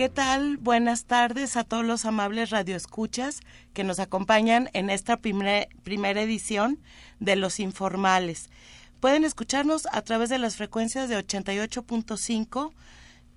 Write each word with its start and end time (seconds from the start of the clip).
¿Qué 0.00 0.08
tal? 0.08 0.56
Buenas 0.56 1.04
tardes 1.04 1.58
a 1.58 1.64
todos 1.64 1.84
los 1.84 2.06
amables 2.06 2.48
radioescuchas 2.48 3.40
que 3.74 3.84
nos 3.84 4.00
acompañan 4.00 4.70
en 4.72 4.88
esta 4.88 5.18
primera 5.18 6.22
edición 6.22 6.80
de 7.18 7.36
Los 7.36 7.60
Informales. 7.60 8.48
Pueden 9.00 9.24
escucharnos 9.24 9.86
a 9.92 10.00
través 10.00 10.30
de 10.30 10.38
las 10.38 10.56
frecuencias 10.56 11.10
de 11.10 11.18
88.5 11.18 12.72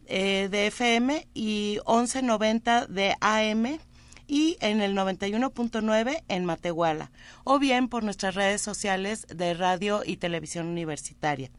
eh, 0.06 0.48
de 0.50 0.68
FM 0.68 1.28
y 1.34 1.80
1190 1.86 2.86
de 2.86 3.18
AM 3.20 3.78
y 4.26 4.56
en 4.62 4.80
el 4.80 4.96
91.9 4.96 6.24
en 6.30 6.46
Matehuala, 6.46 7.12
o 7.44 7.60
bien 7.60 7.90
por 7.90 8.06
nuestras 8.06 8.36
redes 8.36 8.62
sociales 8.62 9.28
de 9.28 9.54
radio 9.54 10.02
y 10.06 10.16
televisión 10.16 10.68
universitaria. 10.68 11.52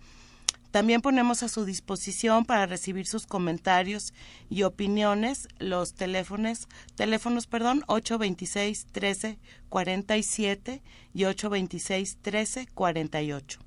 También 0.74 1.02
ponemos 1.02 1.44
a 1.44 1.48
su 1.48 1.64
disposición 1.64 2.44
para 2.44 2.66
recibir 2.66 3.06
sus 3.06 3.28
comentarios 3.28 4.12
y 4.50 4.64
opiniones 4.64 5.46
los 5.60 5.94
teléfonos, 5.94 6.66
teléfonos 6.96 7.46
perdón, 7.46 7.84
826 7.86 8.88
13 8.90 9.38
47 9.68 10.82
y 11.14 11.26
826 11.26 12.18
13 12.20 12.66
48 12.74 13.60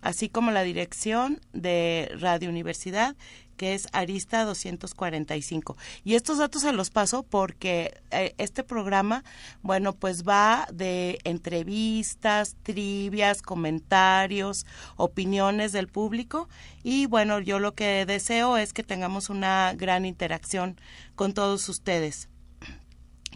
así 0.00 0.28
como 0.28 0.50
la 0.50 0.62
dirección 0.62 1.40
de 1.52 2.10
Radio 2.20 2.48
Universidad 2.48 3.16
que 3.56 3.74
es 3.74 3.88
Arista 3.92 4.44
245. 4.44 5.76
Y 6.04 6.14
estos 6.14 6.38
datos 6.38 6.62
se 6.62 6.72
los 6.72 6.90
paso 6.90 7.22
porque 7.22 8.00
eh, 8.10 8.34
este 8.38 8.62
programa, 8.62 9.24
bueno, 9.62 9.94
pues 9.94 10.24
va 10.24 10.66
de 10.72 11.18
entrevistas, 11.24 12.56
trivias, 12.62 13.42
comentarios, 13.42 14.66
opiniones 14.96 15.72
del 15.72 15.88
público 15.88 16.48
y 16.82 17.06
bueno, 17.06 17.40
yo 17.40 17.58
lo 17.58 17.74
que 17.74 18.06
deseo 18.06 18.56
es 18.56 18.72
que 18.72 18.82
tengamos 18.82 19.30
una 19.30 19.72
gran 19.74 20.04
interacción 20.04 20.80
con 21.14 21.34
todos 21.34 21.68
ustedes. 21.68 22.28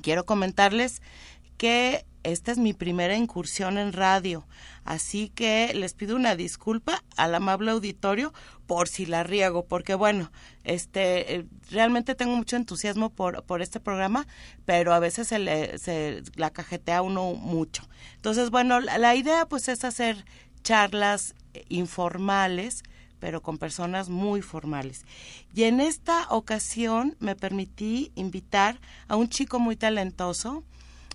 Quiero 0.03 0.25
comentarles 0.25 1.03
que 1.57 2.07
esta 2.23 2.53
es 2.53 2.59
mi 2.59 2.73
primera 2.73 3.17
incursión 3.17 3.79
en 3.79 3.93
radio, 3.93 4.47
así 4.85 5.29
que 5.29 5.73
les 5.75 5.95
pido 5.95 6.17
una 6.17 6.37
disculpa 6.37 7.03
al 7.17 7.35
amable 7.35 7.71
auditorio 7.71 8.33
por 8.67 8.89
si 8.89 9.07
la 9.07 9.23
riego, 9.23 9.65
porque 9.65 9.95
bueno, 9.95 10.31
este 10.65 11.35
eh, 11.35 11.47
realmente 11.71 12.15
tengo 12.15 12.37
mucho 12.37 12.57
entusiasmo 12.57 13.11
por, 13.11 13.43
por 13.45 13.63
este 13.63 13.81
programa, 13.81 14.27
pero 14.65 14.93
a 14.93 14.99
veces 14.99 15.29
se, 15.29 15.39
le, 15.39 15.79
se 15.79 16.23
la 16.37 16.51
cajetea 16.51 17.03
uno 17.03 17.35
mucho. 17.35 17.89
Entonces, 18.17 18.51
bueno, 18.51 18.81
la, 18.81 18.99
la 18.99 19.15
idea 19.15 19.47
pues 19.47 19.69
es 19.69 19.85
hacer 19.85 20.25
charlas 20.63 21.35
informales, 21.69 22.83
pero 23.19 23.43
con 23.43 23.59
personas 23.59 24.09
muy 24.09 24.43
formales. 24.43 25.05
Y 25.55 25.65
en 25.65 25.81
esta 25.81 26.27
ocasión 26.31 27.17
me 27.21 27.37
permití 27.37 28.13
invitar 28.15 28.81
a 29.09 29.17
un 29.17 29.29
chico 29.29 29.59
muy 29.59 29.77
talentoso, 29.77 30.65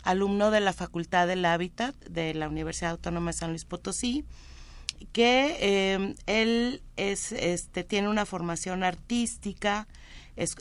alumno 0.05 0.51
de 0.51 0.61
la 0.61 0.71
Facultad 0.71 1.27
del 1.27 1.43
Hábitat 1.43 1.95
de 2.05 2.33
la 2.33 2.47
Universidad 2.47 2.91
Autónoma 2.91 3.31
de 3.31 3.37
San 3.37 3.49
Luis 3.49 3.65
Potosí, 3.65 4.23
que 5.11 5.57
eh, 5.59 6.15
él 6.27 6.81
es, 6.95 7.31
este, 7.33 7.83
tiene 7.83 8.07
una 8.07 8.25
formación 8.25 8.83
artística, 8.83 9.87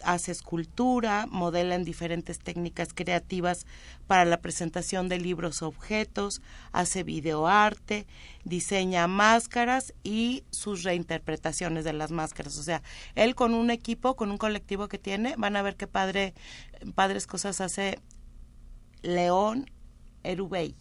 hace 0.04 0.30
escultura, 0.30 1.26
modela 1.30 1.74
en 1.74 1.84
diferentes 1.84 2.38
técnicas 2.38 2.94
creativas 2.94 3.66
para 4.06 4.24
la 4.24 4.40
presentación 4.40 5.08
de 5.08 5.18
libros 5.18 5.62
objetos, 5.62 6.42
hace 6.72 7.02
videoarte, 7.02 8.06
diseña 8.44 9.08
máscaras 9.08 9.92
y 10.04 10.44
sus 10.50 10.84
reinterpretaciones 10.84 11.84
de 11.84 11.92
las 11.92 12.12
máscaras. 12.12 12.56
O 12.56 12.62
sea, 12.62 12.82
él 13.16 13.34
con 13.34 13.52
un 13.52 13.70
equipo, 13.70 14.14
con 14.14 14.30
un 14.30 14.38
colectivo 14.38 14.88
que 14.88 14.98
tiene, 14.98 15.34
van 15.36 15.56
a 15.56 15.62
ver 15.62 15.76
qué 15.76 15.88
padre, 15.88 16.34
padres 16.94 17.26
cosas 17.26 17.60
hace 17.60 17.98
León 19.04 19.70
Erubey. 20.22 20.74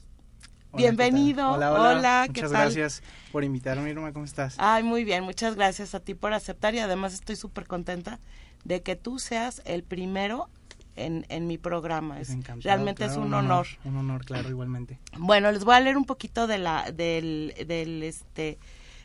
Bienvenido. 0.73 1.51
hola, 1.51 1.71
hola, 1.71 2.25
Muchas 2.27 2.51
gracias 2.51 3.03
por 3.31 3.43
invitarme, 3.43 3.91
Irma. 3.91 4.11
¿Cómo 4.11 4.25
estás? 4.25 4.55
Ay, 4.57 4.81
muy 4.81 5.03
bien. 5.03 5.23
Muchas 5.23 5.55
gracias 5.55 5.93
a 5.93 5.99
ti 5.99 6.15
por 6.15 6.33
aceptar 6.33 6.73
y 6.73 6.79
además 6.79 7.13
estoy 7.13 7.35
súper 7.35 7.67
contenta 7.67 8.19
de 8.63 8.81
que 8.81 8.95
tú 8.95 9.19
seas 9.19 9.61
el 9.65 9.83
primero 9.83 10.49
en, 10.95 11.25
en 11.29 11.45
mi 11.47 11.57
programa. 11.57 12.19
Es, 12.19 12.35
realmente 12.63 13.05
es 13.05 13.17
un, 13.17 13.33
honor, 13.33 13.67
Un 13.83 13.97
honor, 13.97 14.25
claro, 14.25 14.49
igualmente. 14.49 14.99
Bueno, 15.17 15.51
les 15.51 15.63
voy 15.63 15.75
a 15.75 15.79
leer 15.81 15.97
un 15.97 16.05
poquito 16.05 16.47
de 16.47 16.57
la, 16.57 16.91
del, 16.91 17.53
del 17.67 18.01
este, 18.01 18.57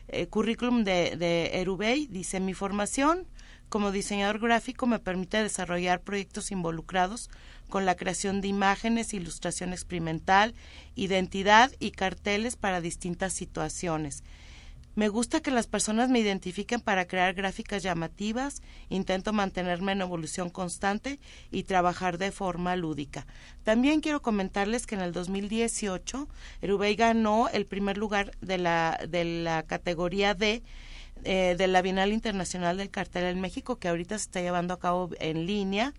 eh, 0.07 0.27
currículum 0.27 0.83
de, 0.83 1.17
de 1.17 1.59
Erubey. 1.59 2.07
Dice, 2.07 2.39
mi 2.39 2.53
formación 2.53 3.27
como 3.69 3.91
diseñador 3.91 4.39
gráfico 4.39 4.87
me 4.87 4.97
permite 4.97 5.41
desarrollar 5.41 6.01
proyectos 6.01 6.51
involucrados 6.51 7.29
con 7.69 7.85
la 7.85 7.95
creación 7.95 8.41
de 8.41 8.49
imágenes, 8.49 9.13
ilustración 9.13 9.71
experimental, 9.71 10.53
identidad 10.95 11.71
y 11.79 11.91
carteles 11.91 12.55
para 12.55 12.81
distintas 12.81 13.33
situaciones. 13.33 14.23
Me 14.95 15.07
gusta 15.07 15.39
que 15.39 15.51
las 15.51 15.67
personas 15.67 16.09
me 16.09 16.19
identifiquen 16.19 16.81
para 16.81 17.07
crear 17.07 17.33
gráficas 17.33 17.83
llamativas, 17.83 18.61
intento 18.89 19.31
mantenerme 19.31 19.93
en 19.93 20.01
evolución 20.01 20.49
constante 20.49 21.19
y 21.51 21.63
trabajar 21.63 22.17
de 22.17 22.33
forma 22.33 22.75
lúdica. 22.75 23.25
También 23.63 24.01
quiero 24.01 24.21
comentarles 24.21 24.85
que 24.85 24.95
en 24.95 25.01
el 25.01 25.13
2018 25.13 26.27
Erubey 26.61 26.95
ganó 26.95 27.47
el 27.47 27.65
primer 27.65 27.97
lugar 27.97 28.31
de 28.41 28.57
la, 28.57 28.99
de 29.07 29.23
la 29.23 29.63
categoría 29.63 30.33
D 30.33 30.63
eh, 31.23 31.55
de 31.57 31.67
la 31.67 31.81
Bienal 31.81 32.11
Internacional 32.11 32.77
del 32.77 32.89
Cartel 32.89 33.25
en 33.25 33.41
México, 33.41 33.77
que 33.77 33.89
ahorita 33.89 34.17
se 34.17 34.23
está 34.23 34.41
llevando 34.41 34.73
a 34.73 34.79
cabo 34.79 35.09
en 35.19 35.45
línea 35.45 35.93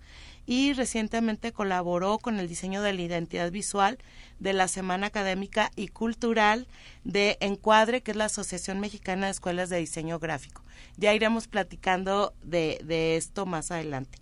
y 0.47 0.73
recientemente 0.73 1.53
colaboró 1.53 2.19
con 2.19 2.39
el 2.39 2.49
diseño 2.49 2.83
de 2.83 2.93
la 2.93 3.03
identidad 3.03 3.51
visual 3.51 3.99
de 4.39 4.53
la 4.53 4.69
Semana 4.69 5.09
Académica 5.09 5.71
y 5.77 5.89
Cultural 5.89 6.67
de 7.05 7.37
Encuadre, 7.41 8.03
que 8.03 8.13
es 8.13 8.17
la 8.17 8.27
Asociación 8.27 8.81
Mexicana 8.81 9.27
de 9.27 9.33
Escuelas 9.33 9.69
de 9.69 9.79
Diseño 9.79 10.19
Gráfico. 10.19 10.63
Ya 10.97 11.15
iremos 11.15 11.47
platicando 11.47 12.35
de, 12.43 12.81
de 12.85 13.17
esto 13.17 13.47
más 13.47 13.71
adelante. 13.71 14.19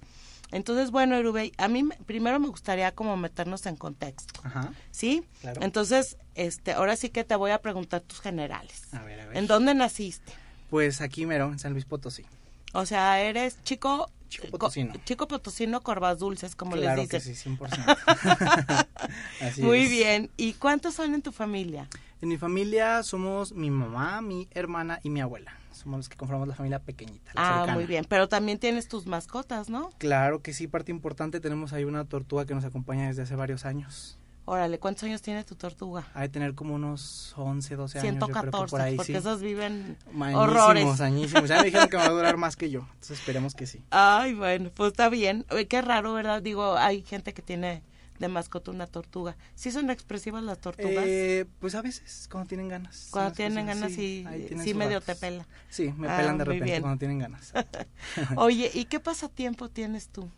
Entonces, 0.51 0.91
bueno, 0.91 1.17
Erubey, 1.17 1.53
a 1.59 1.69
mí 1.69 1.87
primero 2.07 2.41
me 2.41 2.49
gustaría 2.49 2.93
como 2.93 3.17
meternos 3.17 3.67
en 3.67 3.77
contexto. 3.77 4.41
Ajá. 4.43 4.73
¿Sí? 4.91 5.23
Claro. 5.43 5.63
Entonces, 5.63 6.17
este, 6.35 6.73
ahora 6.73 6.97
sí 6.97 7.11
que 7.11 7.25
te 7.25 7.37
voy 7.37 7.51
a 7.51 7.59
preguntar 7.59 8.01
tus 8.01 8.21
generales. 8.21 8.93
A 8.93 9.03
ver, 9.03 9.21
a 9.21 9.27
ver. 9.27 9.37
¿En 9.37 9.47
dónde 9.47 9.75
naciste? 9.75 10.33
Pues 10.71 11.01
aquí 11.01 11.27
mero, 11.27 11.53
en 11.53 11.59
San 11.59 11.73
Luis 11.73 11.85
Potosí. 11.85 12.25
O 12.73 12.87
sea, 12.87 13.21
eres 13.21 13.63
chico 13.63 14.11
Chico 14.29 14.49
potosino. 14.49 14.93
chico 15.05 15.27
potosino, 15.27 15.81
corvas 15.81 16.19
dulces, 16.19 16.55
como 16.55 16.77
les 16.77 16.95
dicen. 16.95 17.09
Que 17.09 17.21
sí, 17.21 17.33
100%. 17.33 18.87
Así 19.41 19.63
Muy 19.63 19.87
bien. 19.87 20.31
¿Y 20.37 20.53
cuántos 20.55 20.95
son 20.95 21.15
en 21.15 21.23
tu 21.23 21.33
familia? 21.33 21.89
En 22.21 22.29
mi 22.29 22.37
familia 22.37 23.03
somos 23.03 23.53
mi 23.53 23.71
mamá, 23.71 24.21
mi 24.21 24.49
hermana 24.53 25.01
y 25.03 25.11
mi 25.11 25.21
abuela. 25.21 25.55
Somos 25.73 25.99
los 25.99 26.09
que 26.09 26.17
conformamos 26.17 26.49
la 26.49 26.55
familia 26.55 26.81
pequeñita. 26.81 27.31
ah, 27.37 27.69
muy 27.73 27.87
bien. 27.87 28.05
Pero 28.09 28.29
también 28.29 28.59
tienes 28.59 28.89
tus 28.89 29.07
mascotas, 29.07 29.71
¿no? 29.71 29.91
Claro 29.99 30.43
que 30.43 30.53
sí, 30.53 30.67
parte 30.67 30.91
importante. 30.91 31.41
Tenemos 31.41 31.73
ahí 31.73 31.85
una 31.85 32.05
tortuga 32.05 32.45
que 32.45 32.55
nos 32.55 32.65
acompaña 32.65 33.07
desde 33.07 33.23
hace 33.23 33.37
varios 33.37 33.65
años. 33.65 34.18
Órale, 34.49 34.79
¿cuántos 34.79 35.05
años 35.05 35.21
tiene 35.21 35.45
tu 35.45 35.57
tortuga? 35.57 36.07
Ha 36.15 36.23
de 36.23 36.31
tener 36.31 36.55
como 36.55 36.75
unos 36.75 37.35
11, 37.37 37.77
12 37.77 37.99
años. 37.99 38.13
114, 38.13 38.71
por 38.71 38.81
ahí, 38.81 38.97
porque 38.97 39.19
esos 39.19 39.43
viven 39.43 39.99
mañísimos, 40.11 40.49
horrores. 40.49 41.01
Añísimos. 41.03 41.51
Ya 41.51 41.59
me 41.59 41.65
dijeron 41.65 41.91
que 41.91 41.99
va 41.99 42.07
a 42.07 42.11
durar 42.11 42.39
más 42.39 42.57
que 42.57 42.71
yo, 42.71 42.81
entonces 42.81 43.19
esperemos 43.19 43.55
que 43.55 43.67
sí. 43.67 43.83
Ay, 43.91 44.33
bueno, 44.33 44.71
pues 44.75 44.93
está 44.93 45.11
bien. 45.11 45.45
qué 45.69 45.83
raro, 45.83 46.15
¿verdad? 46.15 46.41
Digo, 46.41 46.79
hay 46.79 47.03
gente 47.03 47.35
que 47.35 47.43
tiene 47.43 47.83
de 48.19 48.29
mascota 48.29 48.71
una 48.71 48.87
tortuga. 48.87 49.37
¿Sí 49.55 49.71
son 49.71 49.91
expresivas 49.91 50.43
las 50.43 50.59
tortugas? 50.59 51.05
Eh, 51.07 51.45
pues 51.59 51.75
a 51.75 51.83
veces, 51.83 52.27
cuando 52.33 52.49
tienen 52.49 52.69
ganas. 52.69 53.09
Cuando 53.11 53.33
tienen 53.33 53.67
ganas, 53.67 53.93
sí, 53.93 54.25
sí, 54.65 54.73
medio 54.73 55.03
te 55.03 55.15
pela. 55.15 55.47
Sí, 55.69 55.93
me 55.95 56.09
pelan 56.09 56.37
ah, 56.37 56.39
de 56.39 56.45
repente 56.47 56.81
cuando 56.81 56.99
tienen 56.99 57.19
ganas. 57.19 57.53
Oye, 58.37 58.71
¿y 58.75 58.87
qué 58.87 58.99
pasatiempo 58.99 59.69
tienes 59.69 60.09
tú? 60.09 60.31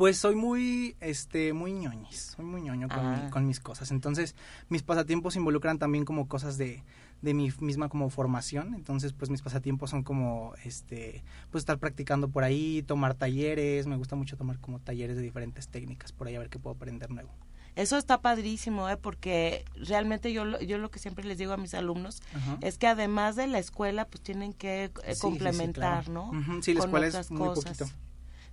Pues 0.00 0.16
soy 0.16 0.34
muy, 0.34 0.96
este, 1.00 1.52
muy 1.52 1.74
ñoñis, 1.74 2.32
soy 2.34 2.46
muy 2.46 2.62
ñoño 2.62 2.88
con, 2.88 3.00
Ah. 3.00 3.28
con 3.30 3.46
mis 3.46 3.60
cosas. 3.60 3.90
Entonces, 3.90 4.34
mis 4.70 4.82
pasatiempos 4.82 5.36
involucran 5.36 5.78
también 5.78 6.06
como 6.06 6.26
cosas 6.26 6.56
de, 6.56 6.82
de 7.20 7.34
mi 7.34 7.52
misma 7.60 7.90
como 7.90 8.08
formación. 8.08 8.72
Entonces, 8.74 9.12
pues 9.12 9.30
mis 9.30 9.42
pasatiempos 9.42 9.90
son 9.90 10.02
como, 10.02 10.54
este, 10.64 11.22
pues 11.50 11.60
estar 11.60 11.76
practicando 11.76 12.30
por 12.30 12.44
ahí, 12.44 12.82
tomar 12.82 13.12
talleres. 13.12 13.86
Me 13.86 13.96
gusta 13.98 14.16
mucho 14.16 14.38
tomar 14.38 14.58
como 14.58 14.78
talleres 14.78 15.16
de 15.16 15.22
diferentes 15.22 15.68
técnicas 15.68 16.12
por 16.12 16.28
ahí 16.28 16.34
a 16.34 16.38
ver 16.38 16.48
qué 16.48 16.58
puedo 16.58 16.76
aprender 16.76 17.10
nuevo. 17.10 17.28
Eso 17.76 17.98
está 17.98 18.22
padrísimo, 18.22 18.88
¿eh? 18.88 18.96
porque 18.96 19.66
realmente 19.74 20.32
yo, 20.32 20.46
lo- 20.46 20.62
yo 20.62 20.78
lo 20.78 20.90
que 20.90 20.98
siempre 20.98 21.26
les 21.26 21.36
digo 21.36 21.52
a 21.52 21.58
mis 21.58 21.74
alumnos 21.74 22.22
Ajá. 22.34 22.56
es 22.62 22.78
que 22.78 22.86
además 22.86 23.36
de 23.36 23.48
la 23.48 23.58
escuela, 23.58 24.06
pues 24.06 24.22
tienen 24.22 24.54
que 24.54 24.84
eh, 24.84 24.90
Sí, 24.94 25.02
sí, 25.08 25.14
sí, 25.14 25.20
complementar, 25.20 26.04
claro. 26.06 26.32
¿no? 26.32 26.62
Sí, 26.62 26.72
la 26.72 26.84
escuela 26.84 27.06
es 27.06 27.30
muy 27.30 27.48
cosas. 27.48 27.76
poquito. 27.76 28.00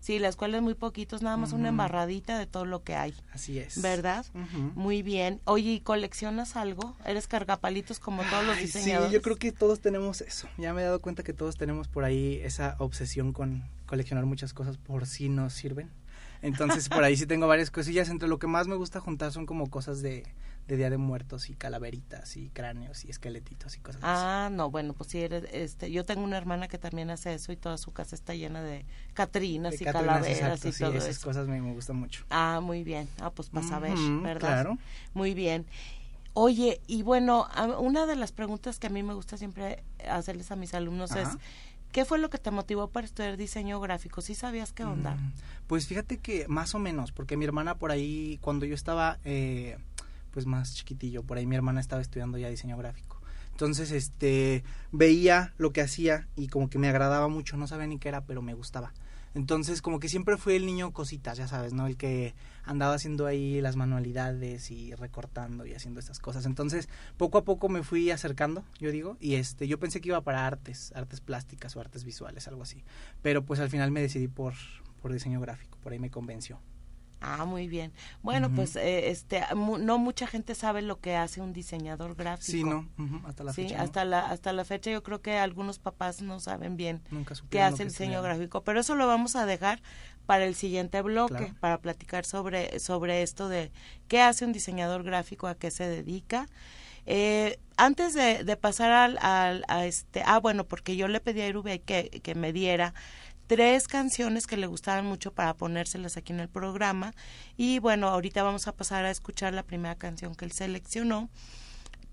Sí, 0.07 0.19
la 0.19 0.30
escuela 0.30 0.56
es 0.56 0.63
muy 0.63 0.74
poquito, 0.74 1.18
es 1.18 1.21
nada 1.21 1.36
más 1.36 1.51
una 1.51 1.68
embarradita 1.68 2.39
de 2.39 2.45
todo 2.45 2.63
lo 2.63 2.81
que 2.81 2.95
hay, 2.95 3.13
Así 3.33 3.59
es. 3.59 3.81
¿verdad? 3.81 4.25
Muy 4.74 5.01
bien. 5.01 5.42
Oye, 5.44 5.71
¿y 5.71 5.80
coleccionas 5.81 6.56
algo? 6.56 6.95
¿Eres 7.06 7.27
cargapalitos 7.27 8.00
como 8.00 8.24
todos 8.24 8.45
los 8.45 8.57
diseñadores? 8.57 9.09
Sí, 9.09 9.15
yo 9.15 9.21
creo 9.21 9.36
que 9.36 9.51
todos 9.51 9.81
tenemos 9.81 10.21
eso. 10.21 10.48
Ya 10.57 10.74
me 10.74 10.80
he 10.81 10.86
dado 10.86 11.01
cuenta 11.01 11.24
que 11.24 11.33
todos 11.33 11.57
tenemos 11.57 11.89
por 11.89 12.06
ahí 12.06 12.39
esa 12.42 12.77
obsesión 12.80 13.33
con 13.33 13.65
coleccionar 13.86 14.25
muchas 14.25 14.54
cosas 14.54 14.77
por 14.77 15.07
si 15.07 15.27
nos 15.27 15.51
sirven. 15.51 15.92
Entonces, 16.42 16.88
por 16.88 17.04
ahí 17.04 17.18
sí 17.18 17.25
tengo 17.25 17.45
varias 17.45 17.69
cosillas. 17.69 18.07
Entre 18.07 18.30
lo 18.30 18.39
que 18.39 18.48
más 18.48 18.69
me 18.69 18.75
gusta 18.75 19.01
juntar 19.01 19.33
son 19.33 19.45
como 19.45 19.69
cosas 19.69 20.01
de, 20.01 20.24
de 20.68 20.78
Día 20.78 20.90
de 20.90 20.98
Muertos 20.98 21.50
y 21.50 21.56
calaveritas 21.56 22.36
y 22.38 22.50
cráneos 22.50 23.06
y 23.06 23.10
esqueletitos 23.10 23.75
y 23.78 23.80
cosas 23.80 24.04
así. 24.04 24.12
Ah, 24.14 24.50
no, 24.52 24.69
bueno, 24.69 24.94
pues 24.94 25.10
sí, 25.10 25.19
eres, 25.19 25.46
este, 25.54 25.92
yo 25.92 26.04
tengo 26.06 26.24
una 26.24 26.38
hermana 26.38 26.68
que 26.68 26.78
también 26.78 27.10
hace 27.10 27.34
eso 27.34 27.52
y 27.52 27.58
toda 27.58 27.78
su 27.78 27.92
casa 27.92 28.16
está 28.16 28.34
llena 28.36 28.62
de 28.62 28.86
catrinas 29.14 29.72
De 29.72 29.78
y 29.78 29.86
Catrinas, 29.86 30.08
calaveras 30.24 30.38
exacto, 30.66 30.68
y 30.68 30.72
sí, 30.74 30.84
todo 30.84 30.94
esas 30.94 31.10
eso. 31.10 31.25
cosas 31.28 31.48
me, 31.48 31.62
me 31.62 31.74
gustan 31.74 31.96
mucho. 31.96 32.25
Ah, 32.30 32.60
muy 32.62 32.84
bien. 32.84 33.08
Ah, 33.22 33.30
pues 33.31 33.50
para 33.50 33.66
saber, 33.66 33.98
Ujú, 33.98 34.22
¿verdad? 34.24 34.40
Claro. 34.40 34.78
Muy 35.14 35.34
bien. 35.34 35.66
Oye, 36.34 36.81
y 36.86 37.02
bueno, 37.02 37.48
a- 37.54 37.80
una 37.80 38.06
de 38.06 38.16
las 38.16 38.31
preguntas 38.31 38.78
que 38.78 38.88
a 38.88 38.90
mí 38.90 39.02
me 39.04 39.14
gusta 39.14 39.38
siempre 39.38 39.84
hacerles 40.08 40.52
a 40.52 40.56
mis 40.56 40.74
alumnos 40.74 41.16
es. 41.16 41.30
¿qué 41.94 42.04
fue 42.06 42.19
lo 42.19 42.30
que 42.30 42.38
te 42.38 42.52
motivó 42.52 42.90
para 42.90 43.06
estudiar 43.08 43.38
diseño 43.38 43.80
gráfico? 43.80 44.22
¿Sí 44.22 44.36
sabías 44.36 44.72
qué 44.74 44.84
onda? 44.84 45.16
Mm, 45.16 45.31
Pues 45.68 45.88
fíjate 45.88 46.18
que 46.18 46.46
más 46.48 46.75
o 46.75 46.80
menos, 46.80 47.12
porque 47.14 47.38
mi 47.38 47.46
hermana 47.46 47.75
por 47.80 47.92
ahí, 47.92 48.38
cuando 48.42 48.66
yo 48.68 48.75
estaba 48.75 49.18
eh, 49.24 49.78
pues 50.38 50.45
más 50.45 50.75
chiquitillo, 50.75 51.24
por 51.24 51.39
ahí 51.39 51.48
mi 51.48 51.56
hermana 51.56 51.80
estaba 51.80 52.00
estudiando 52.00 52.38
ya 52.38 52.48
diseño 52.48 52.78
gráfico. 52.78 53.19
Entonces, 53.54 53.89
este, 53.89 54.63
veía 54.92 55.56
lo 55.57 55.74
que 55.74 55.81
hacía 55.81 56.28
y 56.36 56.48
como 56.48 56.69
que 56.69 56.78
me 56.78 56.88
agradaba 56.88 57.28
mucho, 57.28 57.57
no 57.57 57.66
sabía 57.66 57.88
ni 57.88 57.98
qué 57.98 58.10
era, 58.10 58.24
pero 58.25 58.44
me 58.44 58.54
gustaba. 58.54 58.94
Entonces, 59.34 59.81
como 59.81 60.00
que 60.00 60.10
siempre 60.10 60.38
fui 60.38 60.54
el 60.54 60.68
niño 60.68 60.94
cositas, 60.94 61.39
ya 61.39 61.48
sabes, 61.48 61.74
¿no? 61.74 61.88
El 61.88 61.98
que 61.98 62.36
andaba 62.63 62.94
haciendo 62.94 63.25
ahí 63.25 63.60
las 63.62 63.78
manualidades 63.78 64.69
y 64.69 64.94
recortando 64.94 65.66
y 65.66 65.74
haciendo 65.74 66.00
estas 66.00 66.19
cosas. 66.19 66.45
Entonces, 66.45 66.88
poco 67.18 67.40
a 67.40 67.44
poco 67.44 67.68
me 67.68 67.81
fui 67.81 68.12
acercando, 68.12 68.63
yo 68.78 68.92
digo, 68.92 69.18
y 69.19 69.38
este, 69.38 69.68
yo 69.68 69.80
pensé 69.80 70.01
que 70.01 70.10
iba 70.10 70.22
para 70.22 70.45
artes, 70.45 70.94
artes 70.95 71.19
plásticas 71.19 71.75
o 71.75 71.80
artes 71.80 72.04
visuales, 72.04 72.48
algo 72.48 72.62
así. 72.62 72.83
Pero 73.24 73.44
pues 73.44 73.60
al 73.60 73.72
final 73.72 73.90
me 73.90 74.01
decidí 74.01 74.28
por, 74.28 74.54
por 75.01 75.12
diseño 75.12 75.42
gráfico, 75.42 75.80
por 75.81 75.94
ahí 75.94 76.00
me 76.00 76.12
convenció. 76.12 76.60
Ah, 77.19 77.46
muy 77.46 77.68
bien. 77.68 77.92
Bueno, 78.22 78.52
pues 78.54 78.75
eh, 78.75 79.10
este, 79.10 79.44
mu- 79.56 79.80
no 79.80 79.98
mucha 79.98 80.28
gente 80.28 80.54
sabe 80.54 80.81
lo 80.84 81.00
que 81.00 81.16
hace 81.16 81.42
un 81.42 81.52
diseñador 81.52 82.16
gráfico. 82.16 82.52
Sí, 82.52 82.64
no, 82.64 82.88
hasta 83.28 83.44
la 83.44 83.54
sí, 83.54 83.64
fecha. 83.64 83.78
¿no? 83.78 83.84
hasta 83.84 84.06
la 84.06 84.19
hasta 84.30 84.54
la 84.54 84.64
fecha 84.66 84.92
yo 84.92 85.02
creo 85.02 85.22
que 85.22 85.38
algunos 85.38 85.80
papás 85.80 86.22
no 86.22 86.40
saben 86.40 86.78
bien 86.78 87.02
Nunca 87.10 87.34
qué 87.50 87.62
hace 87.62 87.84
el 87.84 87.90
diseño 87.90 88.22
gráfico, 88.22 88.62
pero 88.64 88.80
eso 88.80 88.94
lo 88.96 89.08
vamos 89.08 89.36
a 89.36 89.46
dejar 89.48 89.81
para 90.28 90.46
el 90.46 90.54
siguiente 90.56 91.02
bloque, 91.02 91.36
Claro. 91.36 91.54
para 91.60 91.78
platicar 91.80 92.24
sobre 92.25 92.80
sobre 92.80 93.24
esto 93.24 93.50
de 93.50 93.72
qué 94.08 94.22
hace 94.22 94.46
un 94.46 94.54
diseñador 94.54 95.02
gráfico, 95.04 95.48
a 95.48 95.56
qué 95.56 95.72
se 95.72 95.88
dedica. 95.88 96.48
Eh, 97.10 97.58
antes 97.78 98.14
de, 98.14 98.44
de 98.44 98.58
pasar 98.58 98.92
al, 98.92 99.18
al- 99.22 99.64
a 99.69 99.86
este, 99.86 100.22
ah 100.25 100.40
bueno, 100.40 100.66
porque 100.66 100.98
yo 100.98 101.08
le 101.08 101.22
pedí 101.22 101.40
a 101.42 101.48
Irubey 101.48 101.80
que, 101.80 102.10
que 102.22 102.36
me 102.36 102.52
diera 102.52 102.94
tres 103.48 103.88
canciones 103.88 104.46
que 104.46 104.58
le 104.58 104.68
gustaban 104.68 105.06
mucho 105.06 105.32
para 105.34 105.54
ponérselas 105.56 106.18
aquí 106.18 106.34
en 106.34 106.40
el 106.40 106.50
programa 106.50 107.14
y 107.56 107.80
bueno, 107.80 108.10
ahorita 108.10 108.44
vamos 108.44 108.68
a 108.68 108.74
pasar 108.74 109.06
a 109.06 109.12
escuchar 109.12 109.54
la 109.54 109.64
primera 109.64 109.96
canción 109.96 110.36
que 110.36 110.46
él 110.46 110.52
seleccionó. 110.52 111.30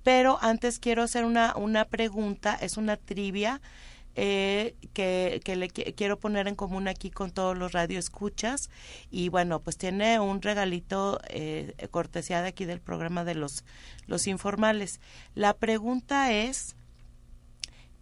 Pero 0.02 0.38
antes 0.42 0.78
quiero 0.78 1.02
hacer 1.02 1.24
una, 1.24 1.56
una 1.56 1.86
pregunta, 1.86 2.54
es 2.60 2.76
una 2.76 2.96
trivia 2.98 3.62
eh, 4.16 4.76
que, 4.92 5.40
que 5.42 5.56
le 5.56 5.68
qui- 5.68 5.94
quiero 5.96 6.18
poner 6.18 6.46
en 6.46 6.54
común 6.54 6.88
aquí 6.88 7.10
con 7.10 7.30
todos 7.30 7.56
los 7.56 7.72
radioescuchas. 7.72 8.68
Y 9.10 9.30
bueno, 9.30 9.60
pues 9.60 9.78
tiene 9.78 10.20
un 10.20 10.42
regalito 10.42 11.20
eh, 11.30 11.74
cortesía 11.90 12.42
de 12.42 12.48
aquí 12.48 12.66
del 12.66 12.80
programa 12.82 13.24
de 13.24 13.34
los, 13.34 13.64
los 14.06 14.26
informales. 14.26 15.00
La 15.34 15.54
pregunta 15.54 16.32
es, 16.32 16.76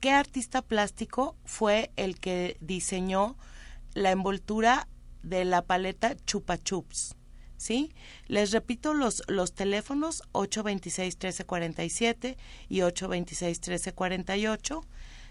¿qué 0.02 0.10
artista 0.10 0.60
plástico 0.62 1.36
fue 1.44 1.92
el 1.94 2.18
que 2.18 2.56
diseñó 2.60 3.36
la 3.94 4.10
envoltura 4.10 4.88
de 5.22 5.44
la 5.44 5.62
paleta 5.62 6.16
Chupa 6.26 6.58
Chups? 6.58 7.14
¿Sí? 7.56 7.94
Les 8.26 8.50
repito 8.50 8.94
los, 8.94 9.22
los 9.28 9.54
teléfonos 9.54 10.24
826-1347 10.32 12.36
y 12.68 12.80
826-1348 12.80 14.84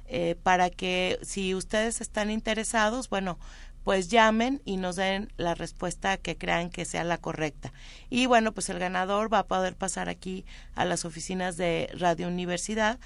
eh, 0.06 0.38
para 0.42 0.70
que 0.70 1.20
si 1.22 1.54
ustedes 1.54 2.00
están 2.00 2.32
interesados, 2.32 3.10
bueno, 3.10 3.38
pues 3.84 4.10
llamen 4.10 4.62
y 4.64 4.78
nos 4.78 4.96
den 4.96 5.34
la 5.38 5.56
respuesta 5.56 6.18
que 6.18 6.38
crean 6.38 6.70
que 6.70 6.86
sea 6.86 7.04
la 7.04 7.18
correcta. 7.18 7.74
Y 8.10 8.26
bueno, 8.26 8.54
pues 8.54 8.70
el 8.70 8.80
ganador 8.80 9.34
va 9.34 9.40
a 9.40 9.48
poder 9.48 9.76
pasar 9.76 10.08
aquí 10.08 10.46
a 10.76 10.86
las 10.86 11.04
oficinas 11.04 11.58
de 11.58 11.90
Radio 11.94 12.28
Universidad 12.28 13.00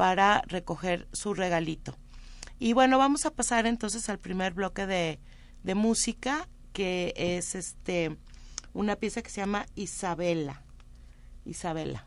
para 0.00 0.40
recoger 0.46 1.06
su 1.12 1.34
regalito. 1.34 1.94
Y 2.58 2.72
bueno, 2.72 2.96
vamos 2.96 3.26
a 3.26 3.30
pasar 3.34 3.66
entonces 3.66 4.08
al 4.08 4.18
primer 4.18 4.54
bloque 4.54 4.86
de, 4.86 5.20
de 5.62 5.74
música, 5.74 6.48
que 6.72 7.12
es 7.18 7.54
este 7.54 8.16
una 8.72 8.96
pieza 8.96 9.20
que 9.20 9.28
se 9.28 9.42
llama 9.42 9.66
Isabela. 9.74 10.62
Isabela. 11.44 12.06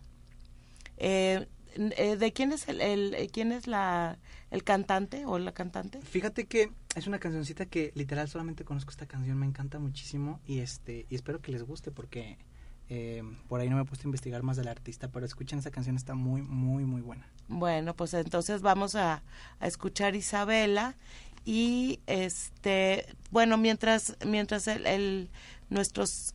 Eh, 0.97 1.45
eh, 1.75 2.15
¿De 2.17 2.33
quién 2.33 2.51
es 2.51 2.67
el, 2.67 2.81
el- 2.81 3.13
eh, 3.13 3.29
quién 3.31 3.51
es 3.51 3.67
la 3.67 4.17
el 4.49 4.63
cantante 4.63 5.27
o 5.27 5.37
la 5.37 5.51
cantante? 5.53 6.01
Fíjate 6.01 6.45
que 6.47 6.71
es 6.95 7.05
una 7.05 7.19
cancioncita 7.19 7.67
que 7.67 7.91
literal 7.93 8.27
solamente 8.27 8.63
conozco 8.65 8.89
esta 8.89 9.05
canción, 9.05 9.37
me 9.37 9.45
encanta 9.45 9.77
muchísimo 9.77 10.39
y 10.47 10.59
este 10.61 11.05
y 11.11 11.13
espero 11.15 11.41
que 11.41 11.51
les 11.51 11.61
guste 11.61 11.91
porque 11.91 12.39
eh, 12.89 13.21
por 13.47 13.59
ahí 13.59 13.69
no 13.69 13.75
me 13.75 13.83
he 13.83 13.85
puesto 13.85 14.07
a 14.07 14.09
investigar 14.09 14.41
más 14.41 14.57
del 14.57 14.67
artista, 14.67 15.09
pero 15.09 15.27
escuchen 15.27 15.59
esta 15.59 15.69
canción, 15.69 15.95
está 15.95 16.15
muy, 16.15 16.41
muy, 16.41 16.85
muy 16.85 17.01
buena. 17.01 17.27
Bueno, 17.47 17.95
pues 17.95 18.13
entonces 18.13 18.61
vamos 18.61 18.95
a, 18.95 19.21
a 19.59 19.67
escuchar 19.67 20.15
Isabela 20.15 20.95
y 21.45 21.99
este 22.07 23.05
bueno 23.31 23.57
mientras 23.57 24.15
mientras 24.25 24.67
el, 24.67 24.85
el- 24.87 25.29
nuestros 25.69 26.33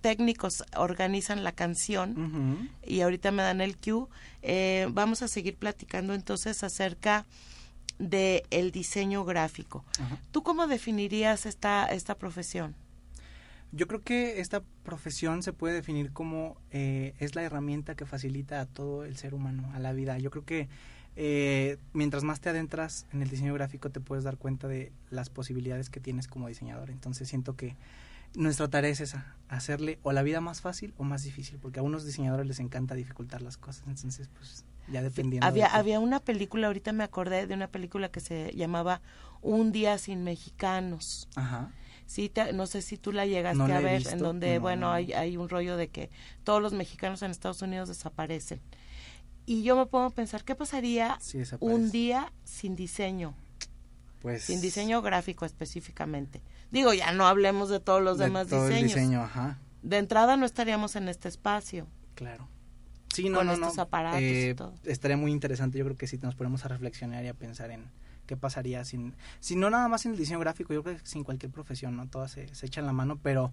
técnicos 0.00 0.64
organizan 0.76 1.44
la 1.44 1.52
canción 1.52 2.70
y 2.84 3.00
ahorita 3.02 3.30
me 3.30 3.42
dan 3.42 3.60
el 3.60 3.76
cue 3.76 4.06
eh, 4.42 4.88
vamos 4.90 5.22
a 5.22 5.28
seguir 5.28 5.56
platicando 5.56 6.12
entonces 6.14 6.62
acerca 6.64 7.24
de 7.98 8.44
el 8.50 8.72
diseño 8.72 9.24
gráfico. 9.24 9.84
¿Tú 10.32 10.42
cómo 10.42 10.66
definirías 10.66 11.46
esta 11.46 11.84
esta 11.86 12.16
profesión? 12.16 12.74
Yo 13.72 13.86
creo 13.86 14.02
que 14.02 14.40
esta 14.40 14.62
profesión 14.82 15.42
se 15.42 15.54
puede 15.54 15.74
definir 15.74 16.12
como 16.12 16.56
eh, 16.70 17.14
es 17.18 17.34
la 17.34 17.42
herramienta 17.42 17.94
que 17.94 18.04
facilita 18.04 18.60
a 18.60 18.66
todo 18.66 19.04
el 19.04 19.16
ser 19.16 19.34
humano, 19.34 19.70
a 19.74 19.78
la 19.78 19.92
vida. 19.92 20.18
Yo 20.18 20.30
creo 20.30 20.44
que 20.44 20.68
eh, 21.16 21.78
mientras 21.94 22.22
más 22.22 22.40
te 22.40 22.50
adentras 22.50 23.06
en 23.12 23.22
el 23.22 23.30
diseño 23.30 23.54
gráfico 23.54 23.90
te 23.90 24.00
puedes 24.00 24.24
dar 24.24 24.36
cuenta 24.36 24.68
de 24.68 24.92
las 25.10 25.30
posibilidades 25.30 25.88
que 25.88 26.00
tienes 26.00 26.28
como 26.28 26.48
diseñador. 26.48 26.90
Entonces 26.90 27.28
siento 27.28 27.56
que 27.56 27.76
nuestra 28.34 28.68
tarea 28.68 28.90
es 28.90 29.00
esa, 29.00 29.36
hacerle 29.48 29.98
o 30.02 30.12
la 30.12 30.22
vida 30.22 30.40
más 30.40 30.60
fácil 30.60 30.94
o 30.96 31.04
más 31.04 31.22
difícil, 31.22 31.58
porque 31.58 31.80
a 31.80 31.82
unos 31.82 32.04
diseñadores 32.04 32.46
les 32.46 32.60
encanta 32.60 32.94
dificultar 32.94 33.42
las 33.42 33.56
cosas. 33.56 33.84
Entonces, 33.86 34.28
pues 34.36 34.64
ya 34.88 35.02
dependiendo. 35.02 35.46
Había, 35.46 35.68
de 35.68 35.76
había 35.76 36.00
una 36.00 36.20
película, 36.20 36.66
ahorita 36.66 36.92
me 36.92 37.04
acordé 37.04 37.46
de 37.46 37.54
una 37.54 37.68
película 37.68 38.10
que 38.10 38.20
se 38.20 38.52
llamaba 38.54 39.00
Un 39.42 39.72
día 39.72 39.98
sin 39.98 40.24
mexicanos. 40.24 41.28
Ajá. 41.36 41.70
Sí, 42.12 42.28
te- 42.28 42.52
no 42.52 42.66
sé 42.66 42.82
si 42.82 42.98
tú 42.98 43.10
la 43.10 43.24
llegaste 43.24 43.56
No 43.56 43.66
la 43.68 43.78
a 43.78 43.80
ver, 43.80 43.98
visto, 44.00 44.12
en 44.12 44.18
donde, 44.18 44.56
no, 44.56 44.60
bueno, 44.60 44.88
no. 44.88 44.92
hay, 44.92 45.14
hay 45.14 45.38
un 45.38 45.48
rollo 45.48 45.78
de 45.78 45.88
que 45.88 46.10
todos 46.44 46.60
los 46.60 46.74
mexicanos 46.74 47.22
en 47.22 47.30
Estados 47.30 47.62
Unidos 47.62 47.88
desaparecen. 47.88 48.60
Y 49.46 49.62
yo 49.62 49.76
me 49.76 49.86
pongo 49.86 50.04
a 50.04 50.10
pensar, 50.10 50.44
¿qué 50.44 50.54
pasaría 50.54 51.16
Sí, 51.22 51.38
un 51.60 51.90
día 51.90 52.30
sin 52.44 52.76
diseño? 52.76 53.34
Pues, 54.20 54.44
Sin 54.44 54.60
diseño 54.60 55.00
gráfico 55.00 55.46
específicamente. 55.46 56.42
Digo, 56.70 56.92
ya 56.92 57.12
no 57.12 57.26
hablemos 57.26 57.70
de 57.70 57.80
todos 57.80 58.02
los 58.02 58.18
de 58.18 58.26
demás 58.26 58.46
todo 58.48 58.66
el 58.68 58.74
diseños. 58.74 58.94
diseño, 58.94 59.22
ajá. 59.22 59.58
De 59.82 59.96
entrada 59.96 60.36
no 60.36 60.44
estaríamos 60.44 60.94
en 60.96 61.08
este 61.08 61.28
espacio. 61.28 61.86
Claro. 62.14 62.46
Sí, 63.14 63.30
no, 63.30 63.38
Con 63.38 63.46
no, 63.46 63.52
estos 63.54 63.78
aparatos 63.78 64.20
y 64.20 64.24
Eh, 64.50 64.54
todo. 64.54 64.74
Estaría 64.84 65.16
muy 65.16 65.32
interesante. 65.32 65.78
Yo 65.78 65.84
creo 65.86 65.96
que 65.96 66.06
si 66.06 66.18
nos 66.18 66.34
ponemos 66.34 66.64
a 66.66 66.68
reflexionar 66.68 67.24
y 67.24 67.28
a 67.28 67.34
pensar 67.34 67.70
en 67.70 67.86
qué 68.26 68.36
pasaría 68.36 68.84
sin, 68.84 69.14
si 69.40 69.56
no 69.56 69.70
nada 69.70 69.88
más 69.88 70.06
en 70.06 70.12
el 70.12 70.18
diseño 70.18 70.38
gráfico, 70.38 70.72
yo 70.72 70.82
creo 70.82 70.96
que 70.96 71.06
sin 71.06 71.24
cualquier 71.24 71.52
profesión, 71.52 71.96
¿no? 71.96 72.06
Todas 72.06 72.32
se, 72.32 72.54
se 72.54 72.66
echan 72.66 72.86
la 72.86 72.92
mano, 72.92 73.18
pero 73.22 73.52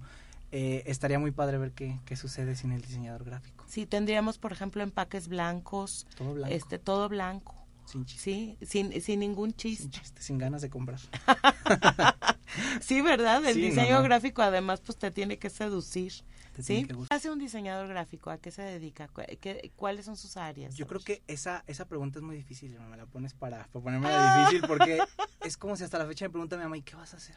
eh, 0.51 0.83
estaría 0.88 1.19
muy 1.19 1.31
padre 1.31 1.57
ver 1.57 1.71
qué, 1.71 1.99
qué 2.05 2.15
sucede 2.15 2.55
sin 2.55 2.71
el 2.71 2.81
diseñador 2.81 3.23
gráfico. 3.23 3.65
Sí, 3.67 3.85
tendríamos, 3.85 4.38
por 4.39 4.51
ejemplo, 4.51 4.81
empaques 4.81 5.27
blancos, 5.27 6.07
Todo 6.17 6.33
blanco, 6.33 6.55
este, 6.55 6.79
todo 6.79 7.07
blanco, 7.07 7.55
sin 7.89 8.05
chiste, 8.05 8.24
sí, 8.24 8.58
sin, 8.65 9.01
sin 9.01 9.19
ningún 9.19 9.50
sin 9.51 9.58
chiste. 9.58 9.89
chiste, 9.89 10.22
sin 10.22 10.38
ganas 10.38 10.62
de 10.62 10.69
comprar. 10.69 11.00
sí, 12.81 13.01
¿verdad? 13.01 13.46
El 13.46 13.55
Sí, 13.55 13.62
diseño 13.62 13.98
no. 13.98 14.03
gráfico 14.03 14.41
además 14.41 14.81
pues 14.81 14.98
te 14.98 15.12
tiene 15.12 15.38
que 15.38 15.50
seducir. 15.50 16.13
Te 16.55 16.63
¿Sí? 16.63 16.74
tiene 16.74 16.88
que 16.88 16.93
gustar. 16.93 17.10
¿Qué 17.10 17.15
hace 17.15 17.29
un 17.31 17.39
diseñador 17.39 17.88
gráfico? 17.88 18.29
¿A 18.29 18.38
qué 18.38 18.51
se 18.51 18.62
dedica? 18.62 19.08
¿Cu- 19.08 19.22
qué- 19.39 19.72
¿Cuáles 19.75 20.05
son 20.05 20.17
sus 20.17 20.38
áreas? 20.38 20.75
Yo 20.75 20.88
creo 20.88 21.00
que 21.01 21.22
esa, 21.27 21.63
esa 21.67 21.86
pregunta 21.88 22.19
es 22.19 22.24
muy 22.24 22.36
difícil, 22.36 22.77
me 22.79 22.98
la 22.98 23.05
pones 23.05 23.34
para, 23.34 23.65
para 23.67 23.84
ponerme 23.84 24.08
Ah. 24.10 24.38
difícil, 24.46 24.67
porque 24.67 25.00
es 25.41 25.58
como 25.58 25.75
si 25.75 25.84
hasta 25.84 25.98
la 25.98 26.05
fecha 26.05 26.25
me 26.25 26.29
pregunta 26.31 26.58
mi 26.58 26.63
mamá, 26.63 26.77
¿y 26.77 26.81
qué 26.81 26.96
vas 26.96 27.13
a 27.13 27.17
hacer? 27.17 27.36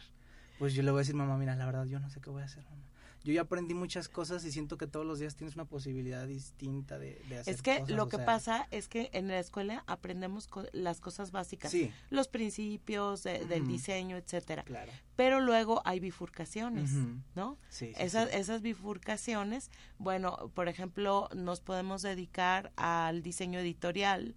Pues 0.59 0.75
yo 0.75 0.83
le 0.83 0.91
voy 0.91 0.99
a 0.99 1.03
decir, 1.03 1.15
mamá, 1.15 1.37
mira, 1.37 1.55
la 1.57 1.67
verdad, 1.67 1.85
yo 1.87 1.99
no 2.01 2.09
sé 2.11 2.21
qué 2.21 2.31
voy 2.31 2.43
a 2.43 2.47
hacer, 2.47 2.65
mamá. 2.65 2.83
Yo 3.25 3.33
ya 3.33 3.43
aprendí 3.43 3.75
muchas 3.75 4.09
cosas 4.09 4.45
y 4.45 4.51
siento 4.51 4.77
que 4.77 4.87
todos 4.87 5.07
los 5.07 5.19
días 5.21 5.37
tienes 5.37 5.55
una 5.55 5.65
posibilidad 5.65 6.27
distinta 6.27 6.99
de, 6.99 7.21
de 7.29 7.39
hacer 7.39 7.55
Es 7.55 7.63
que 7.63 7.79
cosas, 7.81 7.97
lo 7.97 8.09
que 8.09 8.17
sea, 8.17 8.27
pasa 8.27 8.67
es 8.73 8.89
que 8.89 9.11
en 9.13 9.29
la 9.29 9.39
escuela 9.39 9.85
aprendemos 9.87 10.49
co- 10.49 10.65
las 10.73 11.01
cosas 11.01 11.31
básicas, 11.31 11.71
Sí, 11.71 11.93
los 12.11 12.27
principios 12.29 13.23
de- 13.23 13.45
del 13.47 13.67
diseño, 13.67 14.17
etcétera. 14.17 14.65
claro. 14.65 14.91
Pero 15.15 15.41
luego 15.41 15.83
hay 15.85 16.01
bifurcaciones. 16.01 16.91
¿no? 17.37 17.59
Sí, 17.69 17.87
sí, 17.89 17.93
esas, 17.97 18.33
esas 18.35 18.61
bifurcaciones, 18.63 19.71
bueno, 19.99 20.51
por 20.55 20.69
ejemplo, 20.69 21.29
nos 21.35 21.61
podemos 21.61 22.03
dedicar 22.03 22.73
al 22.77 23.23
diseño 23.23 23.59
editorial, 23.61 24.35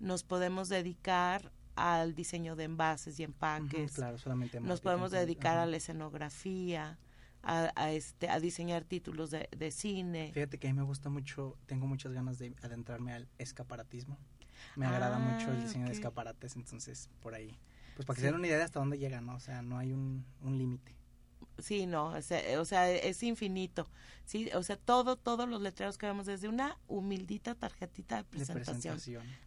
nos 0.00 0.22
podemos 0.22 0.68
dedicar 0.68 1.50
al 1.76 2.14
diseño 2.14 2.56
de 2.56 2.64
envases 2.64 3.18
y 3.20 3.22
empaques, 3.22 3.92
claro, 3.92 4.18
solamente 4.18 4.60
nos 4.60 4.80
podemos 4.80 5.12
dedicar 5.12 5.58
a 5.58 5.64
la 5.66 5.76
escenografía, 5.76 6.98
a, 7.42 7.70
a 7.76 7.92
este, 7.92 8.28
a 8.28 8.40
diseñar 8.40 8.84
títulos 8.84 9.30
de, 9.30 9.48
de 9.56 9.70
cine. 9.70 10.30
Fíjate 10.34 10.58
que 10.58 10.68
a 10.68 10.72
mí 10.72 10.76
me 10.76 10.84
gusta 10.84 11.08
mucho, 11.08 11.56
tengo 11.66 11.86
muchas 11.86 12.12
ganas 12.12 12.38
de 12.38 12.54
adentrarme 12.62 13.12
al 13.12 13.28
escaparatismo. 13.38 14.18
Me 14.76 14.86
agrada 14.86 15.18
mucho 15.18 15.50
el 15.52 15.58
Ah, 15.58 15.60
diseño 15.62 15.86
de 15.86 15.92
escaparates, 15.92 16.56
entonces 16.56 17.08
por 17.20 17.34
ahí. 17.34 17.56
Pues 17.96 18.06
para 18.06 18.14
que 18.16 18.20
Sí. 18.20 18.26
se 18.26 18.26
den 18.26 18.34
una 18.36 18.46
idea 18.46 18.58
de 18.58 18.64
hasta 18.64 18.80
dónde 18.80 18.98
llega, 18.98 19.20
¿no? 19.20 19.34
O 19.36 19.40
sea, 19.40 19.62
no 19.62 19.78
hay 19.78 19.92
un, 19.92 20.24
un 20.42 20.58
límite. 20.58 20.94
Sí, 21.58 21.86
no, 21.86 22.06
o 22.10 22.22
sea, 22.22 22.60
o 22.60 22.64
sea, 22.64 22.90
es 22.90 23.22
infinito. 23.22 23.88
Sí, 24.24 24.48
o 24.54 24.62
sea, 24.62 24.76
todo, 24.76 25.16
todos 25.16 25.48
los 25.48 25.60
letreros 25.60 25.98
que 25.98 26.06
vemos 26.06 26.26
desde 26.26 26.48
una 26.48 26.78
humildita 26.86 27.54
tarjetita 27.54 28.22
de 28.22 28.22
De 28.22 28.28
presentación, 28.54 28.98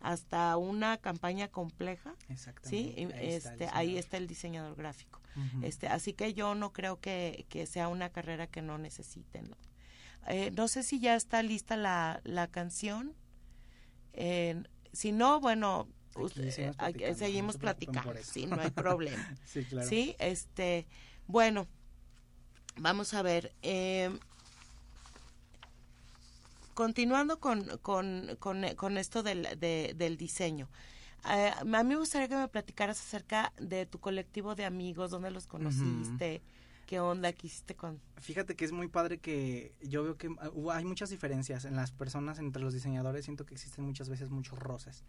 hasta 0.01 0.57
una 0.57 0.97
campaña 0.97 1.47
compleja. 1.47 2.13
Sí, 2.27 2.33
Exactamente. 2.33 3.01
y, 3.01 3.05
ahí 3.13 3.29
está 3.35 3.53
el 3.53 3.61
este, 3.61 3.65
ahí 3.71 3.87
diseñador. 3.87 3.99
está 3.99 4.17
el 4.17 4.27
diseñador 4.27 4.75
gráfico. 4.75 5.21
Este, 5.61 5.87
así 5.87 6.11
que 6.13 6.33
yo 6.33 6.55
no 6.55 6.73
creo 6.73 6.99
que, 6.99 7.45
que 7.47 7.65
sea 7.65 7.87
una 7.87 8.09
carrera 8.09 8.47
que 8.47 8.61
no 8.61 8.77
necesiten. 8.77 9.49
¿no? 9.49 9.55
Eh, 10.27 10.51
no 10.51 10.67
sé 10.67 10.83
si 10.83 10.99
ya 10.99 11.15
está 11.15 11.41
lista 11.43 11.77
la, 11.77 12.19
la 12.25 12.47
canción. 12.47 13.15
Eh, 14.13 14.61
si 14.91 15.11
no, 15.13 15.39
bueno, 15.39 15.87
usted- 16.15 16.51
seguimos 16.51 16.75
aquí- 16.79 16.99
platicando, 16.99 17.13
seguimos 17.15 17.57
platicando. 17.57 18.23
Sí, 18.23 18.45
no 18.47 18.59
hay 18.61 18.71
problema. 18.71 19.37
Sí, 19.45 19.63
claro. 19.63 19.87
Sí, 19.87 20.15
este, 20.19 20.87
bueno, 21.27 21.67
vamos 22.77 23.13
a 23.13 23.21
ver. 23.21 23.51
eh, 23.61 24.09
continuando 26.73 27.39
con, 27.39 27.63
con, 27.79 28.35
con, 28.39 28.63
con 28.75 28.97
esto 28.97 29.23
del, 29.23 29.47
de- 29.59 29.93
del 29.97 30.17
diseño. 30.17 30.67
eh, 31.29 31.51
a 31.59 31.63
mí 31.63 31.89
me 31.89 31.97
gustaría 31.97 32.27
que 32.27 32.35
me 32.35 32.47
platicaras 32.47 32.99
acerca 32.99 33.51
de 33.59 33.85
tu 33.85 33.99
colectivo 33.99 34.55
de 34.55 34.65
amigos, 34.65 35.11
dónde 35.11 35.29
los 35.31 35.47
conociste, 35.47 36.41
qué 36.87 36.99
onda, 36.99 37.33
qué 37.33 37.47
hiciste 37.47 37.75
con... 37.75 37.99
Fíjate 38.17 38.55
que 38.55 38.65
es 38.65 38.71
muy 38.71 38.87
padre 38.87 39.19
que 39.19 39.73
yo 39.81 40.03
veo 40.03 40.17
que 40.17 40.29
hubo- 40.29 40.71
hay 40.71 40.85
muchas 40.85 41.09
diferencias 41.09 41.65
en 41.65 41.75
las 41.75 41.91
personas, 41.91 42.39
entre 42.39 42.61
los 42.63 42.73
diseñadores, 42.73 43.25
siento 43.25 43.45
que 43.45 43.53
existen 43.53 43.85
muchas 43.85 44.09
veces 44.09 44.29
muchos 44.29 44.57
roces. 44.57 45.03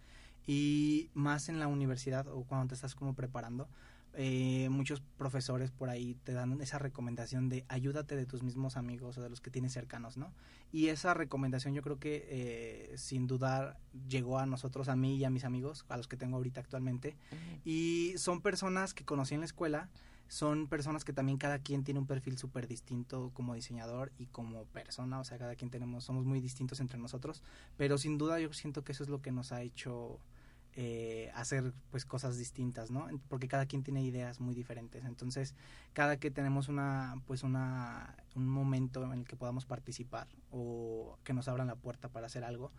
Y 0.47 1.11
más 1.15 1.49
en 1.49 1.61
la 1.61 1.69
universidad 1.69 2.27
o 2.29 2.43
cuando 2.43 2.69
te 2.69 2.75
estás 2.75 2.95
como 2.97 3.15
preparando, 3.15 3.69
eh, 4.15 4.69
muchos 4.71 5.01
profesores 5.01 5.71
por 5.71 5.89
ahí 5.89 6.15
te 6.25 6.33
dan 6.33 6.61
esa 6.61 6.79
recomendación 6.79 7.49
de 7.49 7.65
ayúdate 7.69 8.15
de 8.15 8.27
tus 8.27 8.43
mismos 8.43 8.77
amigos 8.77 9.17
o 9.17 9.23
de 9.23 9.31
los 9.31 9.41
que 9.41 9.51
tienes 9.51 9.73
cercanos, 9.73 10.17
¿no? 10.17 10.33
Y 10.71 10.89
esa 10.89 11.15
recomendación 11.15 11.75
yo 11.75 11.83
creo 11.83 11.99
que 11.99 12.27
eh, 12.29 12.99
sin 12.99 13.27
dudar 13.27 13.79
llegó 14.09 14.39
a 14.39 14.47
nosotros, 14.47 14.89
a 14.89 14.97
mí 14.97 15.17
y 15.17 15.25
a 15.25 15.31
mis 15.31 15.45
amigos, 15.45 15.87
a 15.89 15.97
los 15.97 16.09
que 16.09 16.17
tengo 16.17 16.37
ahorita 16.37 16.61
actualmente. 16.61 17.17
Y 17.65 18.15
son 18.17 18.43
personas 18.43 18.93
que 18.93 19.05
conocí 19.05 19.35
en 19.35 19.41
la 19.41 19.47
escuela, 19.47 19.89
son 20.29 20.67
personas 20.67 21.05
que 21.05 21.13
también 21.13 21.37
cada 21.37 21.59
quien 21.59 21.85
tiene 21.85 22.01
un 22.01 22.07
perfil 22.07 22.39
súper 22.39 22.67
distinto 22.67 23.31
como 23.35 23.55
diseñador 23.55 24.13
y 24.19 24.27
como 24.27 24.65
persona, 24.65 25.21
o 25.21 25.25
sea, 25.25 25.39
cada 25.39 25.57
quien 25.57 25.71
tenemos, 25.71 26.05
somos 26.05 26.25
muy 26.25 26.41
distintos 26.41 26.81
entre 26.81 26.99
nosotros, 26.99 27.43
pero 27.77 27.99
sin 27.99 28.17
duda 28.17 28.41
yo 28.41 28.51
siento 28.55 28.83
que 28.83 28.93
eso 28.93 29.03
es 29.05 29.11
lo 29.11 29.21
que 29.21 29.31
nos 29.31 29.53
ha 29.53 29.61
hecho 29.61 30.21
eh, 30.75 31.31
hacer 31.35 31.75
pues 31.91 32.05
cosas 32.07 32.39
distintas, 32.39 32.91
¿no? 32.91 33.07
Porque 33.29 33.47
cada 33.49 33.67
quien 33.67 33.83
tiene 33.83 34.03
ideas 34.03 34.41
muy 34.41 34.55
diferentes, 34.55 35.05
entonces 35.05 35.55
cada 35.93 36.17
que 36.17 36.31
tenemos 36.31 36.69
una 36.69 37.17
pues 37.27 37.43
una 37.43 38.17
un 38.35 38.49
momento 38.49 39.05
en 39.05 39.13
el 39.21 39.25
que 39.27 39.37
podamos 39.37 39.67
participar 39.67 40.29
o 40.51 41.19
que 41.25 41.35
nos 41.35 41.49
abran 41.49 41.67
la 41.67 41.77
puerta 41.77 42.09
para 42.09 42.27
hacer 42.27 42.43
algo, 42.45 42.73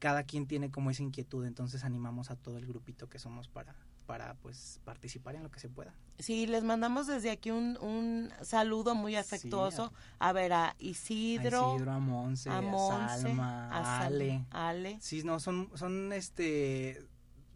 cada 0.00 0.24
quien 0.24 0.46
tiene 0.46 0.70
como 0.70 0.90
esa 0.90 1.02
inquietud, 1.04 1.44
entonces 1.46 1.84
animamos 1.84 2.30
a 2.30 2.36
todo 2.36 2.58
el 2.58 2.66
grupito 2.66 3.08
que 3.08 3.18
somos 3.18 3.48
para 3.48 3.74
para 4.06 4.34
pues 4.34 4.80
participar 4.84 5.34
en 5.34 5.42
lo 5.42 5.50
que 5.50 5.58
se 5.58 5.68
pueda. 5.68 5.92
Sí, 6.20 6.46
les 6.46 6.62
mandamos 6.62 7.08
desde 7.08 7.30
aquí 7.30 7.50
un, 7.50 7.76
un 7.80 8.30
saludo 8.42 8.94
muy 8.94 9.16
afectuoso. 9.16 9.92
a 10.20 10.32
ver, 10.32 10.52
a 10.52 10.76
Isidro, 10.78 11.72
a 11.72 11.74
Isidro, 11.74 11.92
a 11.92 11.98
Monse, 11.98 12.48
a 12.50 12.58
a, 12.58 13.18
Salma, 13.18 13.68
a, 13.68 13.82
Sal- 13.84 14.14
Ale. 14.14 14.44
Ale. 14.50 14.98
Sí, 15.00 15.24
no, 15.24 15.40
son, 15.40 15.70
son 15.74 16.12
este, 16.12 17.04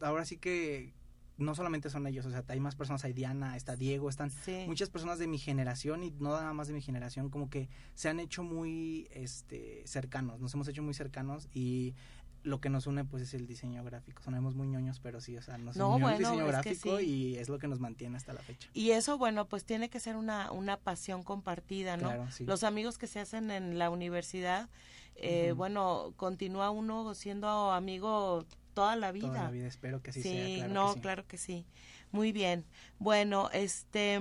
ahora 0.00 0.24
sí 0.24 0.36
que 0.36 0.92
no 1.38 1.54
solamente 1.54 1.88
son 1.88 2.06
ellos, 2.06 2.26
o 2.26 2.30
sea, 2.30 2.44
hay 2.48 2.60
más 2.60 2.74
personas, 2.76 3.02
hay 3.04 3.14
Diana, 3.14 3.56
está 3.56 3.74
Diego, 3.74 4.10
están 4.10 4.30
Sí. 4.30 4.64
muchas 4.66 4.90
personas 4.90 5.18
de 5.18 5.26
mi 5.26 5.38
generación 5.38 6.02
y 6.04 6.10
no 6.10 6.30
nada 6.30 6.52
más 6.52 6.68
de 6.68 6.74
mi 6.74 6.82
generación, 6.82 7.30
como 7.30 7.48
que 7.48 7.68
se 7.94 8.10
han 8.10 8.20
hecho 8.20 8.42
muy, 8.42 9.08
este, 9.12 9.82
cercanos, 9.86 10.38
nos 10.40 10.52
hemos 10.52 10.68
hecho 10.68 10.82
muy 10.82 10.92
cercanos 10.92 11.48
y 11.54 11.94
lo 12.42 12.60
que 12.60 12.68
nos 12.70 12.86
une 12.86 13.04
pues 13.04 13.22
es 13.22 13.32
el 13.34 13.46
diseño 13.46 13.82
gráfico, 13.84 14.22
sonamos 14.22 14.54
muy 14.54 14.66
ñoños, 14.68 14.98
pero 15.00 15.20
sí, 15.22 15.36
o 15.36 15.42
sea, 15.42 15.56
nos 15.58 15.76
No, 15.76 15.94
unió 15.94 16.10
el 16.10 16.18
diseño 16.18 16.46
gráfico 16.46 16.98
sí. 16.98 17.04
y 17.04 17.36
es 17.36 17.48
lo 17.48 17.58
que 17.58 17.68
nos 17.68 17.80
mantiene 17.80 18.16
hasta 18.18 18.32
la 18.34 18.40
fecha. 18.42 18.68
Y 18.74 18.90
eso, 18.92 19.16
bueno, 19.18 19.46
pues 19.46 19.64
tiene 19.64 19.88
que 19.88 19.98
ser 20.00 20.16
una, 20.16 20.50
una 20.52 20.76
pasión 20.78 21.22
compartida, 21.22 21.96
¿no? 21.96 22.08
Claro, 22.08 22.30
sí. 22.30 22.44
Los 22.44 22.64
amigos 22.64 22.98
que 22.98 23.06
se 23.06 23.20
hacen 23.20 23.50
en 23.50 23.78
la 23.78 23.88
universidad, 23.90 24.68
eh, 25.16 25.52
bueno, 25.56 26.12
continúa 26.16 26.70
uno 26.70 27.14
siendo 27.14 27.72
amigo 27.72 28.46
toda 28.74 28.96
la 28.96 29.12
vida. 29.12 29.28
Toda 29.28 29.44
la 29.44 29.50
vida 29.50 29.66
espero 29.66 30.02
que 30.02 30.10
así 30.10 30.22
sí, 30.22 30.28
sea, 30.30 30.66
claro 30.66 30.72
no, 30.72 30.86
que 30.88 30.94
sí. 30.94 31.00
claro 31.00 31.26
que 31.26 31.38
sí. 31.38 31.66
Muy 32.12 32.32
bien. 32.32 32.64
Bueno, 32.98 33.50
este, 33.52 34.20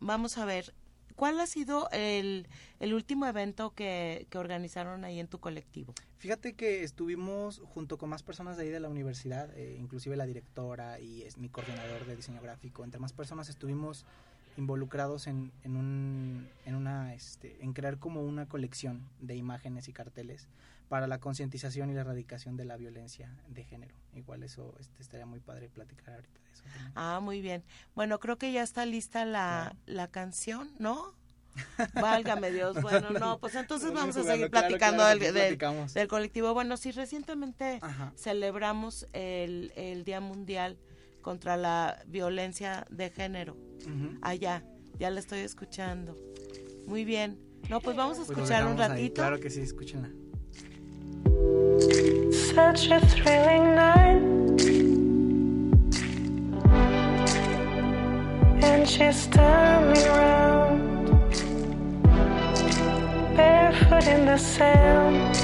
vamos 0.00 0.38
a 0.38 0.44
ver. 0.44 0.74
¿Cuál 1.16 1.40
ha 1.40 1.48
sido 1.48 1.88
el, 1.90 2.46
el 2.78 2.94
último 2.94 3.26
evento 3.26 3.74
que, 3.74 4.28
que 4.30 4.38
organizaron 4.38 5.04
ahí 5.04 5.18
en 5.18 5.26
tu 5.26 5.40
colectivo? 5.40 5.92
Fíjate 6.18 6.54
que 6.54 6.84
estuvimos 6.84 7.60
junto 7.74 7.98
con 7.98 8.08
más 8.08 8.22
personas 8.22 8.56
de 8.56 8.64
ahí 8.64 8.68
de 8.70 8.78
la 8.78 8.88
universidad, 8.88 9.50
eh, 9.56 9.76
inclusive 9.80 10.16
la 10.16 10.26
directora 10.26 11.00
y 11.00 11.22
es 11.22 11.36
mi 11.36 11.48
coordinador 11.48 12.06
de 12.06 12.14
diseño 12.14 12.40
gráfico. 12.40 12.84
Entre 12.84 13.00
más 13.00 13.12
personas 13.12 13.48
estuvimos 13.48 14.04
involucrados 14.58 15.26
en, 15.28 15.52
en 15.62 15.76
un 15.76 16.48
en 16.66 16.74
una 16.74 17.14
este 17.14 17.56
en 17.64 17.72
crear 17.72 17.98
como 17.98 18.22
una 18.22 18.46
colección 18.46 19.08
de 19.20 19.36
imágenes 19.36 19.86
y 19.88 19.92
carteles 19.92 20.48
para 20.88 21.06
la 21.06 21.18
concientización 21.18 21.90
y 21.90 21.94
la 21.94 22.00
erradicación 22.00 22.56
de 22.56 22.64
la 22.64 22.76
violencia 22.76 23.30
de 23.48 23.62
género. 23.62 23.94
Igual 24.14 24.42
eso 24.42 24.74
este, 24.80 25.00
estaría 25.02 25.26
muy 25.26 25.38
padre 25.38 25.68
platicar 25.68 26.14
ahorita 26.14 26.40
de 26.44 26.52
eso. 26.52 26.62
también. 26.64 26.92
Ah, 26.96 27.20
muy 27.22 27.40
bien. 27.40 27.62
Bueno, 27.94 28.18
creo 28.18 28.36
que 28.36 28.50
ya 28.52 28.62
está 28.62 28.84
lista 28.84 29.24
la, 29.24 29.76
la 29.86 30.08
canción, 30.08 30.70
¿no? 30.78 31.14
Válgame 31.94 32.50
Dios. 32.50 32.76
Bueno, 32.82 33.10
no, 33.10 33.38
pues 33.38 33.54
entonces 33.54 33.92
vamos 33.92 34.16
a 34.16 34.22
seguir 34.24 34.50
platicando 34.50 35.02
claro, 35.04 35.18
del, 35.20 35.34
del- 35.94 36.08
colectivo. 36.08 36.54
Bueno, 36.54 36.76
sí, 36.76 36.90
recientemente 36.90 37.78
Ajá. 37.82 38.12
celebramos 38.16 39.06
el, 39.12 39.72
el 39.76 40.04
Día 40.04 40.20
Mundial 40.20 40.78
contra 41.28 41.58
la 41.58 41.98
Violencia 42.06 42.86
de 42.88 43.10
Género. 43.10 43.54
Ujú. 43.82 44.16
Allá, 44.22 44.62
ya 44.98 45.10
la 45.10 45.20
estoy 45.20 45.40
escuchando. 45.40 46.16
Muy 46.86 47.04
bien. 47.04 47.38
No, 47.68 47.80
pues 47.82 47.96
vamos 47.98 48.16
a 48.18 48.20
Pues 48.24 48.30
escuchar 48.30 48.64
un 48.64 48.76
dejamos 48.76 48.96
ahí. 48.96 49.02
ratito. 49.02 49.14
Claro 49.20 49.38
que 49.38 49.50
sí, 49.50 49.60
escúchenla. 49.60 50.08
Such 52.32 52.90
a 52.90 52.98
thrilling 53.00 53.74
night. 53.74 54.22
And 58.64 58.88
she's 58.88 59.26
turning 59.26 60.08
round, 60.08 61.10
barefoot 63.36 64.06
in 64.08 64.24
the 64.24 64.38
sand. 64.38 65.36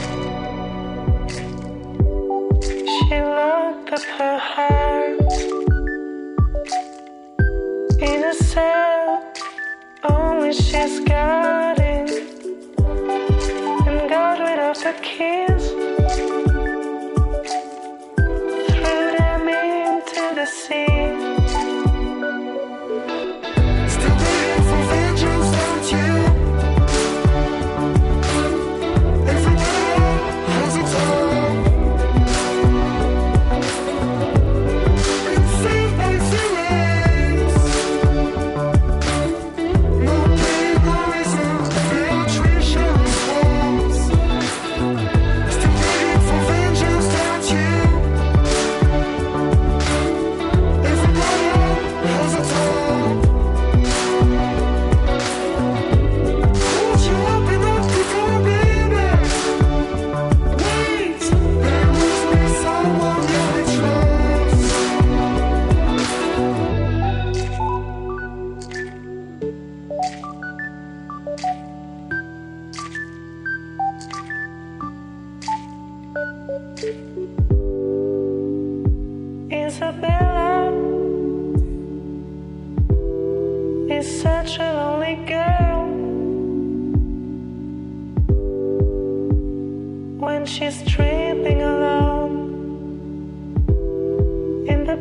She 2.86 3.20
locked 3.20 3.92
up 3.92 4.02
her 4.18 4.38
heart 4.38 4.83
she's 10.54 11.00
got 11.00 11.78
it. 11.78 12.10
And 13.86 14.08
God 14.08 14.38
without 14.38 14.76
the 14.76 14.94
key. 15.02 15.33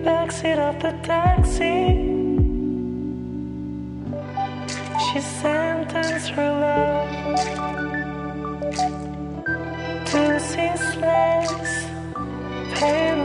Backseat 0.03 0.59
of 0.59 0.75
the 0.81 0.91
taxi. 1.07 1.79
She 5.05 5.19
sentenced 5.21 6.29
her 6.35 6.51
love 6.63 7.09
to 10.09 10.39
ceaseless 10.39 11.71
penalty. 12.75 13.22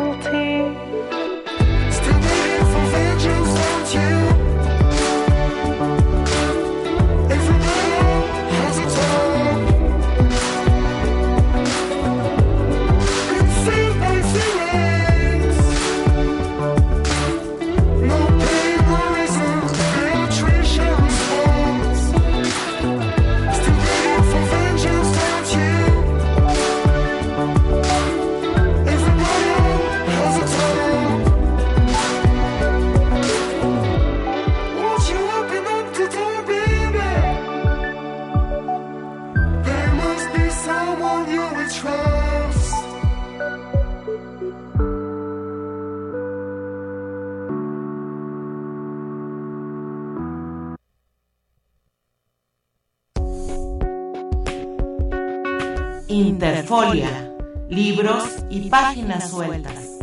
Interfolia, 56.69 57.35
libros 57.71 58.45
y 58.51 58.69
páginas 58.69 59.31
sueltas. 59.31 60.01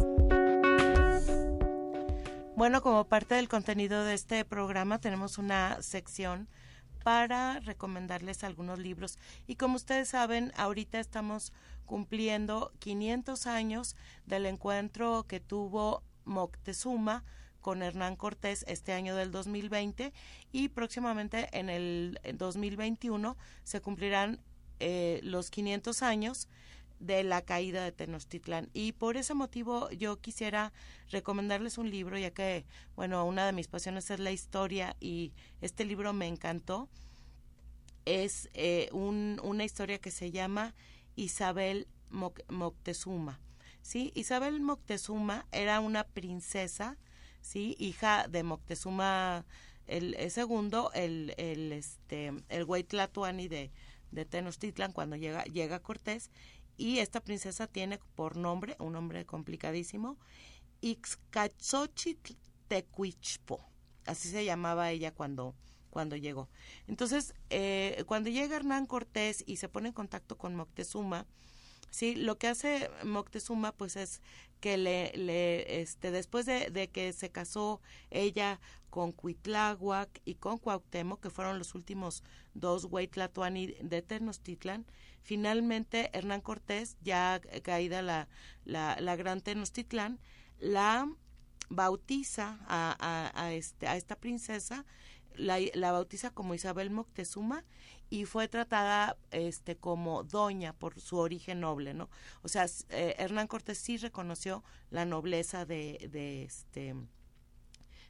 Bueno, 2.56 2.82
como 2.82 3.04
parte 3.06 3.36
del 3.36 3.48
contenido 3.48 4.04
de 4.04 4.16
este 4.16 4.44
programa 4.46 5.00
tenemos 5.00 5.38
una 5.38 5.80
sección 5.84 6.50
para 7.04 7.60
recomendarles 7.60 8.44
algunos 8.44 8.80
libros. 8.80 9.20
Y 9.46 9.58
como 9.58 9.76
ustedes 9.76 10.10
saben, 10.10 10.54
ahorita 10.58 11.00
estamos 11.00 11.54
cumpliendo 11.86 12.72
500 12.80 13.46
años 13.46 13.96
del 14.26 14.48
encuentro 14.48 15.28
que 15.28 15.40
tuvo 15.40 16.02
Moctezuma 16.24 17.24
con 17.62 17.84
Hernán 17.84 18.16
Cortés 18.16 18.66
este 18.68 18.94
año 18.94 19.16
del 19.16 19.30
2020 19.30 20.14
y 20.52 20.70
próximamente 20.70 21.48
en 21.52 21.70
el 21.70 22.20
2021 22.34 23.38
se 23.64 23.82
cumplirán 23.82 24.40
eh, 24.80 25.20
los 25.24 25.50
500 25.50 26.02
años 26.04 26.48
de 27.00 27.24
la 27.24 27.42
caída 27.42 27.84
de 27.84 27.92
Tenochtitlán. 27.92 28.70
Y 28.74 28.94
por 28.94 29.18
ese 29.18 29.34
motivo 29.34 29.90
yo 29.92 30.18
quisiera 30.22 30.72
recomendarles 31.10 31.78
un 31.78 31.90
libro, 31.90 32.18
ya 32.18 32.32
que, 32.32 32.66
bueno, 32.96 33.26
una 33.26 33.46
de 33.46 33.52
mis 33.54 33.68
pasiones 33.68 34.10
es 34.12 34.20
la 34.20 34.32
historia 34.32 34.96
y 35.00 35.34
este 35.62 35.86
libro 35.86 36.14
me 36.14 36.28
encantó. 36.28 36.90
Es 38.06 38.50
eh, 38.54 38.90
un, 38.92 39.40
una 39.44 39.64
historia 39.64 39.98
que 40.00 40.12
se 40.12 40.32
llama 40.32 40.76
Isabel 41.16 41.88
Moc- 42.12 42.44
Moctezuma. 42.50 43.40
¿sí? 43.82 44.12
Isabel 44.16 44.62
Moctezuma 44.62 45.46
era 45.52 45.80
una 45.80 46.04
princesa, 46.04 46.98
¿sí? 47.42 47.76
hija 47.80 48.28
de 48.28 48.44
Moctezuma 48.44 49.46
el, 49.88 50.16
el 50.16 50.32
segundo, 50.32 50.92
el, 50.94 51.34
el, 51.38 51.72
este, 51.72 52.32
el 52.50 52.66
de, 52.66 53.72
de 54.16 54.26
Tenochtitlan 54.26 54.94
cuando 54.94 55.16
llega, 55.16 55.44
llega 55.44 55.82
Cortés 55.82 56.32
y 56.78 57.00
esta 57.00 57.22
princesa 57.22 57.68
tiene 57.68 58.00
por 58.16 58.38
nombre, 58.38 58.76
un 58.80 58.94
nombre 58.94 59.26
complicadísimo, 59.26 60.18
Ixcachochitl 60.82 62.34
Tecuichpo. 62.68 63.64
Así 64.06 64.30
se 64.30 64.46
llamaba 64.46 64.92
ella 64.92 65.14
cuando, 65.14 65.56
cuando 65.90 66.16
llegó. 66.16 66.50
Entonces, 66.88 67.34
eh, 67.50 68.04
cuando 68.08 68.30
llega 68.30 68.56
Hernán 68.56 68.86
Cortés 68.86 69.44
y 69.48 69.58
se 69.58 69.70
pone 69.70 69.90
en 69.90 69.94
contacto 69.94 70.38
con 70.38 70.56
Moctezuma, 70.56 71.26
sí, 71.90 72.16
lo 72.16 72.38
que 72.38 72.48
hace 72.48 72.90
Moctezuma, 73.04 73.72
pues 73.72 73.96
es 73.96 74.22
que 74.60 74.78
le, 74.78 75.12
le 75.16 75.82
este, 75.82 76.12
después 76.12 76.46
de, 76.46 76.70
de 76.70 76.90
que 76.90 77.14
se 77.14 77.30
casó 77.32 77.82
ella 78.10 78.60
con 78.90 79.12
Cuitláhuac 79.12 80.22
y 80.26 80.36
con 80.36 80.58
Cuauhtémoc, 80.58 81.22
que 81.22 81.30
fueron 81.30 81.60
los 81.60 81.76
últimos 81.76 82.24
dos 82.54 82.86
Huaytlatoani 82.86 83.76
de 83.82 84.02
Tenochtitlan, 84.02 84.86
finalmente 85.22 86.10
Hernán 86.14 86.42
Cortés, 86.42 86.98
ya 87.02 87.42
caída 87.64 88.02
la, 88.02 88.30
la, 88.64 88.98
la 89.02 89.16
gran 89.16 89.42
Tenochtitlán, 89.42 90.20
la 90.60 91.12
bautiza 91.70 92.60
a, 92.68 92.96
a, 93.00 93.44
a, 93.44 93.54
este, 93.54 93.88
a 93.88 93.98
esta 93.98 94.16
princesa, 94.16 94.86
la, 95.36 95.58
la 95.74 95.92
bautiza 95.92 96.30
como 96.30 96.54
Isabel 96.54 96.90
Moctezuma 96.90 97.66
y 98.10 98.26
fue 98.26 98.48
tratada 98.48 99.18
este 99.32 99.76
como 99.76 100.24
doña 100.24 100.74
por 100.74 101.00
su 101.00 101.18
origen 101.18 101.60
noble, 101.60 101.94
¿no? 101.94 102.10
O 102.44 102.48
sea, 102.48 102.66
eh, 102.90 103.16
Hernán 103.18 103.48
Cortés 103.48 103.78
sí 103.78 103.98
reconoció 103.98 104.64
la 104.90 105.06
nobleza 105.06 105.66
de, 105.66 106.10
de 106.12 106.44
este 106.44 106.96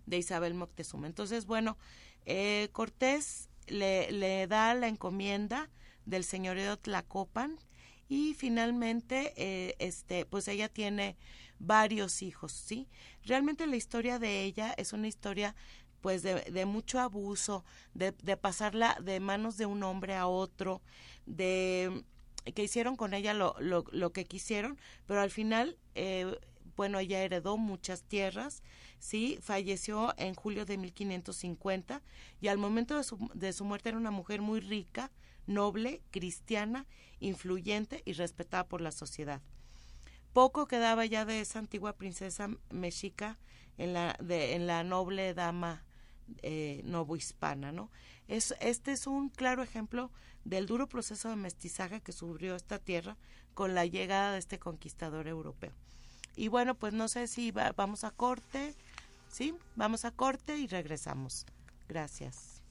de 0.05 0.17
Isabel 0.17 0.53
Moctezuma. 0.53 1.07
Entonces, 1.07 1.45
bueno, 1.45 1.77
eh, 2.25 2.69
Cortés 2.71 3.49
le, 3.67 4.11
le 4.11 4.47
da 4.47 4.73
la 4.75 4.87
encomienda 4.87 5.69
del 6.05 6.23
señorío 6.23 6.77
Tlacopan 6.77 7.57
y 8.07 8.35
finalmente, 8.35 9.33
eh, 9.35 9.75
este, 9.79 10.25
pues 10.25 10.47
ella 10.47 10.69
tiene 10.69 11.17
varios 11.57 12.21
hijos, 12.21 12.51
¿sí? 12.51 12.87
Realmente 13.23 13.65
la 13.65 13.77
historia 13.77 14.19
de 14.19 14.43
ella 14.43 14.73
es 14.77 14.93
una 14.93 15.07
historia 15.07 15.55
pues 16.05 16.21
de, 16.21 16.65
mucho 16.67 16.99
abuso, 16.99 17.65
de, 17.95 18.11
de, 18.21 18.37
pasarla 18.37 18.95
de 19.01 19.19
manos 19.19 19.57
de 19.57 19.65
un 19.65 19.81
hombre 19.81 20.13
a 20.13 20.27
otro, 20.27 20.83
de 21.25 22.03
que 22.53 22.61
hicieron 22.61 22.95
con 22.95 23.15
ella 23.15 23.33
lo, 23.33 23.55
lo, 23.59 23.85
lo 23.91 24.11
que 24.11 24.25
quisieron, 24.25 24.77
pero 25.07 25.21
al 25.21 25.31
final, 25.31 25.79
eh, 25.95 26.37
bueno, 26.75 26.99
ella 26.99 27.23
heredó 27.23 27.57
muchas 27.57 28.03
tierras, 28.03 28.61
sí, 28.99 29.39
falleció 29.41 30.13
en 30.17 30.35
julio 30.35 30.67
de 30.67 30.77
1550 30.77 32.03
y 32.39 32.49
al 32.49 32.59
momento 32.59 32.97
de 32.97 33.03
su, 33.03 33.17
de 33.33 33.51
su 33.51 33.65
muerte 33.65 33.89
era 33.89 33.97
una 33.97 34.11
mujer 34.11 34.43
muy 34.43 34.59
rica, 34.59 35.11
noble, 35.47 36.03
cristiana, 36.11 36.85
influyente 37.19 38.03
y 38.05 38.13
respetada 38.13 38.67
por 38.67 38.79
la 38.79 38.91
sociedad. 38.91 39.41
Poco 40.33 40.67
quedaba 40.67 41.03
ya 41.07 41.25
de 41.25 41.39
esa 41.39 41.57
antigua 41.57 41.93
princesa 41.93 42.47
mexica 42.69 43.39
en 43.79 43.93
la, 43.93 44.15
de, 44.21 44.53
en 44.53 44.67
la 44.67 44.83
noble 44.83 45.33
dama 45.33 45.83
eh, 46.41 46.81
novohispana, 46.85 47.71
¿no? 47.71 47.89
Es, 48.27 48.55
este 48.59 48.91
es 48.91 49.07
un 49.07 49.29
claro 49.29 49.61
ejemplo 49.63 50.11
del 50.43 50.65
duro 50.65 50.87
proceso 50.87 51.29
de 51.29 51.35
mestizaje 51.35 52.01
que 52.01 52.11
sufrió 52.11 52.55
esta 52.55 52.79
tierra 52.79 53.17
con 53.53 53.75
la 53.75 53.85
llegada 53.85 54.33
de 54.33 54.39
este 54.39 54.59
conquistador 54.59 55.27
europeo. 55.27 55.71
Y 56.35 56.49
bueno, 56.49 56.75
pues 56.75 56.93
no 56.93 57.07
sé 57.07 57.27
si 57.27 57.51
va, 57.51 57.71
vamos 57.71 58.03
a 58.03 58.11
corte, 58.11 58.75
¿sí? 59.29 59.55
Vamos 59.75 60.05
a 60.05 60.11
corte 60.11 60.57
y 60.57 60.67
regresamos. 60.67 61.45
Gracias. 61.87 62.61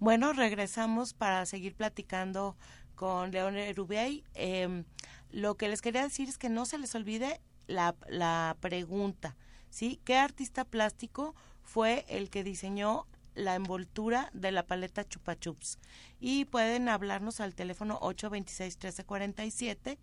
Bueno, 0.00 0.32
regresamos 0.32 1.14
para 1.14 1.46
seguir 1.46 1.74
platicando 1.74 2.56
con 2.94 3.30
León 3.30 3.54
Rubey. 3.74 4.24
Eh, 4.34 4.84
lo 5.30 5.56
que 5.56 5.68
les 5.68 5.82
quería 5.82 6.02
decir 6.02 6.28
es 6.28 6.38
que 6.38 6.48
no 6.48 6.66
se 6.66 6.78
les 6.78 6.94
olvide 6.94 7.40
la, 7.66 7.94
la 8.08 8.56
pregunta, 8.60 9.36
¿sí? 9.70 10.00
¿Qué 10.04 10.16
artista 10.16 10.64
plástico 10.64 11.34
fue 11.74 12.06
el 12.08 12.30
que 12.30 12.44
diseñó 12.44 13.06
la 13.34 13.56
envoltura 13.56 14.30
de 14.32 14.52
la 14.52 14.64
paleta 14.64 15.08
Chupa 15.08 15.36
Chups? 15.36 15.80
Y 16.20 16.44
pueden 16.44 16.88
hablarnos 16.88 17.40
al 17.40 17.56
teléfono 17.56 17.98
826-1347 17.98 19.98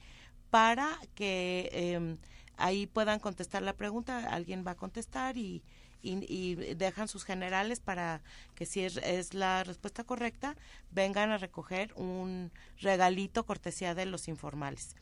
para 0.50 0.90
que 1.16 1.70
eh, 1.72 2.18
ahí 2.58 2.88
puedan 2.88 3.20
contestar 3.20 3.62
la 3.62 3.72
pregunta. 3.72 4.34
Alguien 4.34 4.68
va 4.68 4.72
a 4.72 4.76
contestar 4.76 5.38
y, 5.38 5.64
y, 6.02 6.18
y, 6.28 6.56
dejan 6.76 7.08
sus 7.08 7.24
generales 7.24 7.80
para 7.80 8.22
que 8.54 8.66
si 8.66 8.82
es, 8.82 8.98
es, 8.98 9.34
la 9.34 9.64
respuesta 9.64 10.04
correcta, 10.04 10.58
vengan 10.92 11.32
a 11.32 11.38
recoger 11.38 11.94
un 11.96 12.52
regalito 12.82 13.46
cortesía 13.46 13.96
de 13.96 14.08
los 14.08 14.28
informales. 14.28 14.98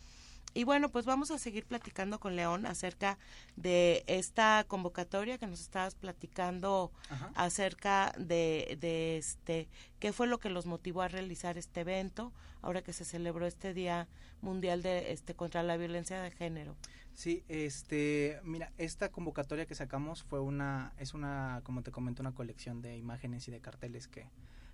Y 0.54 0.64
bueno, 0.64 0.90
pues 0.90 1.06
vamos 1.06 1.32
a 1.32 1.38
seguir 1.38 1.66
platicando 1.66 2.20
con 2.20 2.36
León 2.36 2.66
acerca 2.66 3.18
de 3.56 4.04
esta 4.08 4.66
convocatoria 4.68 5.38
que 5.38 5.48
nos 5.48 5.62
estabas 5.62 5.96
platicando 5.96 6.92
Ajá. 7.10 7.32
acerca 7.36 8.14
de, 8.18 8.78
de 8.80 9.18
este 9.18 9.68
qué 10.00 10.14
fue 10.14 10.28
lo 10.28 10.40
que 10.40 10.50
los 10.50 10.66
motivó 10.66 11.02
a 11.02 11.08
realizar 11.08 11.58
este 11.58 11.82
evento 11.82 12.32
ahora 12.62 12.82
que 12.82 12.94
se 12.94 13.06
celebró 13.06 13.46
este 13.46 13.74
Día 13.74 14.08
Mundial 14.42 14.82
de 14.82 15.12
este 15.12 15.36
contra 15.36 15.64
la 15.64 15.78
violencia 15.78 16.22
de 16.22 16.32
género. 16.32 16.76
Sí, 17.14 17.44
este, 17.50 18.40
mira, 18.44 18.72
esta 18.78 19.10
convocatoria 19.10 19.66
que 19.66 19.76
sacamos 19.76 20.24
fue 20.24 20.40
una, 20.40 20.94
es 20.98 21.14
una, 21.14 21.62
como 21.64 21.84
te 21.84 21.92
comento, 21.92 22.22
una 22.22 22.32
colección 22.32 22.82
de 22.82 22.96
imágenes 22.96 23.48
y 23.50 23.52
de 23.52 23.60
carteles 23.60 24.08
que, 24.08 24.26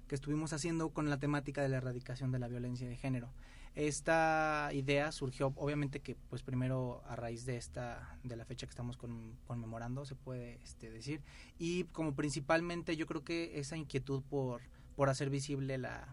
que 0.08 0.14
estuvimos 0.14 0.54
haciendo 0.54 0.90
con 0.90 1.10
la 1.10 1.18
temática 1.18 1.64
de 1.64 1.70
la 1.70 1.78
erradicación 1.78 2.32
de 2.32 2.40
la 2.40 2.48
violencia 2.48 2.88
de 2.88 2.96
género. 2.96 3.30
Esta 3.76 4.70
idea 4.74 5.12
surgió, 5.12 5.52
obviamente 5.58 6.00
que, 6.00 6.16
pues 6.30 6.42
primero 6.44 7.04
a 7.08 7.18
raíz 7.18 7.46
de 7.46 7.58
esta, 7.58 8.18
de 8.24 8.38
la 8.38 8.46
fecha 8.46 8.66
que 8.66 8.70
estamos 8.70 8.96
con- 8.96 9.34
conmemorando, 9.46 10.06
se 10.06 10.16
puede 10.16 10.60
este, 10.64 10.90
decir, 10.90 11.22
y 11.60 11.84
como 11.86 12.16
principalmente 12.16 12.96
yo 12.96 13.06
creo 13.06 13.26
que 13.26 13.60
esa 13.60 13.76
inquietud 13.76 14.24
por, 14.30 14.62
por 14.96 15.10
hacer 15.10 15.30
visible 15.30 15.78
la, 15.78 16.08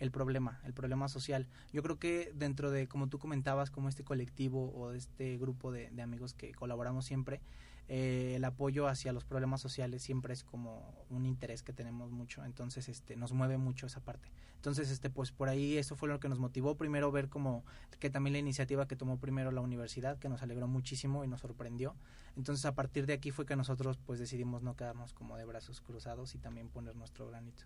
el 0.00 0.10
problema, 0.10 0.60
el 0.64 0.72
problema 0.72 1.08
social. 1.08 1.46
Yo 1.72 1.84
creo 1.84 2.00
que 2.00 2.32
dentro 2.34 2.72
de, 2.72 2.88
como 2.88 3.06
tú 3.06 3.20
comentabas, 3.20 3.70
como 3.70 3.88
este 3.88 4.02
colectivo 4.02 4.72
o 4.74 4.92
este 4.92 5.38
grupo 5.38 5.70
de 5.70 6.02
amigos 6.02 6.34
que 6.34 6.52
colaboramos 6.52 7.04
siempre, 7.04 7.40
eh, 7.88 8.34
el 8.36 8.44
apoyo 8.44 8.86
hacia 8.86 9.12
los 9.12 9.24
problemas 9.24 9.62
sociales 9.62 10.02
siempre 10.02 10.34
es 10.34 10.44
como 10.44 10.94
un 11.08 11.24
interés 11.24 11.62
que 11.62 11.72
tenemos 11.72 12.10
mucho, 12.10 12.44
entonces 12.44 12.88
este 12.88 13.16
nos 13.16 13.32
mueve 13.32 13.56
mucho 13.56 13.86
esa 13.86 14.00
parte. 14.00 14.30
Entonces 14.56 14.90
este 14.90 15.08
pues 15.08 15.32
por 15.32 15.48
ahí 15.48 15.78
eso 15.78 15.96
fue 15.96 16.08
lo 16.08 16.20
que 16.20 16.28
nos 16.28 16.38
motivó 16.38 16.76
primero 16.76 17.10
ver 17.10 17.28
como 17.28 17.64
que 17.98 18.10
también 18.10 18.34
la 18.34 18.40
iniciativa 18.40 18.86
que 18.86 18.96
tomó 18.96 19.18
primero 19.18 19.50
la 19.52 19.62
universidad 19.62 20.18
que 20.18 20.28
nos 20.28 20.42
alegró 20.42 20.68
muchísimo 20.68 21.24
y 21.24 21.28
nos 21.28 21.40
sorprendió. 21.40 21.94
Entonces 22.36 22.66
a 22.66 22.74
partir 22.74 23.06
de 23.06 23.14
aquí 23.14 23.30
fue 23.30 23.46
que 23.46 23.56
nosotros 23.56 23.98
pues 24.04 24.20
decidimos 24.20 24.62
no 24.62 24.76
quedarnos 24.76 25.14
como 25.14 25.38
de 25.38 25.46
brazos 25.46 25.80
cruzados 25.80 26.34
y 26.34 26.38
también 26.38 26.68
poner 26.68 26.94
nuestro 26.94 27.26
granito. 27.26 27.64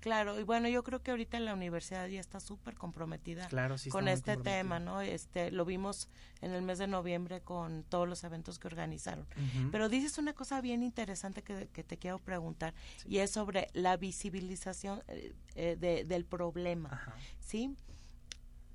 Claro, 0.00 0.40
y 0.40 0.44
bueno, 0.44 0.66
yo 0.68 0.82
creo 0.82 1.02
que 1.02 1.10
ahorita 1.10 1.38
la 1.40 1.52
universidad 1.52 2.06
ya 2.08 2.20
está 2.20 2.40
súper 2.40 2.74
comprometida 2.74 3.46
Claro, 3.48 3.76
sí 3.76 3.90
está 3.90 3.98
con 3.98 4.08
este 4.08 4.36
tema, 4.38 4.80
¿no? 4.80 5.02
Este, 5.02 5.50
lo 5.50 5.66
vimos 5.66 6.08
en 6.40 6.52
el 6.52 6.62
mes 6.62 6.78
de 6.78 6.86
noviembre 6.86 7.42
con 7.42 7.84
todos 7.84 8.08
los 8.08 8.24
eventos 8.24 8.58
que 8.58 8.66
organizaron. 8.68 9.26
Pero 9.70 9.90
dices 9.90 10.16
una 10.16 10.32
cosa 10.32 10.60
bien 10.62 10.82
interesante 10.82 11.42
que, 11.42 11.68
que 11.72 11.84
te 11.84 11.98
quiero 11.98 12.18
preguntar 12.18 12.72
y 13.06 13.18
es 13.18 13.30
sobre 13.30 13.68
la 13.74 13.98
visibilización 13.98 15.02
eh, 15.08 15.34
eh, 15.54 15.76
de- 15.78 16.04
del 16.04 16.24
problema, 16.24 16.88
Ajá. 16.92 17.14
¿sí? 17.38 17.76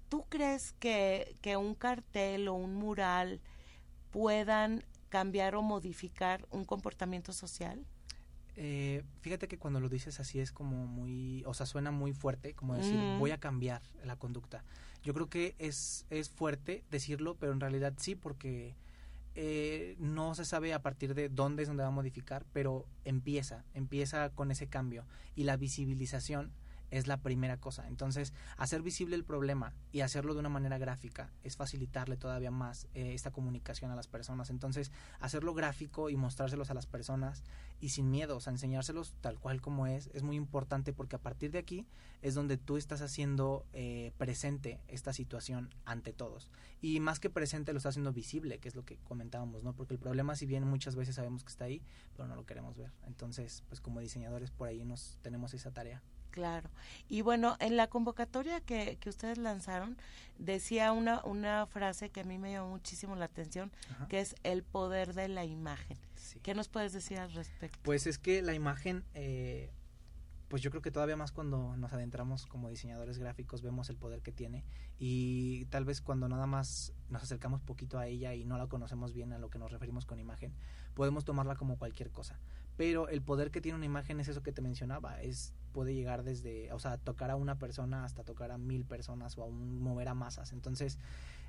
¿Tú 0.10 0.26
crees 0.30 0.74
que, 0.74 1.36
que 1.42 1.58
un 1.58 1.74
cartel 1.74 2.48
o 2.48 2.54
un 2.54 2.76
mural 2.76 3.42
puedan 4.12 4.84
cambiar 5.10 5.56
o 5.56 5.62
modificar 5.64 6.46
un 6.52 6.66
comportamiento 6.66 7.34
social? 7.34 7.84
Eh, 8.58 9.04
fíjate 9.22 9.48
que 9.48 9.58
cuando 9.58 9.80
lo 9.80 9.89
dices 9.89 10.20
así 10.20 10.39
es 10.39 10.52
como 10.52 10.88
muy, 10.88 11.44
o 11.46 11.54
sea, 11.54 11.65
suena 11.65 11.91
muy 11.91 12.13
fuerte, 12.13 12.54
como 12.54 12.76
decir, 12.76 12.98
Mm. 12.98 13.20
voy 13.20 13.32
a 13.32 13.38
cambiar 13.39 13.82
la 14.04 14.15
conducta. 14.15 14.63
Yo 15.04 15.13
creo 15.13 15.30
que 15.30 15.56
es, 15.60 16.06
es 16.10 16.30
fuerte 16.30 16.84
decirlo, 16.89 17.36
pero 17.36 17.52
en 17.52 17.60
realidad 17.60 17.94
sí, 17.98 18.15
porque 18.15 18.76
eh, 19.36 19.98
no 20.00 20.34
se 20.34 20.46
sabe 20.46 20.74
a 20.74 20.82
partir 20.82 21.13
de 21.13 21.28
dónde 21.28 21.63
es 21.63 21.68
donde 21.68 21.84
va 21.84 21.89
a 21.89 21.91
modificar, 21.91 22.46
pero 22.54 22.86
empieza, 23.04 23.65
empieza 23.74 24.30
con 24.30 24.50
ese 24.50 24.68
cambio 24.68 25.06
y 25.36 25.44
la 25.44 25.58
visibilización 25.58 26.52
es 26.91 27.08
la 27.08 27.17
primera 27.17 27.58
cosa. 27.58 27.88
Entonces, 27.88 28.34
hacer 28.58 28.82
visible 28.82 29.15
el 29.15 29.24
problema 29.24 29.74
y 29.91 30.02
hacerlo 30.02 30.34
de 30.34 30.39
una 30.39 30.50
manera 30.50 30.78
gráfica 30.78 31.32
es 31.43 31.56
facilitarle 31.56 32.17
todavía 32.17 32.52
más 32.52 32.88
eh, 32.93 33.13
esta 33.13 33.32
comunicación 33.32 33.91
a 33.91 33.95
las 33.95 34.08
personas. 34.08 34.50
Entonces, 34.50 34.91
hacerlo 35.19 35.54
gráfico 35.54 36.10
y 36.10 36.15
mostrárselos 36.15 36.69
a 36.69 36.74
las 36.74 36.86
personas 36.86 37.43
y 37.80 37.89
sin 37.89 38.10
miedo, 38.10 38.38
o 38.38 38.39
sea, 38.39 38.52
enseñárselos 38.52 39.13
tal 39.21 39.39
cual 39.39 39.62
como 39.62 39.88
es, 39.88 40.10
es 40.13 40.24
muy 40.24 40.36
importante 40.36 40.93
porque 40.93 41.15
a 41.17 41.19
partir 41.19 41.52
de 41.52 41.60
aquí 41.60 41.86
es 42.21 42.34
donde 42.34 42.58
tú 42.58 42.78
estás 42.78 43.02
haciendo 43.02 43.65
eh, 43.74 44.12
presente 44.17 44.80
esta 44.88 45.13
situación 45.13 45.69
ante 45.86 46.13
todos. 46.13 46.50
Y 46.82 47.00
más 47.00 47.19
que 47.19 47.30
presente, 47.30 47.74
lo 47.74 47.78
estás 47.78 47.91
haciendo 47.91 48.13
visible, 48.13 48.60
que 48.60 48.67
es 48.67 48.76
lo 48.76 48.86
que 48.86 48.98
comentábamos, 48.98 49.63
¿no? 49.63 49.74
Porque 49.74 49.93
el 49.93 50.00
problema, 50.00 50.36
si 50.36 50.45
bien 50.45 50.67
muchas 50.67 50.95
veces 50.95 51.15
sabemos 51.15 51.43
que 51.43 51.52
está 51.52 51.65
ahí, 51.65 51.82
pero 52.15 52.28
no 52.28 52.36
lo 52.36 52.45
queremos 52.45 52.78
ver. 52.78 52.91
Entonces, 53.06 53.63
pues 53.67 53.82
como 53.82 54.00
diseñadores 54.00 54.52
por 54.52 54.67
ahí 54.67 54.84
nos 54.84 55.19
tenemos 55.21 55.54
esa 55.54 55.71
tarea. 55.71 56.02
Claro. 56.36 56.69
Y 57.08 57.21
bueno, 57.21 57.56
en 57.62 57.78
la 57.78 57.88
convocatoria 57.88 58.60
que, 58.60 58.98
que 59.00 59.08
ustedes 59.08 59.38
lanzaron, 59.38 59.95
decía 60.38 60.91
una, 60.91 61.24
una 61.24 61.65
frase 61.65 62.10
que 62.10 62.19
a 62.19 62.24
mí 62.26 62.38
me 62.38 62.52
llamó 62.52 62.71
muchísimo 62.71 63.15
la 63.15 63.24
atención, 63.24 63.71
Ajá. 63.91 64.08
que 64.10 64.19
es 64.19 64.36
el 64.43 64.62
poder 64.62 65.13
de 65.13 65.30
la 65.30 65.45
imagen. 65.45 65.98
Sí. 66.15 66.41
¿Qué 66.41 66.54
nos 66.54 66.67
puedes 66.67 66.91
decir 66.91 67.19
al 67.19 67.32
respecto? 67.32 67.80
Pues 67.84 68.06
es 68.06 68.17
que 68.17 68.41
la 68.41 68.54
imagen, 68.54 69.06
eh, 69.13 69.71
pues 70.50 70.62
yo 70.62 70.71
creo 70.71 70.82
que 70.82 70.91
todavía 70.91 71.15
más 71.15 71.32
cuando 71.32 71.78
nos 71.78 71.93
adentramos 71.93 72.48
como 72.48 72.69
diseñadores 72.69 73.17
gráficos 73.17 73.62
vemos 73.62 73.89
el 73.89 73.95
poder 73.95 74.21
que 74.21 74.34
tiene 74.34 74.65
y 75.00 75.65
tal 75.67 75.86
vez 75.86 76.02
cuando 76.02 76.28
nada 76.28 76.48
más 76.48 76.91
nos 77.10 77.24
acercamos 77.24 77.62
poquito 77.62 77.98
a 77.98 78.08
ella 78.08 78.34
y 78.34 78.43
no 78.43 78.58
la 78.58 78.67
conocemos 78.67 79.13
bien 79.13 79.32
a 79.32 79.39
lo 79.39 79.50
que 79.50 79.58
nos 79.58 79.71
referimos 79.71 80.06
con 80.06 80.19
imagen, 80.19 80.54
podemos 80.95 81.24
tomarla 81.24 81.56
como 81.56 81.78
cualquier 81.78 82.12
cosa. 82.12 82.39
Pero 82.76 83.08
el 83.08 83.21
poder 83.21 83.52
que 83.52 83.62
tiene 83.62 83.78
una 83.78 83.86
imagen 83.86 84.19
es 84.19 84.28
eso 84.28 84.43
que 84.43 84.52
te 84.52 84.62
mencionaba, 84.62 85.21
es 85.21 85.54
puede 85.76 85.94
llegar 85.94 86.24
desde, 86.24 86.72
o 86.72 86.80
sea, 86.80 86.98
tocar 86.98 87.32
a 87.32 87.36
una 87.36 87.60
persona 87.60 88.06
hasta 88.06 88.24
tocar 88.24 88.50
a 88.52 88.58
mil 88.58 88.86
personas 88.86 89.38
o 89.38 89.44
a 89.44 89.46
un, 89.46 89.82
mover 89.82 90.08
a 90.08 90.14
masas. 90.14 90.54
Entonces, 90.54 91.00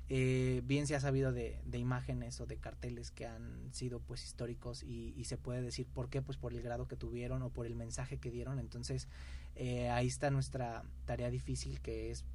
eh, 0.09 0.61
bien 0.65 0.85
se 0.85 0.95
ha 0.95 0.99
sabido 0.99 1.31
de, 1.31 1.61
de 1.65 1.77
imágenes 1.77 2.41
o 2.41 2.45
de 2.45 2.57
carteles 2.57 3.09
que 3.09 3.25
han 3.25 3.73
sido 3.73 4.01
pues 4.01 4.25
históricos 4.25 4.83
y, 4.83 5.13
y 5.15 5.23
se 5.23 5.37
puede 5.37 5.61
decir 5.61 5.87
por 5.87 6.09
qué, 6.09 6.21
pues 6.21 6.37
por 6.37 6.51
el 6.51 6.61
grado 6.61 6.89
que 6.89 6.97
tuvieron 6.97 7.41
o 7.41 7.51
por 7.51 7.65
el 7.65 7.75
mensaje 7.75 8.17
que 8.17 8.29
dieron. 8.29 8.59
Entonces, 8.59 9.07
eh, 9.55 9.89
ahí 9.89 10.07
está 10.07 10.29
nuestra 10.29 10.83
tarea 11.05 11.29
difícil 11.29 11.79
que 11.79 12.11
es 12.11 12.25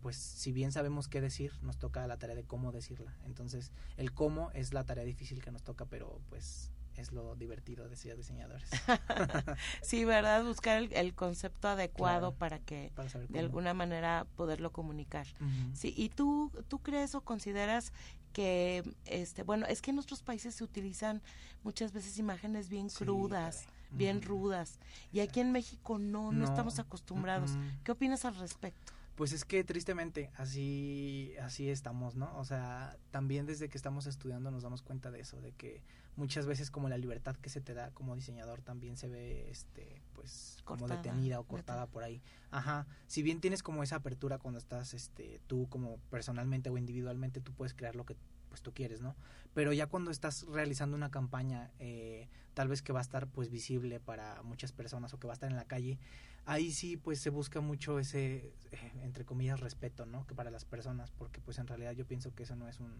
pues 0.00 0.16
si 0.16 0.52
bien 0.52 0.72
sabemos 0.72 1.08
qué 1.08 1.22
decir, 1.22 1.52
nos 1.62 1.78
toca 1.78 2.06
la 2.06 2.18
tarea 2.18 2.36
de 2.36 2.44
cómo 2.44 2.72
decirla. 2.72 3.16
Entonces, 3.24 3.72
el 3.96 4.12
cómo 4.12 4.50
es 4.52 4.74
la 4.74 4.84
tarea 4.84 5.04
difícil 5.04 5.42
que 5.42 5.50
nos 5.50 5.62
toca, 5.62 5.86
pero 5.86 6.20
pues 6.28 6.70
es 7.00 7.12
lo 7.12 7.34
divertido 7.36 7.88
de 7.88 7.96
ser 7.96 8.16
diseñadores. 8.16 8.68
Sí, 9.82 10.04
¿verdad? 10.04 10.44
Buscar 10.44 10.78
el, 10.78 10.92
el 10.92 11.14
concepto 11.14 11.68
adecuado 11.68 12.28
Claro. 12.32 12.38
para 12.38 12.58
que 12.58 12.92
Para 12.94 13.08
de 13.28 13.38
alguna 13.38 13.74
manera 13.74 14.26
poderlo 14.36 14.72
comunicar. 14.72 15.26
Sí, 15.72 15.92
¿y 15.96 16.08
tú, 16.08 16.50
tú 16.68 16.78
crees 16.80 17.14
o 17.14 17.20
consideras 17.22 17.92
que, 18.32 18.82
este, 19.04 19.42
bueno, 19.44 19.66
es 19.66 19.80
que 19.80 19.90
en 19.92 19.98
otros 19.98 20.22
países 20.22 20.54
se 20.56 20.64
utilizan 20.64 21.22
muchas 21.62 21.92
veces 21.92 22.18
imágenes 22.18 22.68
bien 22.68 22.90
Sí, 22.90 23.04
crudas, 23.04 23.66
bien 23.92 24.22
rudas, 24.22 24.80
y 25.12 25.20
aquí 25.20 25.38
en 25.38 25.52
México 25.52 25.98
no, 25.98 26.32
no, 26.32 26.40
No. 26.40 26.44
estamos 26.44 26.78
acostumbrados. 26.80 27.52
¿Qué 27.84 27.92
opinas 27.92 28.24
al 28.24 28.34
respecto? 28.36 28.92
Pues 29.14 29.30
es 29.32 29.44
que 29.44 29.62
tristemente 29.62 30.32
así 30.36 31.32
así 31.40 31.70
estamos, 31.70 32.16
¿no? 32.16 32.36
O 32.36 32.44
sea, 32.44 32.96
también 33.12 33.46
desde 33.46 33.68
que 33.68 33.78
estamos 33.78 34.06
estudiando 34.06 34.50
nos 34.50 34.64
damos 34.64 34.82
cuenta 34.82 35.12
de 35.12 35.20
eso, 35.20 35.40
de 35.40 35.52
que 35.52 35.80
muchas 36.16 36.46
veces 36.46 36.70
como 36.70 36.88
la 36.88 36.98
libertad 36.98 37.36
que 37.36 37.50
se 37.50 37.60
te 37.60 37.74
da 37.74 37.90
como 37.90 38.14
diseñador 38.14 38.62
también 38.62 38.96
se 38.96 39.08
ve 39.08 39.50
este 39.50 40.02
pues 40.14 40.58
como 40.64 40.88
detenida 40.88 41.40
o 41.40 41.44
cortada 41.44 41.80
detenida. 41.80 41.92
por 41.92 42.02
ahí. 42.04 42.22
Ajá, 42.50 42.86
si 43.06 43.22
bien 43.22 43.40
tienes 43.40 43.62
como 43.62 43.82
esa 43.82 43.96
apertura 43.96 44.38
cuando 44.38 44.58
estás 44.58 44.94
este 44.94 45.40
tú 45.46 45.68
como 45.68 45.98
personalmente 46.10 46.70
o 46.70 46.78
individualmente 46.78 47.40
tú 47.40 47.52
puedes 47.52 47.74
crear 47.74 47.96
lo 47.96 48.04
que 48.04 48.16
pues 48.48 48.62
tú 48.62 48.72
quieres, 48.72 49.00
¿no? 49.00 49.16
Pero 49.52 49.72
ya 49.72 49.88
cuando 49.88 50.12
estás 50.12 50.46
realizando 50.46 50.96
una 50.96 51.10
campaña, 51.10 51.72
eh, 51.80 52.28
tal 52.54 52.68
vez 52.68 52.82
que 52.82 52.92
va 52.92 53.00
a 53.00 53.02
estar 53.02 53.26
pues 53.26 53.50
visible 53.50 53.98
para 53.98 54.42
muchas 54.44 54.70
personas 54.70 55.12
o 55.12 55.18
que 55.18 55.26
va 55.26 55.32
a 55.32 55.34
estar 55.34 55.50
en 55.50 55.56
la 55.56 55.64
calle, 55.64 55.98
ahí 56.46 56.70
sí 56.70 56.96
pues 56.96 57.18
se 57.18 57.30
busca 57.30 57.60
mucho 57.60 57.98
ese, 57.98 58.52
eh, 58.70 58.92
entre 59.02 59.24
comillas, 59.24 59.58
respeto, 59.58 60.06
¿no? 60.06 60.24
Que 60.26 60.36
para 60.36 60.52
las 60.52 60.64
personas, 60.64 61.10
porque 61.10 61.40
pues 61.40 61.58
en 61.58 61.66
realidad 61.66 61.92
yo 61.92 62.06
pienso 62.06 62.32
que 62.32 62.44
eso 62.44 62.54
no 62.54 62.68
es 62.68 62.78
un, 62.78 62.92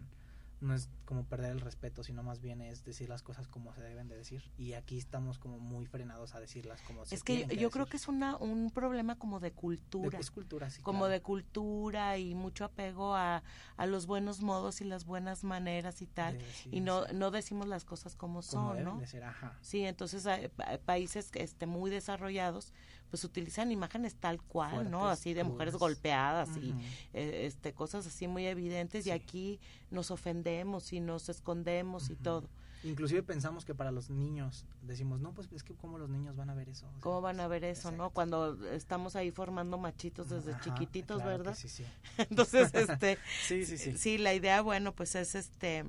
no 0.61 0.73
es 0.73 0.89
como 1.05 1.25
perder 1.25 1.51
el 1.51 1.59
respeto, 1.61 2.03
sino 2.03 2.23
más 2.23 2.41
bien 2.41 2.61
es 2.61 2.83
decir 2.83 3.09
las 3.09 3.21
cosas 3.21 3.47
como 3.47 3.73
se 3.73 3.81
deben 3.81 4.07
de 4.07 4.15
decir. 4.15 4.51
Y 4.57 4.73
aquí 4.73 4.97
estamos 4.97 5.37
como 5.37 5.59
muy 5.59 5.85
frenados 5.85 6.33
a 6.33 6.39
decirlas 6.39 6.81
como 6.81 7.05
se 7.05 7.15
Es 7.15 7.23
que 7.23 7.45
yo, 7.47 7.53
yo 7.55 7.69
creo 7.69 7.85
que 7.85 7.97
es 7.97 8.07
una, 8.07 8.37
un 8.37 8.71
problema 8.71 9.17
como 9.17 9.39
de 9.39 9.49
De- 9.49 9.55
cultura. 9.55 10.17
es 10.19 10.31
cultura, 10.31 10.69
sí, 10.69 10.81
como 10.81 10.99
claro. 10.99 11.11
de 11.11 11.21
cultura 11.21 12.17
y 12.17 12.35
mucho 12.35 12.65
apego 12.65 13.15
a, 13.15 13.43
a 13.77 13.85
los 13.85 14.07
buenos 14.07 14.41
modos 14.41 14.81
y 14.81 14.85
las 14.85 15.05
buenas 15.05 15.43
maneras 15.43 16.01
y 16.01 16.07
tal. 16.07 16.37
Decir, 16.37 16.73
y 16.73 16.79
no, 16.79 17.05
no 17.13 17.31
decimos 17.31 17.67
las 17.67 17.85
cosas 17.85 18.15
como 18.15 18.25
como 18.25 18.41
son, 18.41 18.69
deben 18.77 18.83
¿no? 18.85 18.97
de 18.99 19.07
ser, 19.07 19.23
ajá. 19.23 19.57
Sí, 19.61 19.83
entonces 19.85 20.25
hay 20.25 20.47
pa- 20.47 20.77
países 20.83 21.29
que, 21.31 21.43
este, 21.43 21.67
muy 21.67 21.91
desarrollados 21.91 22.73
pues 23.15 23.23
utilizan 23.23 23.71
imágenes 23.71 24.15
tal 24.15 24.41
cual, 24.41 24.91
¿no? 24.91 25.07
Así 25.07 25.33
de 25.33 25.45
mujeres 25.45 25.75
golpeadas 25.75 26.49
y 26.57 26.73
eh, 27.13 27.45
este 27.45 27.71
cosas 27.71 28.05
así 28.05 28.27
muy 28.27 28.45
evidentes 28.45 29.07
y 29.07 29.11
aquí 29.11 29.57
nos 29.89 30.11
ofendemos 30.11 30.91
y 30.91 30.99
nos 30.99 31.29
escondemos 31.29 32.09
y 32.09 32.15
todo. 32.15 32.49
Inclusive 32.83 33.23
pensamos 33.23 33.63
que 33.63 33.73
para 33.73 33.89
los 33.89 34.09
niños, 34.09 34.65
decimos, 34.81 35.21
no, 35.21 35.31
pues 35.31 35.49
es 35.53 35.63
que 35.63 35.75
cómo 35.75 35.97
los 35.97 36.09
niños 36.09 36.35
van 36.35 36.49
a 36.49 36.55
ver 36.55 36.67
eso. 36.67 36.87
O 36.87 36.91
sea, 36.91 36.99
¿Cómo 36.99 37.21
van 37.21 37.39
a 37.39 37.47
ver 37.47 37.63
eso, 37.63 37.89
no? 37.93 38.09
Cuando 38.09 38.61
estamos 38.73 39.15
ahí 39.15 39.31
formando 39.31 39.77
machitos 39.77 40.29
desde 40.29 40.51
Ajá, 40.51 40.61
chiquititos, 40.61 41.21
claro 41.21 41.37
¿verdad? 41.37 41.55
Sí, 41.55 41.69
sí. 41.69 41.85
Entonces, 42.17 42.73
este, 42.73 43.17
Sí, 43.47 43.65
sí, 43.65 43.77
sí. 43.77 43.97
sí, 43.97 44.17
la 44.17 44.33
idea, 44.33 44.61
bueno, 44.61 44.93
pues 44.93 45.15
es 45.15 45.35
este 45.35 45.85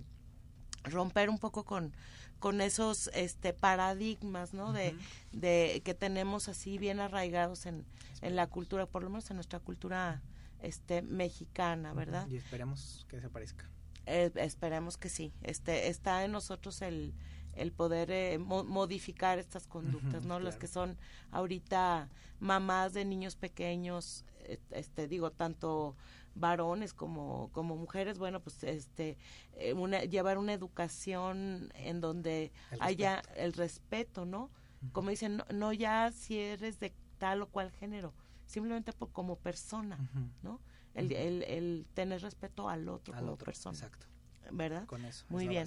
romper 0.86 1.28
un 1.30 1.38
poco 1.38 1.64
con 1.64 1.92
con 2.38 2.60
esos 2.60 3.08
este 3.14 3.54
paradigmas, 3.54 4.52
¿no? 4.52 4.72
De, 4.74 4.94
de 5.32 5.80
que 5.84 5.94
tenemos 5.94 6.48
así 6.48 6.76
bien 6.76 7.00
arraigados 7.00 7.64
en, 7.64 7.86
en 8.20 8.36
la 8.36 8.46
cultura, 8.46 8.84
por 8.86 9.02
lo 9.02 9.08
menos 9.08 9.30
en 9.30 9.36
nuestra 9.36 9.58
cultura 9.58 10.20
este 10.60 11.00
mexicana, 11.00 11.94
¿verdad? 11.94 12.26
Y 12.28 12.36
esperemos 12.36 13.06
que 13.08 13.16
desaparezca. 13.16 13.64
Eh, 14.04 14.30
esperemos 14.36 14.96
que 14.98 15.08
sí. 15.08 15.32
Este 15.42 15.88
está 15.88 16.24
en 16.24 16.32
nosotros 16.32 16.82
el 16.82 17.14
el 17.54 17.72
poder 17.72 18.10
eh, 18.10 18.36
mo- 18.38 18.64
modificar 18.64 19.38
estas 19.38 19.66
conductas, 19.66 20.26
¿no? 20.26 20.38
Las 20.38 20.56
que 20.56 20.66
son 20.66 20.98
ahorita 21.30 22.10
mamás 22.38 22.92
de 22.92 23.06
niños 23.06 23.34
pequeños, 23.34 24.26
eh, 24.40 24.58
este 24.72 25.08
digo 25.08 25.30
tanto 25.30 25.96
varones 26.36 26.94
como 26.94 27.50
como 27.52 27.76
mujeres, 27.76 28.18
bueno, 28.18 28.40
pues 28.40 28.62
este 28.62 29.16
eh, 29.54 29.72
una, 29.72 30.04
llevar 30.04 30.38
una 30.38 30.52
educación 30.52 31.72
en 31.74 32.00
donde 32.00 32.52
El 32.70 32.82
haya 32.82 33.22
el 33.36 33.52
respeto, 33.52 34.24
¿no? 34.24 34.50
Como 34.92 35.10
dicen, 35.10 35.38
no, 35.38 35.44
no 35.52 35.72
ya 35.72 36.12
si 36.12 36.38
eres 36.38 36.78
de 36.78 36.92
tal 37.18 37.42
o 37.42 37.48
cual 37.48 37.72
género, 37.72 38.14
simplemente 38.44 38.92
por, 38.92 39.10
como 39.10 39.36
persona. 39.36 39.98
¿no? 40.42 40.60
El, 40.94 41.12
el, 41.12 41.42
el 41.42 41.86
tener 41.94 42.22
respeto 42.22 42.68
al 42.68 42.88
otro 42.88 43.14
Al 43.14 43.20
como 43.20 43.32
otro, 43.32 43.46
persona, 43.46 43.76
Exacto. 43.76 44.06
¿verdad? 44.52 44.86
Con 44.86 45.04
eso. 45.04 45.24
es 45.24 45.30
Muy 45.30 45.48
bien. 45.48 45.66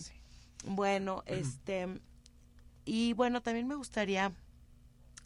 Bueno, 0.65 1.23
este 1.25 1.87
y 2.85 3.13
bueno, 3.13 3.41
también 3.41 3.67
me 3.67 3.75
gustaría 3.75 4.31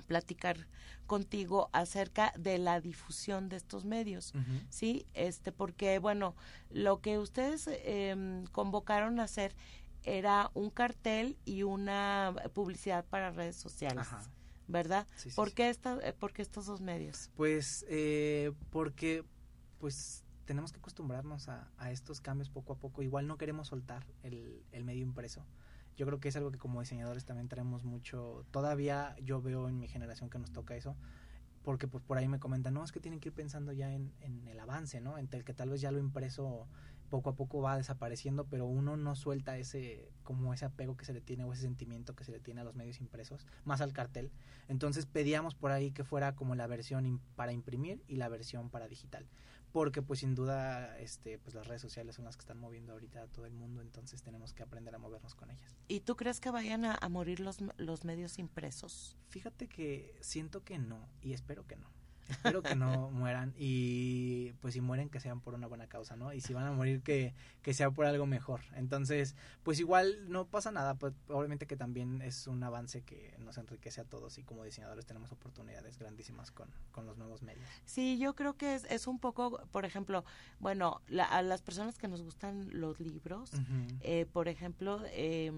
platicar 0.07 0.67
contigo 1.05 1.69
acerca 1.73 2.33
de 2.37 2.57
la 2.57 2.79
difusión 2.81 3.49
de 3.49 3.57
estos 3.57 3.85
medios. 3.85 4.33
Sí, 4.69 5.05
este, 5.13 5.51
porque 5.51 5.99
bueno, 5.99 6.35
lo 6.69 7.01
que 7.01 7.19
ustedes 7.19 7.67
em, 7.83 8.45
convocaron 8.47 9.19
a 9.19 9.23
hacer 9.23 9.55
era 10.03 10.51
un 10.53 10.69
cartel 10.69 11.37
y 11.45 11.63
una 11.63 12.33
publicidad 12.53 13.05
para 13.05 13.31
redes 13.31 13.55
sociales, 13.55 13.99
Ajá. 14.07 14.21
¿verdad? 14.67 15.07
Sí, 15.15 15.29
sí, 15.29 15.35
¿Por, 15.35 15.49
sí. 15.49 15.55
qué 15.55 15.69
esta- 15.69 15.99
por 16.19 16.33
qué 16.33 16.41
estos 16.41 16.65
dos 16.65 16.81
medios? 16.81 17.29
Pues 17.35 17.85
eh, 17.89 18.51
porque 18.69 19.23
pues 19.79 20.23
tenemos 20.45 20.71
que 20.73 20.79
acostumbrarnos 20.79 21.47
a, 21.47 21.69
a 21.77 21.91
estos 21.91 22.19
cambios 22.19 22.49
poco 22.49 22.73
a 22.73 22.75
poco. 22.77 23.01
Igual 23.01 23.27
no 23.27 23.37
queremos 23.37 23.67
soltar 23.69 24.05
el, 24.23 24.61
el 24.71 24.83
medio 24.83 25.01
impreso. 25.03 25.45
Yo 25.95 26.05
creo 26.05 26.19
que 26.19 26.29
es 26.29 26.35
algo 26.35 26.51
que 26.51 26.57
como 26.57 26.79
diseñadores 26.81 27.25
también 27.25 27.47
traemos 27.47 27.83
mucho. 27.83 28.45
Todavía 28.51 29.15
yo 29.21 29.41
veo 29.41 29.67
en 29.69 29.79
mi 29.79 29.87
generación 29.87 30.29
que 30.29 30.39
nos 30.39 30.51
toca 30.51 30.75
eso. 30.75 30.95
Porque 31.63 31.87
pues 31.87 32.03
por 32.03 32.17
ahí 32.17 32.27
me 32.27 32.39
comentan, 32.39 32.73
no, 32.73 32.83
es 32.83 32.91
que 32.91 32.99
tienen 32.99 33.21
que 33.21 33.29
ir 33.29 33.33
pensando 33.33 33.71
ya 33.71 33.93
en, 33.93 34.13
en 34.19 34.47
el 34.49 34.59
avance, 34.59 34.99
¿no? 34.99 35.17
En 35.17 35.29
el 35.31 35.45
que 35.45 35.53
tal 35.53 35.69
vez 35.69 35.79
ya 35.79 35.91
lo 35.91 35.99
impreso 35.99 36.67
poco 37.13 37.29
a 37.29 37.35
poco 37.35 37.61
va 37.61 37.77
desapareciendo, 37.77 38.45
pero 38.45 38.65
uno 38.65 38.97
no 38.97 39.15
suelta 39.15 39.55
ese, 39.59 40.09
como 40.23 40.51
ese 40.51 40.65
apego 40.65 40.97
que 40.97 41.05
se 41.05 41.13
le 41.13 41.21
tiene 41.21 41.43
o 41.43 41.53
ese 41.53 41.61
sentimiento 41.61 42.15
que 42.15 42.23
se 42.23 42.31
le 42.31 42.39
tiene 42.39 42.61
a 42.61 42.63
los 42.63 42.73
medios 42.73 42.99
impresos, 42.99 43.45
más 43.65 43.81
al 43.81 43.93
cartel. 43.93 44.31
Entonces 44.67 45.05
pedíamos 45.05 45.53
por 45.53 45.71
ahí 45.71 45.91
que 45.91 46.03
fuera 46.03 46.33
como 46.33 46.55
la 46.55 46.65
versión 46.65 47.21
para 47.35 47.53
imprimir 47.53 48.01
y 48.07 48.15
la 48.15 48.29
versión 48.29 48.71
para 48.71 48.87
digital, 48.87 49.27
porque 49.73 50.03
pues 50.03 50.19
sin 50.19 50.35
duda 50.35 50.97
este 50.99 51.39
pues 51.39 51.55
las 51.55 51.67
redes 51.67 51.81
sociales 51.81 52.15
son 52.15 52.25
las 52.25 52.37
que 52.37 52.41
están 52.41 52.59
moviendo 52.59 52.93
ahorita 52.93 53.23
a 53.23 53.27
todo 53.27 53.45
el 53.45 53.53
mundo, 53.53 53.81
entonces 53.81 54.21
tenemos 54.21 54.53
que 54.53 54.63
aprender 54.63 54.95
a 54.95 54.99
movernos 54.99 55.35
con 55.35 55.49
ellas. 55.49 55.75
¿Y 55.87 56.01
tú 56.01 56.15
crees 56.15 56.39
que 56.39 56.51
vayan 56.51 56.85
a, 56.85 56.95
a 56.95 57.09
morir 57.09 57.39
los, 57.41 57.57
los 57.77 58.05
medios 58.05 58.39
impresos? 58.39 59.17
Fíjate 59.27 59.67
que 59.67 60.15
siento 60.21 60.63
que 60.63 60.77
no 60.77 61.09
y 61.21 61.33
espero 61.33 61.65
que 61.65 61.75
no. 61.75 62.02
Espero 62.29 62.61
que 62.63 62.75
no 62.75 63.09
mueran 63.11 63.53
y 63.57 64.53
pues 64.61 64.73
si 64.73 64.81
mueren 64.81 65.09
que 65.09 65.19
sean 65.19 65.41
por 65.41 65.53
una 65.53 65.67
buena 65.67 65.87
causa, 65.87 66.15
¿no? 66.15 66.33
Y 66.33 66.41
si 66.41 66.53
van 66.53 66.65
a 66.65 66.71
morir 66.71 67.01
que, 67.01 67.33
que 67.61 67.73
sea 67.73 67.91
por 67.91 68.05
algo 68.05 68.25
mejor. 68.25 68.61
Entonces, 68.75 69.35
pues 69.63 69.79
igual 69.79 70.29
no 70.29 70.45
pasa 70.47 70.71
nada, 70.71 70.95
pues 70.95 71.13
obviamente 71.27 71.67
que 71.67 71.75
también 71.75 72.21
es 72.21 72.47
un 72.47 72.63
avance 72.63 73.01
que 73.01 73.35
nos 73.39 73.57
enriquece 73.57 74.01
a 74.01 74.05
todos 74.05 74.37
y 74.37 74.43
como 74.43 74.63
diseñadores 74.63 75.05
tenemos 75.05 75.31
oportunidades 75.31 75.97
grandísimas 75.97 76.51
con, 76.51 76.69
con 76.91 77.05
los 77.05 77.17
nuevos 77.17 77.41
medios. 77.43 77.67
Sí, 77.85 78.17
yo 78.17 78.35
creo 78.35 78.55
que 78.55 78.75
es, 78.75 78.85
es 78.85 79.07
un 79.07 79.19
poco, 79.19 79.61
por 79.71 79.85
ejemplo, 79.85 80.23
bueno, 80.59 81.01
la- 81.07 81.25
a 81.25 81.41
las 81.41 81.61
personas 81.61 81.97
que 81.97 82.07
nos 82.07 82.21
gustan 82.21 82.67
los 82.79 82.99
libros, 82.99 83.51
eh, 84.01 84.25
por 84.31 84.47
ejemplo, 84.47 85.01
eh, 85.07 85.51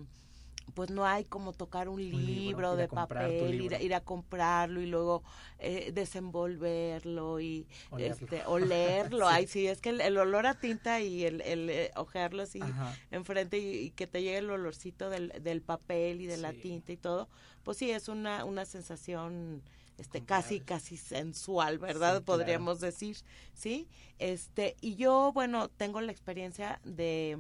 pues 0.74 0.90
no 0.90 1.06
hay 1.06 1.26
como 1.26 1.54
tocar 1.54 1.88
un, 1.90 2.02
libro, 2.02 2.76
de 2.76 2.88
papel, 2.88 3.62
ir, 3.62 3.76
a- 3.76 3.82
ir 3.82 3.94
a 3.94 4.02
comprarlo 4.02 4.82
y 4.82 4.86
luego 4.88 5.24
eh, 5.60 5.92
desenvolverlo 5.94 7.40
y 7.40 7.68
Olerlo. 7.92 8.26
este 8.26 8.46
olerlo. 8.46 9.28
Ay, 9.30 9.48
sí, 9.48 9.68
es 9.68 9.82
que 9.82 9.90
el, 9.90 10.02
el 10.02 10.18
olor 10.18 10.48
a 10.48 10.56
tinta 10.60 11.02
y 11.02 11.24
el, 11.26 11.42
el 11.42 11.70
eh, 11.70 11.92
ojearlo 11.96 12.44
así 12.44 12.62
Ajá. 12.62 12.96
enfrente 13.12 13.58
y, 13.60 13.78
y 13.78 13.92
que 13.92 14.08
te 14.08 14.22
llegue 14.22 14.40
el 14.40 14.50
olorcito 14.50 15.10
del, 15.10 15.30
del 15.42 15.62
papel 15.62 16.22
y 16.22 16.26
de 16.26 16.38
la 16.38 16.52
Sí. 16.52 16.60
tinta 16.62 16.92
y 16.92 16.98
todo, 16.98 17.30
pues 17.64 17.78
sí, 17.78 17.92
es 17.92 18.08
una, 18.08 18.46
una 18.46 18.66
sensación 18.66 19.62
este 19.98 20.24
casi 20.26 20.60
Comparable. 20.60 20.66
casi 20.66 20.98
sensual, 20.98 21.78
¿verdad? 21.80 22.18
Sí, 22.18 22.24
claro. 22.24 22.26
Podríamos 22.26 22.80
decir, 22.82 23.18
¿sí? 23.54 23.88
Este, 24.20 24.76
y 24.82 24.96
yo, 24.96 25.32
bueno, 25.34 25.70
tengo 25.70 26.02
la 26.02 26.12
experiencia 26.12 26.82
de 26.84 27.38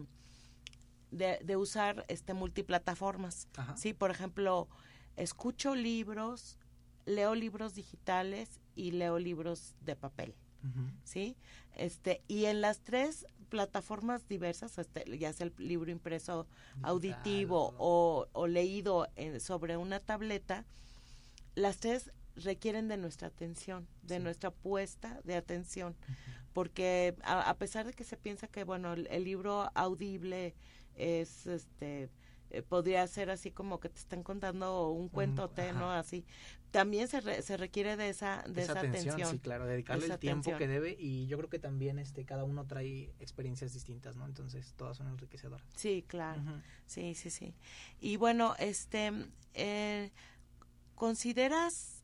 de, 1.18 1.40
de 1.44 1.56
usar 1.58 2.06
este 2.08 2.34
multiplataformas. 2.34 3.48
Ajá. 3.56 3.76
Sí, 3.78 3.94
por 3.94 4.12
ejemplo, 4.12 4.68
escucho 5.16 5.76
libros, 5.76 6.58
leo 7.06 7.36
libros 7.36 7.74
digitales 7.76 8.60
y 8.76 8.92
leo 8.92 9.18
libros 9.20 9.74
de 9.82 9.96
papel. 9.96 10.36
¿sí? 11.04 11.36
Este, 11.76 12.24
y 12.28 12.46
en 12.46 12.60
las 12.60 12.80
tres 12.80 13.28
plataformas 13.50 14.28
diversas, 14.28 14.80
este, 14.80 15.06
ya 15.20 15.32
sea 15.32 15.46
el 15.46 15.54
libro 15.60 15.92
impreso 15.92 16.48
auditivo 16.82 17.76
o, 17.78 18.28
o 18.34 18.48
leído 18.48 19.08
en- 19.16 19.40
sobre 19.40 19.78
una 19.78 20.00
tableta, 20.00 20.66
las 21.54 21.78
tres 21.78 22.12
requieren 22.36 22.88
de 22.88 22.98
nuestra 22.98 23.28
atención, 23.30 23.88
de 24.04 24.18
Sí. 24.18 24.24
nuestra 24.24 24.52
puesta 24.52 25.20
de 25.24 25.36
atención, 25.36 25.96
porque 26.54 27.16
a, 27.24 27.50
a 27.50 27.58
pesar 27.58 27.86
de 27.86 27.94
que 27.94 28.04
se 28.04 28.18
piensa 28.18 28.48
que, 28.48 28.64
bueno, 28.64 28.94
el, 28.94 29.08
el 29.12 29.24
libro 29.24 29.70
audible 29.76 30.54
es, 30.96 31.48
este, 31.48 32.10
eh, 32.52 32.62
podría 32.62 33.06
ser 33.08 33.30
así 33.30 33.52
como 33.52 33.80
que 33.80 33.90
te 33.90 34.00
están 34.00 34.24
contando 34.24 34.90
un 34.90 35.10
cuentote, 35.10 35.74
¿no? 35.74 35.90
ajá. 35.92 36.00
Así. 36.00 36.26
También 36.72 37.08
se, 37.08 37.22
re- 37.22 37.42
se 37.42 37.56
requiere 37.58 37.96
de 37.98 38.10
esa, 38.10 38.44
de 38.50 38.62
esa, 38.64 38.80
atención. 38.80 39.32
sí, 39.32 39.40
claro, 39.40 39.66
dedicarle 39.66 40.06
el 40.08 40.20
tiempo 40.20 40.42
atención. 40.52 40.58
que 40.60 40.68
debe 40.68 40.96
y 41.00 41.26
yo 41.28 41.38
creo 41.38 41.50
que 41.50 41.58
también 41.60 42.00
este 42.00 42.26
cada 42.26 42.44
uno 42.44 42.66
trae 42.68 43.14
experiencias 43.20 43.74
distintas, 43.74 44.18
¿no? 44.18 44.26
Entonces 44.26 44.74
todas 44.76 44.98
son 44.98 45.08
enriquecedoras. 45.08 45.66
Sí, 45.76 46.04
claro. 46.06 46.42
Sí, 46.86 47.16
sí, 47.16 47.30
sí. 47.30 47.56
Y 48.00 48.18
bueno, 48.18 48.56
este, 48.60 49.12
eh, 49.54 50.12
¿consideras 50.96 51.95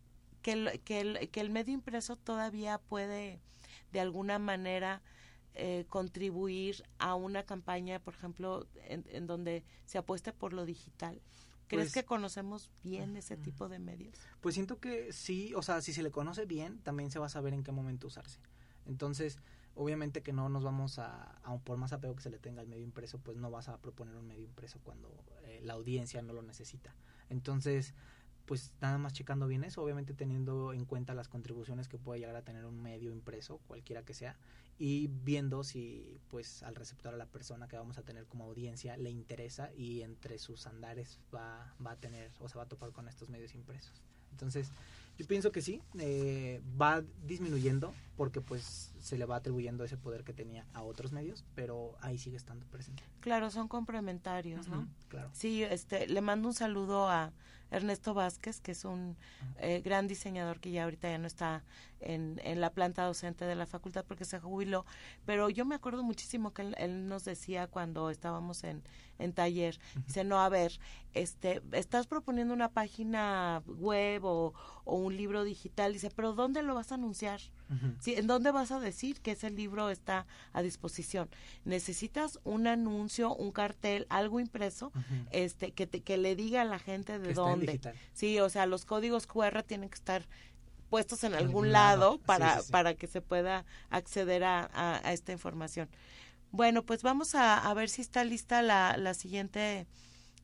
que 0.42 0.54
el, 0.54 0.82
que, 0.82 1.02
el, 1.02 1.30
que 1.30 1.42
el 1.42 1.50
medio 1.50 1.74
impreso 1.74 2.16
todavía 2.16 2.78
puede, 2.80 3.40
de 3.92 4.00
alguna 4.00 4.40
manera, 4.40 5.02
eh, 5.54 5.86
contribuir 5.90 6.84
a 6.98 7.16
una 7.16 7.44
campaña, 7.44 8.00
por 8.00 8.14
ejemplo, 8.14 8.68
en, 8.88 9.06
en 9.10 9.28
donde 9.28 9.64
se 9.86 9.98
apueste 9.98 10.32
por 10.34 10.54
lo 10.54 10.66
digital? 10.66 11.22
¿Crees 11.68 11.86
Pues- 11.86 11.94
que 11.94 12.06
conocemos 12.06 12.70
bien 12.84 13.16
ese 13.18 13.38
tipo 13.38 13.70
de 13.70 13.80
medios? 13.80 14.16
Pues 14.42 14.56
siento 14.56 14.80
que 14.80 15.14
sí, 15.14 15.54
o 15.56 15.62
sea, 15.62 15.82
si 15.82 15.94
se 15.94 16.04
le 16.04 16.12
conoce 16.12 16.46
bien, 16.46 16.80
también 16.80 17.12
se 17.12 17.20
va 17.20 17.28
a 17.28 17.30
saber 17.30 17.54
en 17.54 17.64
qué 17.64 17.72
momento 17.72 18.08
usarse. 18.08 18.40
Entonces, 18.86 19.40
obviamente 19.76 20.22
que 20.22 20.34
no 20.34 20.50
nos 20.50 20.64
vamos 20.64 21.00
a, 21.00 21.38
a 21.44 21.58
por 21.60 21.78
más 21.78 21.94
apego 21.94 22.16
que 22.16 22.24
se 22.24 22.30
le 22.30 22.40
tenga 22.40 22.60
al 22.62 22.68
medio 22.68 22.84
impreso, 22.84 23.20
pues 23.20 23.38
no 23.38 23.50
vas 23.52 23.70
a 23.70 23.78
proponer 23.78 24.16
un 24.18 24.28
medio 24.28 24.44
impreso 24.44 24.80
cuando 24.84 25.24
eh, 25.44 25.62
la 25.64 25.74
audiencia 25.74 26.22
no 26.22 26.34
lo 26.34 26.42
necesita. 26.42 26.94
Entonces, 27.30 27.94
pues 28.52 28.74
nada 28.82 28.98
más 28.98 29.14
checando 29.14 29.48
bien 29.48 29.64
eso, 29.64 29.82
obviamente 29.82 30.14
teniendo 30.14 30.74
en 30.74 30.84
cuenta 30.84 31.14
las 31.14 31.30
contribuciones 31.30 31.88
que 31.88 31.98
puede 31.98 32.20
llegar 32.20 32.36
a 32.36 32.42
tener 32.42 32.66
un 32.66 32.82
medio 32.82 33.10
impreso, 33.10 33.62
cualquiera 33.66 34.04
que 34.04 34.14
sea, 34.14 34.36
y 34.78 35.08
viendo 35.08 35.64
si 35.64 36.20
pues 36.28 36.62
al 36.64 36.76
receptor 36.76 37.14
a 37.14 37.18
la 37.18 37.28
persona 37.28 37.70
que 37.70 37.78
vamos 37.78 37.98
a 37.98 38.02
tener 38.02 38.26
como 38.26 38.44
audiencia 38.44 38.98
le 38.98 39.10
interesa 39.10 39.72
y 39.74 40.02
entre 40.02 40.38
sus 40.38 40.68
andares 40.68 41.18
va, 41.34 41.74
va 41.82 41.92
a 41.92 41.96
tener 41.96 42.30
o 42.42 42.50
se 42.50 42.58
va 42.58 42.66
a 42.66 42.68
topar 42.68 42.92
con 42.92 43.08
estos 43.08 43.30
medios 43.30 43.56
impresos. 43.56 44.04
Entonces, 44.32 44.70
yo 45.18 45.26
pienso 45.28 45.54
que 45.54 45.62
sí, 45.62 45.82
eh, 46.00 46.60
va 46.82 47.06
disminuyendo 47.26 47.94
porque 48.18 48.42
pues 48.42 48.91
se 49.02 49.18
le 49.18 49.26
va 49.26 49.38
atribuyendo 49.38 49.84
ese 49.84 49.98
poder 49.98 50.24
que 50.24 50.34
tenía 50.34 50.66
a 50.74 50.84
otros 50.84 51.12
medios, 51.12 51.44
pero 51.56 51.98
ahí 52.02 52.18
sigue 52.18 52.38
estando 52.38 52.66
presente. 52.68 53.04
Claro, 53.20 53.50
son 53.52 53.68
complementarios, 53.68 54.68
¿no? 54.68 54.88
Claro. 55.10 55.30
Sí, 55.34 55.64
este, 55.64 56.08
le 56.08 56.22
mando 56.22 56.48
un 56.48 56.54
saludo 56.54 57.10
a, 57.10 57.34
Ernesto 57.72 58.14
Vázquez, 58.14 58.60
que 58.60 58.74
es 58.74 58.86
un 58.86 59.18
eh, 59.58 59.82
gran 59.84 60.08
diseñador 60.08 60.60
que 60.60 60.72
ya 60.72 60.84
ahorita 60.84 61.10
ya 61.10 61.18
no 61.18 61.26
está 61.26 61.64
en, 62.02 62.40
en 62.44 62.60
la 62.60 62.74
planta 62.74 63.06
docente 63.06 63.46
de 63.46 63.56
la 63.56 63.66
facultad 63.66 64.04
porque 64.06 64.26
se 64.26 64.40
jubiló, 64.40 64.86
pero 65.26 65.50
yo 65.50 65.66
me 65.66 65.76
acuerdo 65.76 66.04
muchísimo 66.04 66.54
que 66.54 66.64
él, 66.64 66.76
él 66.78 67.08
nos 67.08 67.24
decía 67.24 67.68
cuando 67.68 68.10
estábamos 68.10 68.66
en, 68.66 68.84
en 69.20 69.32
taller, 69.34 69.80
dice, 70.06 70.26
no, 70.26 70.42
a 70.42 70.50
ver, 70.50 70.80
este, 71.14 71.62
estás 71.72 72.08
proponiendo 72.08 72.54
una 72.54 72.70
página 72.70 73.64
web 73.66 74.26
o, 74.26 74.54
o 74.84 74.96
un 74.98 75.16
libro 75.16 75.46
digital, 75.46 75.94
dice, 75.94 76.12
pero 76.14 76.34
¿dónde 76.34 76.64
lo 76.64 76.76
vas 76.76 76.92
a 76.92 76.96
anunciar? 76.96 77.40
Sí, 78.00 78.16
¿En 78.16 78.28
dónde 78.28 78.52
vas 78.52 78.72
a 78.72 78.80
decir 78.80 79.22
que 79.22 79.32
ese 79.32 79.50
libro 79.50 79.90
está 79.90 80.26
a 80.54 80.62
disposición? 80.62 81.30
Necesitas 81.66 82.40
un 82.44 82.68
anuncio, 82.68 83.34
un 83.36 83.52
cartel, 83.52 84.06
algo 84.10 84.40
impreso, 84.40 84.92
este, 85.32 85.72
que, 85.72 85.88
te- 85.88 86.02
que 86.02 86.18
le 86.18 86.36
diga 86.36 86.62
a 86.62 86.66
la 86.66 86.80
gente 86.80 87.20
de 87.20 87.30
Que 87.30 87.34
dónde. 87.34 87.80
Sí, 88.14 88.40
o 88.40 88.50
sea, 88.50 88.66
los 88.66 88.86
códigos 88.86 89.26
QR 89.28 89.64
tienen 89.64 89.90
que 89.90 89.96
estar 89.96 90.28
puestos 90.90 91.24
en 91.24 91.34
algún 91.34 91.48
algún 91.48 91.72
lado, 91.72 92.18
para, 92.26 92.58
sí, 92.60 92.66
sí. 92.66 92.72
para 92.72 92.94
que 92.96 93.08
se 93.08 93.22
pueda 93.22 93.66
acceder 93.90 94.44
a, 94.44 94.70
a- 94.74 95.08
a 95.08 95.14
esta 95.14 95.32
información. 95.32 95.88
Bueno, 96.52 96.84
pues 96.84 97.02
vamos 97.02 97.34
a, 97.36 97.58
a 97.58 97.74
ver 97.74 97.88
si 97.88 98.02
está 98.02 98.26
lista 98.26 98.62
la, 98.62 98.98
la 98.98 99.14
siguiente 99.14 99.88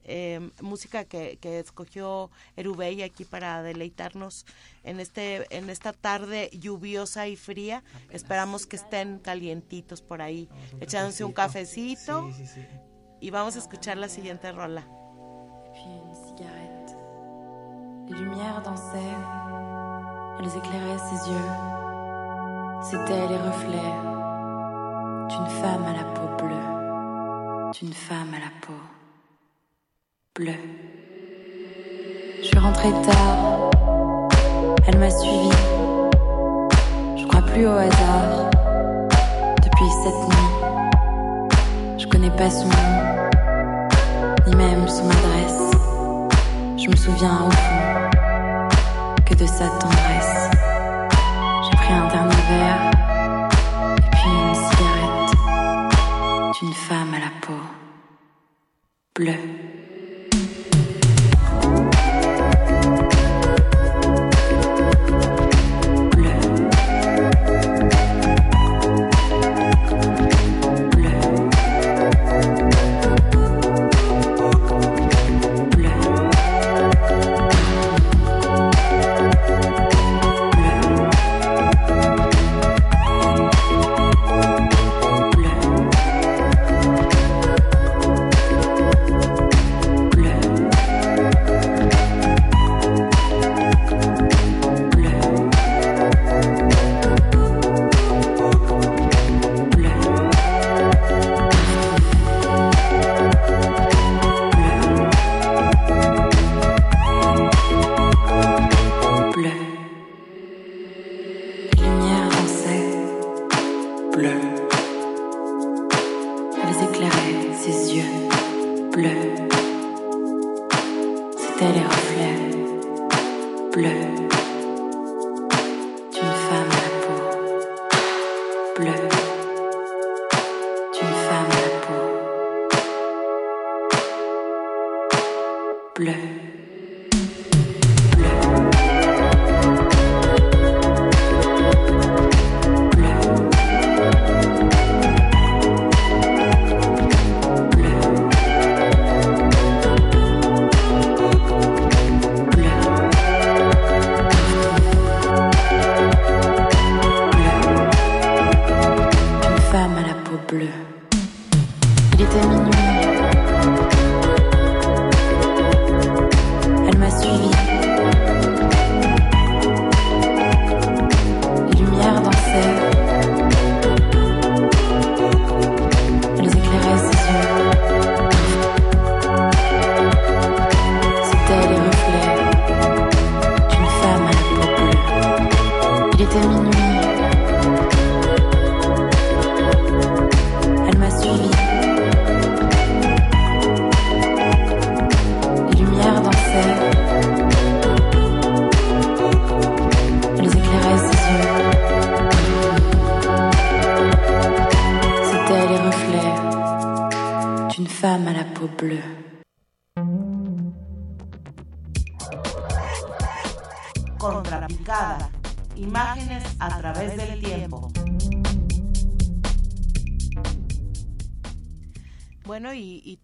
eh, 0.08 0.50
música 0.62 1.06
que, 1.06 1.38
que 1.40 1.60
escogió 1.60 2.32
Erubey 2.56 3.04
aquí 3.04 3.26
para 3.26 3.62
deleitarnos 3.62 4.46
en 4.84 5.00
este 5.00 5.46
en 5.56 5.70
esta 5.70 5.94
tarde 5.94 6.50
lluviosa 6.54 7.28
y 7.28 7.36
fría. 7.36 7.84
Esperamos 8.10 8.66
que 8.66 8.78
estén 8.78 9.20
calientitos 9.20 10.02
por 10.02 10.22
ahí, 10.22 10.50
un 10.74 10.84
echándose 10.84 11.24
un 11.24 11.34
cafecito 11.34 12.32
Sí, 12.32 12.46
sí, 12.46 12.48
sí. 12.56 12.66
y 13.22 13.30
vamos 13.30 13.56
a 13.56 13.60
escuchar 13.60 13.98
la 13.98 14.10
siguiente 14.10 14.52
rola. 14.52 14.88
Les 18.10 18.16
lumières 18.16 18.62
dansaient, 18.64 19.18
elles 20.40 20.56
éclairaient 20.58 20.98
ses 20.98 21.30
yeux. 21.30 21.52
C'étaient 22.82 23.28
les 23.28 23.38
reflets 23.38 23.96
d'une 25.30 25.48
femme 25.62 25.84
à 25.86 25.94
la 25.94 26.04
peau 26.06 26.28
bleue, 26.46 27.72
d'une 27.74 27.94
femme 27.94 28.34
à 28.34 28.40
la 28.40 28.52
peau 28.62 28.74
bleue. 30.38 30.54
Je 32.42 32.48
suis 32.48 32.60
rentrée 32.60 32.92
tard, 33.06 33.72
elle 34.88 34.98
m'a 35.00 35.10
suivi. 35.10 35.50
Je 37.16 37.26
crois 37.28 37.42
plus 37.42 37.66
au 37.66 37.72
hasard. 37.72 38.50
Depuis 39.64 39.90
cette 40.04 40.22
nuit, 40.30 41.98
je 41.98 42.08
connais 42.08 42.30
pas 42.32 42.50
son 42.50 42.68
nom 42.68 43.18
ni 44.48 44.56
même 44.56 44.88
son 44.88 45.10
adresse. 45.10 45.72
Je 46.78 46.90
me 46.90 46.96
souviens 46.96 47.48
au 47.48 47.52
fond 47.52 48.70
que 49.26 49.34
de 49.34 49.46
sa 49.46 49.68
tendresse. 49.80 50.50
J'ai 51.64 51.78
pris 51.78 51.94
un 51.94 52.08
dernier 52.10 52.44
verre 52.50 52.92
et 53.98 54.10
puis 54.12 54.30
une 54.30 54.56
cigarette 54.56 55.34
d'une 56.60 56.74
femme 56.74 57.14
à 57.16 57.20
la 57.20 57.32
peau. 57.42 57.62
Bleue. 59.16 59.57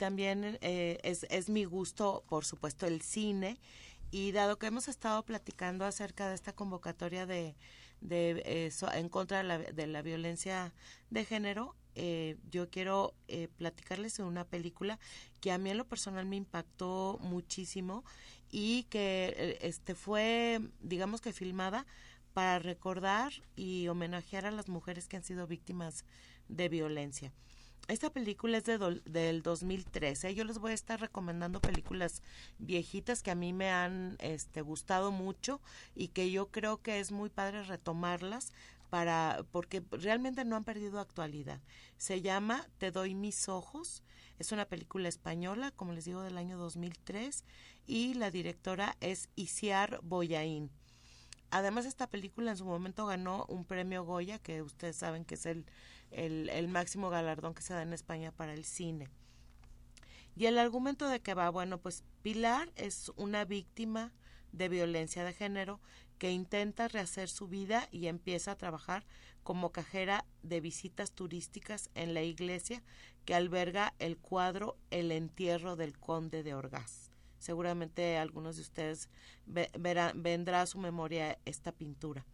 También 0.04 0.58
eh, 0.60 1.00
es, 1.04 1.26
es 1.30 1.48
mi 1.48 1.64
gusto, 1.64 2.26
por 2.28 2.44
supuesto, 2.44 2.86
el 2.86 3.02
cine. 3.02 3.58
Y 4.12 4.34
dado 4.34 4.60
que 4.60 4.68
hemos 4.68 4.90
estado 4.90 5.24
platicando 5.24 5.86
acerca 5.86 6.28
de 6.28 6.36
esta 6.36 6.52
convocatoria 6.52 7.26
de, 7.26 7.56
de 8.02 8.44
eh, 8.46 8.72
en 8.96 9.08
contra 9.08 9.38
de 9.38 9.44
la, 9.46 9.60
de 9.60 9.88
la 9.88 10.02
violencia 10.02 10.74
de 11.10 11.24
género, 11.24 11.78
eh, 11.96 12.36
yo 12.52 12.70
quiero 12.70 13.14
eh, 13.30 13.48
platicarles 13.48 14.18
de 14.18 14.24
una 14.24 14.44
película 14.44 15.00
que 15.40 15.54
a 15.54 15.58
mí 15.58 15.70
en 15.70 15.78
lo 15.78 15.88
personal 15.88 16.26
me 16.26 16.36
impactó 16.36 17.18
muchísimo 17.22 18.04
y 18.52 18.84
que 18.90 19.34
eh, 19.38 19.58
este 19.62 19.96
fue, 19.96 20.60
digamos 20.82 21.22
que 21.22 21.32
filmada 21.32 21.86
para 22.34 22.60
recordar 22.60 23.32
y 23.56 23.88
homenajear 23.88 24.46
a 24.46 24.52
las 24.52 24.68
mujeres 24.68 25.08
que 25.08 25.16
han 25.16 25.24
sido 25.24 25.48
víctimas 25.48 26.04
de 26.50 26.68
violencia. 26.68 27.32
Esta 27.88 28.10
película 28.12 28.58
es 28.58 28.64
de 28.64 29.02
del 29.06 29.44
2013. 29.44 30.34
Yo 30.36 30.44
les 30.44 30.60
voy 30.60 30.72
a 30.72 30.76
estar 30.76 31.00
recomendando 31.00 31.60
películas 31.60 32.22
viejitas 32.58 33.22
que 33.22 33.32
a 33.32 33.36
mí 33.36 33.54
me 33.54 33.72
han 33.72 34.16
este, 34.20 34.62
gustado 34.62 35.12
mucho 35.12 35.62
y 35.96 36.10
que 36.10 36.32
yo 36.32 36.50
creo 36.50 36.82
que 36.82 37.00
es 37.00 37.12
muy 37.12 37.30
padre 37.30 37.64
retomarlas 37.64 38.54
para 38.90 39.44
porque 39.52 39.84
realmente 39.92 40.46
no 40.46 40.56
han 40.56 40.64
perdido 40.64 41.00
actualidad. 41.00 41.62
Se 41.98 42.22
llama 42.22 42.68
Te 42.78 42.92
doy 42.92 43.16
mis 43.16 43.50
ojos. 43.50 44.04
Es 44.40 44.52
una 44.52 44.66
película 44.66 45.10
española, 45.10 45.72
como 45.72 45.94
les 45.94 46.06
digo, 46.06 46.22
del 46.22 46.38
año 46.38 46.58
2003 46.58 47.44
y 47.86 48.14
la 48.14 48.32
directora 48.32 48.96
es 49.02 49.30
Isiar 49.36 50.00
Boyaín. 50.04 50.72
Además, 51.54 51.86
esta 51.86 52.08
película 52.08 52.50
en 52.50 52.58
su 52.58 52.66
momento 52.66 53.06
ganó 53.06 53.46
un 53.48 53.64
premio 53.64 54.04
Goya, 54.04 54.40
que 54.40 54.64
ustedes 54.64 54.96
saben 54.96 55.24
que 55.24 55.36
es 55.36 55.46
el, 55.46 55.68
el, 56.14 56.50
el 56.50 56.68
máximo 56.68 57.10
galardón 57.10 57.54
que 57.54 57.62
se 57.62 57.74
da 57.74 57.82
en 57.82 57.94
España 57.94 58.32
para 58.32 58.54
el 58.54 58.66
cine. 58.66 59.10
Y 60.36 60.46
el 60.48 60.58
argumento 60.58 61.08
de 61.10 61.20
que 61.22 61.34
va, 61.34 61.50
bueno, 61.50 61.78
pues 61.80 62.04
Pilar 62.22 62.72
es 62.76 63.12
una 63.18 63.46
víctima 63.46 64.12
de 64.52 64.70
violencia 64.70 65.24
de 65.24 65.34
género 65.34 65.80
que 66.18 66.32
intenta 66.32 66.88
rehacer 66.88 67.30
su 67.30 67.48
vida 67.48 67.88
y 67.92 68.08
empieza 68.08 68.52
a 68.52 68.58
trabajar 68.58 69.06
como 69.44 69.72
cajera 69.72 70.26
de 70.42 70.62
visitas 70.62 71.12
turísticas 71.12 71.90
en 71.96 72.14
la 72.14 72.22
iglesia 72.22 72.82
que 73.26 73.36
alberga 73.36 73.94
el 74.00 74.18
cuadro 74.18 74.78
El 74.90 75.12
entierro 75.12 75.76
del 75.76 75.98
conde 76.00 76.44
de 76.44 76.54
Orgaz. 76.56 77.12
Seguramente 77.40 78.18
algunos 78.18 78.56
de 78.56 78.62
ustedes 78.62 79.10
ve- 79.46 79.70
verán- 79.78 80.24
vendrá 80.24 80.62
a 80.62 80.66
su 80.66 80.78
memoria 80.80 81.38
esta 81.46 81.74
pintura. 81.74 82.26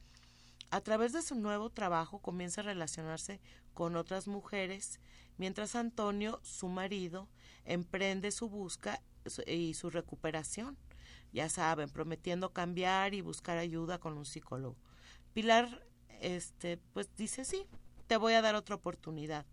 A 0.71 0.81
través 0.81 1.13
de 1.13 1.23
su 1.23 1.33
nuevo 1.33 1.71
trabajo 1.71 2.19
comienza 2.19 2.61
a 2.61 2.65
relacionarse 2.65 3.41
con 3.73 3.95
otras 3.95 4.27
mujeres, 4.27 4.99
mientras 5.37 5.75
Antonio, 5.75 6.39
su 6.43 6.67
marido, 6.67 7.27
emprende 7.65 8.31
su 8.31 8.49
busca 8.49 9.01
y 9.47 9.73
su 9.73 9.89
recuperación. 9.89 10.77
Ya 11.33 11.49
saben, 11.49 11.89
prometiendo 11.89 12.53
cambiar 12.53 13.15
y 13.15 13.21
buscar 13.21 13.57
ayuda 13.57 13.99
con 13.99 14.15
un 14.17 14.25
psicólogo. 14.25 14.77
Pilar, 15.33 15.87
este, 16.21 16.77
pues 16.93 17.09
dice 17.15 17.45
sí, 17.45 17.65
te 18.05 18.17
voy 18.17 18.33
a 18.33 18.41
dar 18.41 18.53
otra 18.53 18.75
oportunidad 18.75 19.45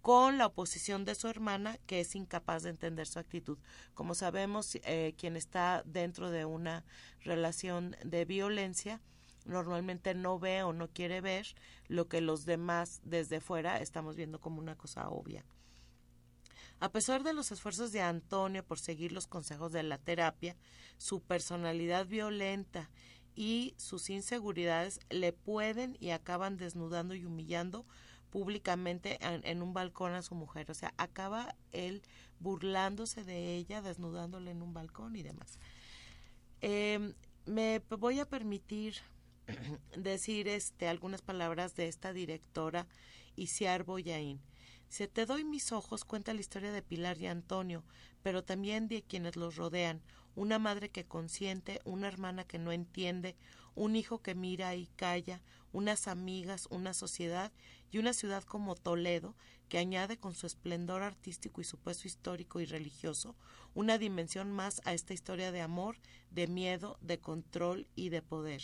con 0.00 0.38
la 0.38 0.46
oposición 0.46 1.04
de 1.04 1.14
su 1.14 1.28
hermana, 1.28 1.78
que 1.86 2.00
es 2.00 2.14
incapaz 2.14 2.62
de 2.62 2.70
entender 2.70 3.06
su 3.06 3.18
actitud. 3.18 3.58
Como 3.94 4.14
sabemos, 4.14 4.76
eh, 4.82 5.14
quien 5.18 5.36
está 5.36 5.82
dentro 5.84 6.30
de 6.30 6.44
una 6.44 6.84
relación 7.20 7.96
de 8.04 8.24
violencia 8.24 9.00
normalmente 9.48 10.14
no 10.14 10.38
ve 10.38 10.62
o 10.62 10.72
no 10.72 10.88
quiere 10.88 11.20
ver 11.20 11.46
lo 11.88 12.06
que 12.06 12.20
los 12.20 12.44
demás 12.44 13.00
desde 13.02 13.40
fuera 13.40 13.80
estamos 13.80 14.14
viendo 14.14 14.40
como 14.40 14.60
una 14.60 14.76
cosa 14.76 15.08
obvia. 15.08 15.44
A 16.80 16.92
pesar 16.92 17.24
de 17.24 17.32
los 17.32 17.50
esfuerzos 17.50 17.90
de 17.90 18.02
Antonio 18.02 18.64
por 18.64 18.78
seguir 18.78 19.10
los 19.10 19.26
consejos 19.26 19.72
de 19.72 19.82
la 19.82 19.98
terapia, 19.98 20.56
su 20.96 21.20
personalidad 21.20 22.06
violenta 22.06 22.88
y 23.34 23.74
sus 23.76 24.10
inseguridades 24.10 25.00
le 25.10 25.32
pueden 25.32 25.96
y 25.98 26.10
acaban 26.10 26.56
desnudando 26.56 27.14
y 27.14 27.24
humillando 27.24 27.84
públicamente 28.30 29.18
en, 29.22 29.62
un 29.62 29.72
balcón 29.72 30.12
a 30.12 30.22
su 30.22 30.34
mujer. 30.34 30.70
O 30.70 30.74
sea, 30.74 30.92
acaba 30.98 31.56
él 31.72 32.02
burlándose 32.38 33.24
de 33.24 33.56
ella, 33.56 33.82
desnudándole 33.82 34.50
en 34.50 34.62
un 34.62 34.74
balcón 34.74 35.16
y 35.16 35.22
demás. 35.22 35.58
Eh, 36.60 37.14
me 37.46 37.80
voy 37.98 38.20
a 38.20 38.28
permitir 38.28 38.96
decir 39.96 40.48
este 40.48 40.88
algunas 40.88 41.22
palabras 41.22 41.74
de 41.74 41.88
esta 41.88 42.12
directora 42.12 42.86
Isiar 43.36 43.84
Boyain. 43.84 44.40
Se 44.88 45.06
te 45.06 45.26
doy 45.26 45.44
mis 45.44 45.72
ojos 45.72 46.04
cuenta 46.04 46.34
la 46.34 46.40
historia 46.40 46.72
de 46.72 46.82
Pilar 46.82 47.18
y 47.18 47.26
Antonio, 47.26 47.84
pero 48.22 48.42
también 48.42 48.88
de 48.88 49.02
quienes 49.02 49.36
los 49.36 49.56
rodean, 49.56 50.02
una 50.34 50.58
madre 50.58 50.88
que 50.90 51.04
consiente, 51.04 51.80
una 51.84 52.08
hermana 52.08 52.44
que 52.44 52.58
no 52.58 52.72
entiende, 52.72 53.36
un 53.74 53.96
hijo 53.96 54.22
que 54.22 54.34
mira 54.34 54.74
y 54.74 54.86
calla, 54.96 55.42
unas 55.72 56.08
amigas, 56.08 56.66
una 56.70 56.94
sociedad 56.94 57.52
y 57.90 57.98
una 57.98 58.12
ciudad 58.12 58.44
como 58.44 58.74
Toledo 58.74 59.34
que 59.68 59.78
añade 59.78 60.16
con 60.16 60.34
su 60.34 60.46
esplendor 60.46 61.02
artístico 61.02 61.60
y 61.60 61.64
su 61.64 61.78
peso 61.78 62.08
histórico 62.08 62.60
y 62.60 62.64
religioso 62.64 63.36
una 63.74 63.98
dimensión 63.98 64.50
más 64.50 64.80
a 64.84 64.94
esta 64.94 65.12
historia 65.12 65.52
de 65.52 65.60
amor, 65.60 65.96
de 66.30 66.46
miedo, 66.48 66.98
de 67.02 67.18
control 67.18 67.86
y 67.94 68.08
de 68.08 68.22
poder. 68.22 68.62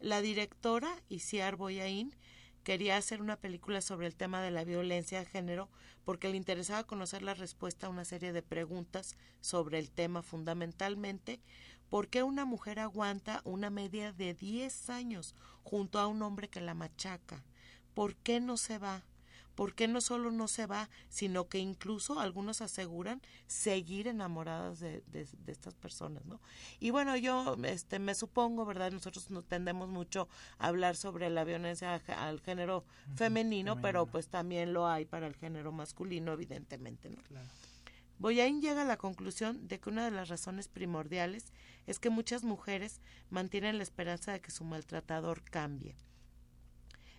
La 0.00 0.20
directora, 0.20 1.02
Isiar 1.08 1.56
Boyain, 1.56 2.14
quería 2.62 2.96
hacer 2.96 3.20
una 3.20 3.36
película 3.36 3.80
sobre 3.80 4.06
el 4.06 4.14
tema 4.14 4.40
de 4.40 4.52
la 4.52 4.62
violencia 4.62 5.18
de 5.18 5.26
género 5.26 5.68
porque 6.04 6.28
le 6.28 6.36
interesaba 6.36 6.84
conocer 6.84 7.22
la 7.22 7.34
respuesta 7.34 7.86
a 7.86 7.90
una 7.90 8.04
serie 8.04 8.32
de 8.32 8.42
preguntas 8.42 9.16
sobre 9.40 9.78
el 9.78 9.90
tema 9.90 10.22
fundamentalmente 10.22 11.40
¿por 11.88 12.08
qué 12.08 12.22
una 12.22 12.44
mujer 12.44 12.78
aguanta 12.78 13.40
una 13.44 13.70
media 13.70 14.12
de 14.12 14.34
10 14.34 14.90
años 14.90 15.34
junto 15.64 15.98
a 15.98 16.06
un 16.06 16.22
hombre 16.22 16.48
que 16.48 16.60
la 16.60 16.74
machaca? 16.74 17.42
¿Por 17.94 18.14
qué 18.14 18.40
no 18.40 18.56
se 18.56 18.78
va? 18.78 19.02
¿Por 19.58 19.74
qué 19.74 19.88
no 19.88 20.00
solo 20.00 20.30
no 20.30 20.46
se 20.46 20.66
va, 20.66 20.88
sino 21.08 21.48
que 21.48 21.58
incluso 21.58 22.20
algunos 22.20 22.60
aseguran 22.60 23.20
seguir 23.48 24.06
enamoradas 24.06 24.78
de, 24.78 25.02
de, 25.08 25.26
de 25.26 25.50
estas 25.50 25.74
personas, 25.74 26.24
¿no? 26.26 26.40
Y 26.78 26.90
bueno, 26.90 27.16
yo 27.16 27.56
este, 27.64 27.98
me 27.98 28.14
supongo, 28.14 28.64
¿verdad? 28.64 28.92
Nosotros 28.92 29.30
no 29.30 29.42
tendemos 29.42 29.88
mucho 29.88 30.28
a 30.58 30.68
hablar 30.68 30.94
sobre 30.94 31.28
la 31.28 31.42
violencia 31.42 32.00
al 32.06 32.40
género 32.40 32.84
femenino, 33.16 33.80
pero 33.80 34.06
pues 34.06 34.28
también 34.28 34.72
lo 34.72 34.86
hay 34.86 35.06
para 35.06 35.26
el 35.26 35.34
género 35.34 35.72
masculino, 35.72 36.34
evidentemente, 36.34 37.10
¿no? 37.10 37.20
Claro. 37.24 37.48
Boyain 38.20 38.60
llega 38.60 38.82
a 38.82 38.84
la 38.84 38.96
conclusión 38.96 39.66
de 39.66 39.80
que 39.80 39.90
una 39.90 40.04
de 40.04 40.12
las 40.12 40.28
razones 40.28 40.68
primordiales 40.68 41.46
es 41.88 41.98
que 41.98 42.10
muchas 42.10 42.44
mujeres 42.44 43.00
mantienen 43.28 43.78
la 43.78 43.82
esperanza 43.82 44.30
de 44.30 44.40
que 44.40 44.52
su 44.52 44.62
maltratador 44.62 45.42
cambie. 45.42 45.96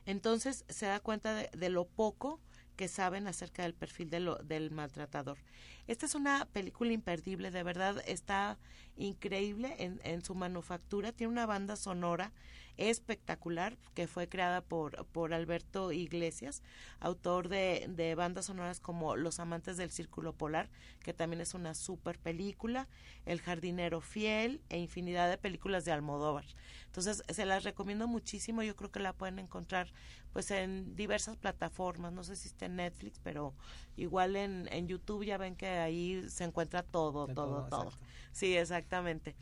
Entonces 0.09 0.65
se 0.69 0.87
da 0.87 0.99
cuenta 0.99 1.35
de, 1.35 1.51
de 1.55 1.69
lo 1.69 1.85
poco 1.85 2.39
que 2.75 2.87
saben 2.87 3.27
acerca 3.27 3.61
del 3.61 3.75
perfil 3.75 4.09
del 4.09 4.71
maltratador. 4.71 5.37
Esta 5.85 6.07
es 6.07 6.15
una 6.15 6.45
película 6.45 6.91
imperdible, 6.93 7.51
de 7.51 7.61
verdad 7.61 8.01
está 8.07 8.57
increíble 8.95 9.75
en, 9.77 9.99
en 10.03 10.23
su 10.23 10.33
manufactura, 10.33 11.11
tiene 11.11 11.33
una 11.33 11.45
banda 11.45 11.75
sonora 11.75 12.31
espectacular 12.79 13.77
que 13.93 14.07
fue 14.07 14.29
creada 14.29 14.61
por, 14.61 15.05
por 15.07 15.33
Alberto 15.33 15.91
Iglesias, 15.91 16.63
autor 16.99 17.49
de, 17.49 17.85
de 17.89 18.15
bandas 18.15 18.45
sonoras 18.45 18.79
como 18.79 19.15
Los 19.15 19.39
Amantes 19.39 19.77
del 19.77 19.91
Círculo 19.91 20.33
Polar, 20.33 20.69
que 21.03 21.13
también 21.13 21.41
es 21.41 21.53
una 21.53 21.73
super 21.73 22.17
película, 22.17 22.87
El 23.25 23.41
Jardinero 23.41 24.01
Fiel 24.01 24.61
e 24.69 24.79
infinidad 24.79 25.29
de 25.29 25.37
películas 25.37 25.83
de 25.85 25.91
Almodóvar. 25.91 26.45
Entonces 26.85 27.23
se 27.27 27.45
las 27.45 27.63
recomiendo 27.63 28.07
muchísimo, 28.07 28.63
yo 28.63 28.75
creo 28.75 28.91
que 28.91 28.99
la 28.99 29.13
pueden 29.13 29.39
encontrar 29.39 29.93
pues 30.33 30.49
en 30.51 30.95
diversas 30.95 31.37
plataformas, 31.37 32.13
no 32.13 32.23
sé 32.23 32.35
si 32.35 32.47
está 32.47 32.65
en 32.65 32.77
Netflix, 32.77 33.19
pero 33.23 33.53
igual 33.97 34.35
en, 34.35 34.69
en 34.71 34.87
YouTube 34.87 35.25
ya 35.25 35.37
ven 35.37 35.55
que 35.55 35.67
ahí 35.67 36.29
se 36.29 36.45
encuentra 36.45 36.83
todo, 36.83 37.27
De 37.27 37.33
todo, 37.33 37.67
todo, 37.67 37.83
todo. 37.83 37.91
Sí, 38.31 38.55
exactamente. 38.55 39.35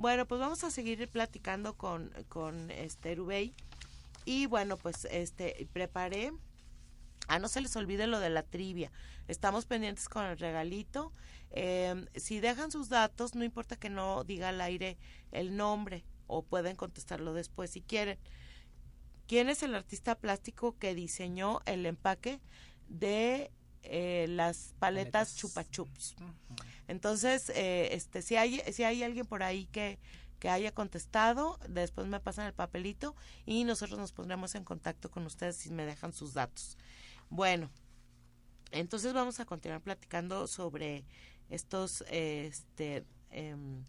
Bueno, 0.00 0.24
pues 0.26 0.40
vamos 0.40 0.64
a 0.64 0.70
seguir 0.70 1.06
platicando 1.10 1.74
con, 1.74 2.10
con 2.30 2.70
este 2.70 3.14
Rubey. 3.14 3.52
Y 4.24 4.46
bueno, 4.46 4.78
pues 4.78 5.06
este 5.10 5.68
preparé. 5.74 6.32
Ah, 7.28 7.38
no 7.38 7.48
se 7.48 7.60
les 7.60 7.76
olvide 7.76 8.06
lo 8.06 8.18
de 8.18 8.30
la 8.30 8.42
trivia. 8.42 8.90
Estamos 9.28 9.66
pendientes 9.66 10.08
con 10.08 10.24
el 10.24 10.38
regalito. 10.38 11.12
Eh, 11.50 12.06
si 12.16 12.40
dejan 12.40 12.70
sus 12.70 12.88
datos, 12.88 13.34
no 13.34 13.44
importa 13.44 13.76
que 13.76 13.90
no 13.90 14.24
diga 14.24 14.48
al 14.48 14.62
aire 14.62 14.96
el 15.32 15.54
nombre 15.54 16.06
o 16.26 16.40
pueden 16.40 16.76
contestarlo 16.76 17.34
después 17.34 17.68
si 17.68 17.82
quieren. 17.82 18.18
¿Quién 19.26 19.50
es 19.50 19.62
el 19.62 19.74
artista 19.74 20.14
plástico 20.14 20.78
que 20.78 20.94
diseñó 20.94 21.60
el 21.66 21.84
empaque 21.84 22.40
de 22.88 23.50
eh, 23.82 24.24
las 24.30 24.74
paletas, 24.78 25.34
Paletas. 25.34 25.36
chupa 25.36 25.68
chups? 25.68 26.16
Entonces, 26.90 27.50
eh, 27.50 27.90
este, 27.94 28.20
si 28.20 28.34
hay, 28.34 28.60
si 28.72 28.82
hay 28.82 29.04
alguien 29.04 29.24
por 29.24 29.44
ahí 29.44 29.66
que, 29.66 30.00
que 30.40 30.48
haya 30.48 30.74
contestado, 30.74 31.56
después 31.68 32.08
me 32.08 32.18
pasan 32.18 32.46
el 32.46 32.52
papelito 32.52 33.14
y 33.46 33.62
nosotros 33.62 33.96
nos 34.00 34.10
pondremos 34.10 34.56
en 34.56 34.64
contacto 34.64 35.08
con 35.08 35.24
ustedes 35.24 35.54
si 35.56 35.70
me 35.70 35.86
dejan 35.86 36.12
sus 36.12 36.34
datos. 36.34 36.76
Bueno, 37.28 37.70
entonces 38.72 39.12
vamos 39.12 39.38
a 39.38 39.44
continuar 39.44 39.82
platicando 39.82 40.48
sobre 40.48 41.04
estos 41.48 42.02
este, 42.10 43.04
em, 43.30 43.84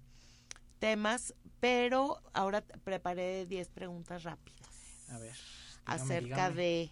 temas, 0.77 1.33
pero 1.59 2.21
ahora 2.33 2.61
preparé 2.83 3.47
10 3.47 3.67
preguntas 3.69 4.21
rápidas 4.23 4.69
A 5.09 5.17
ver. 5.17 5.33
dígame, 5.33 6.03
acerca 6.03 6.49
dígame. 6.49 6.55
de 6.55 6.91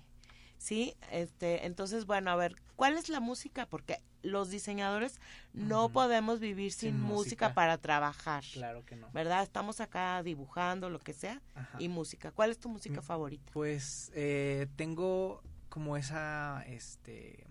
sí 0.57 0.95
este 1.11 1.65
entonces 1.67 2.05
bueno 2.05 2.31
a 2.31 2.35
ver 2.35 2.55
cuál 2.75 2.97
es 2.97 3.09
la 3.09 3.19
música 3.19 3.65
porque 3.67 4.01
los 4.21 4.49
diseñadores 4.49 5.19
no 5.53 5.89
podemos 5.89 6.39
vivir 6.39 6.71
sin, 6.71 6.91
Sin 6.91 6.99
música. 7.01 7.15
música. 7.47 7.53
para 7.53 7.77
trabajar 7.77 8.43
Claro 8.53 8.85
que 8.85 8.95
no. 8.95 9.09
verdad 9.11 9.41
estamos 9.43 9.81
acá 9.81 10.21
dibujando 10.23 10.89
lo 10.89 10.99
que 10.99 11.13
sea 11.13 11.41
Ajá. 11.55 11.77
y 11.81 11.87
música 11.89 12.31
cuál 12.31 12.51
es 12.51 12.59
tu 12.59 12.69
música 12.69 13.01
Mm, 13.01 13.03
favorita 13.03 13.51
Pues 13.53 14.11
eh, 14.15 14.67
tengo 14.75 15.41
como 15.69 15.97
esa, 15.97 16.63
este, 16.67 17.45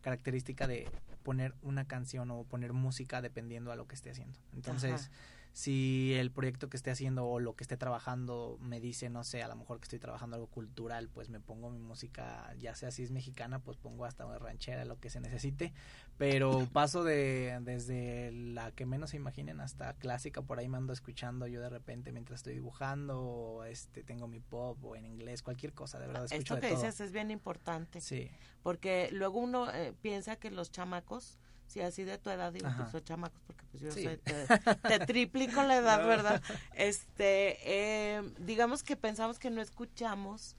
característica 0.00 0.66
de 0.66 0.88
poner 1.22 1.54
una 1.62 1.84
canción 1.86 2.30
o 2.30 2.44
poner 2.44 2.72
música 2.72 3.20
dependiendo 3.20 3.72
a 3.72 3.76
lo 3.76 3.86
que 3.88 3.96
esté 3.96 4.10
haciendo. 4.10 4.38
Entonces, 4.52 4.92
Ajá. 4.92 5.10
Si 5.56 6.12
el 6.12 6.30
proyecto 6.30 6.68
que 6.68 6.76
esté 6.76 6.90
haciendo 6.90 7.26
o 7.26 7.40
lo 7.40 7.56
que 7.56 7.64
esté 7.64 7.78
trabajando 7.78 8.58
me 8.60 8.78
dice, 8.78 9.08
no 9.08 9.24
sé, 9.24 9.42
a 9.42 9.48
lo 9.48 9.56
mejor 9.56 9.78
que 9.78 9.84
estoy 9.84 9.98
trabajando 9.98 10.36
algo 10.36 10.48
cultural, 10.48 11.08
pues 11.08 11.30
me 11.30 11.40
pongo 11.40 11.70
mi 11.70 11.78
música, 11.78 12.54
ya 12.58 12.74
sea 12.74 12.90
si 12.90 13.02
es 13.04 13.10
mexicana, 13.10 13.60
pues 13.60 13.78
pongo 13.78 14.04
hasta 14.04 14.26
una 14.26 14.38
ranchera, 14.38 14.84
lo 14.84 15.00
que 15.00 15.08
se 15.08 15.18
necesite, 15.18 15.72
pero 16.18 16.50
paso 16.74 17.04
de 17.04 17.58
desde 17.62 18.32
la 18.32 18.70
que 18.72 18.84
menos 18.84 19.08
se 19.12 19.16
imaginen 19.16 19.60
hasta 19.62 19.94
clásica, 19.94 20.42
por 20.42 20.58
ahí 20.58 20.68
me 20.68 20.76
ando 20.76 20.92
escuchando 20.92 21.46
yo 21.46 21.62
de 21.62 21.70
repente 21.70 22.12
mientras 22.12 22.40
estoy 22.40 22.52
dibujando, 22.52 23.18
o 23.22 23.64
este 23.64 24.02
tengo 24.02 24.28
mi 24.28 24.40
pop 24.40 24.84
o 24.84 24.94
en 24.94 25.06
inglés, 25.06 25.42
cualquier 25.42 25.72
cosa, 25.72 25.98
de 25.98 26.06
verdad 26.06 26.26
escucho 26.26 26.52
Esto 26.52 26.60
que 26.60 26.66
de 26.66 26.72
todo. 26.74 26.82
dices 26.82 27.00
es 27.00 27.12
bien 27.12 27.30
importante. 27.30 28.02
Sí, 28.02 28.30
Porque 28.62 29.08
luego 29.10 29.38
uno 29.38 29.72
eh, 29.72 29.94
piensa 30.02 30.36
que 30.36 30.50
los 30.50 30.70
chamacos, 30.70 31.38
si 31.66 31.80
así 31.80 32.04
de 32.04 32.18
tu 32.18 32.30
edad, 32.30 32.52
digo, 32.52 32.68
pues 32.76 32.90
son 32.90 33.02
chamacos, 33.04 33.40
porque 33.46 33.64
pues 33.70 33.82
yo 33.82 33.92
Sí. 33.92 34.04
soy, 34.04 34.16
te, 34.18 34.46
te 34.88 34.98
triplico 35.06 35.62
la 35.62 35.76
edad, 35.76 35.98
¿verdad? 36.06 36.42
Este, 36.74 37.58
eh, 37.62 38.22
digamos 38.38 38.82
que 38.82 38.96
pensamos 38.96 39.38
que 39.38 39.50
no 39.50 39.60
escuchamos 39.62 40.56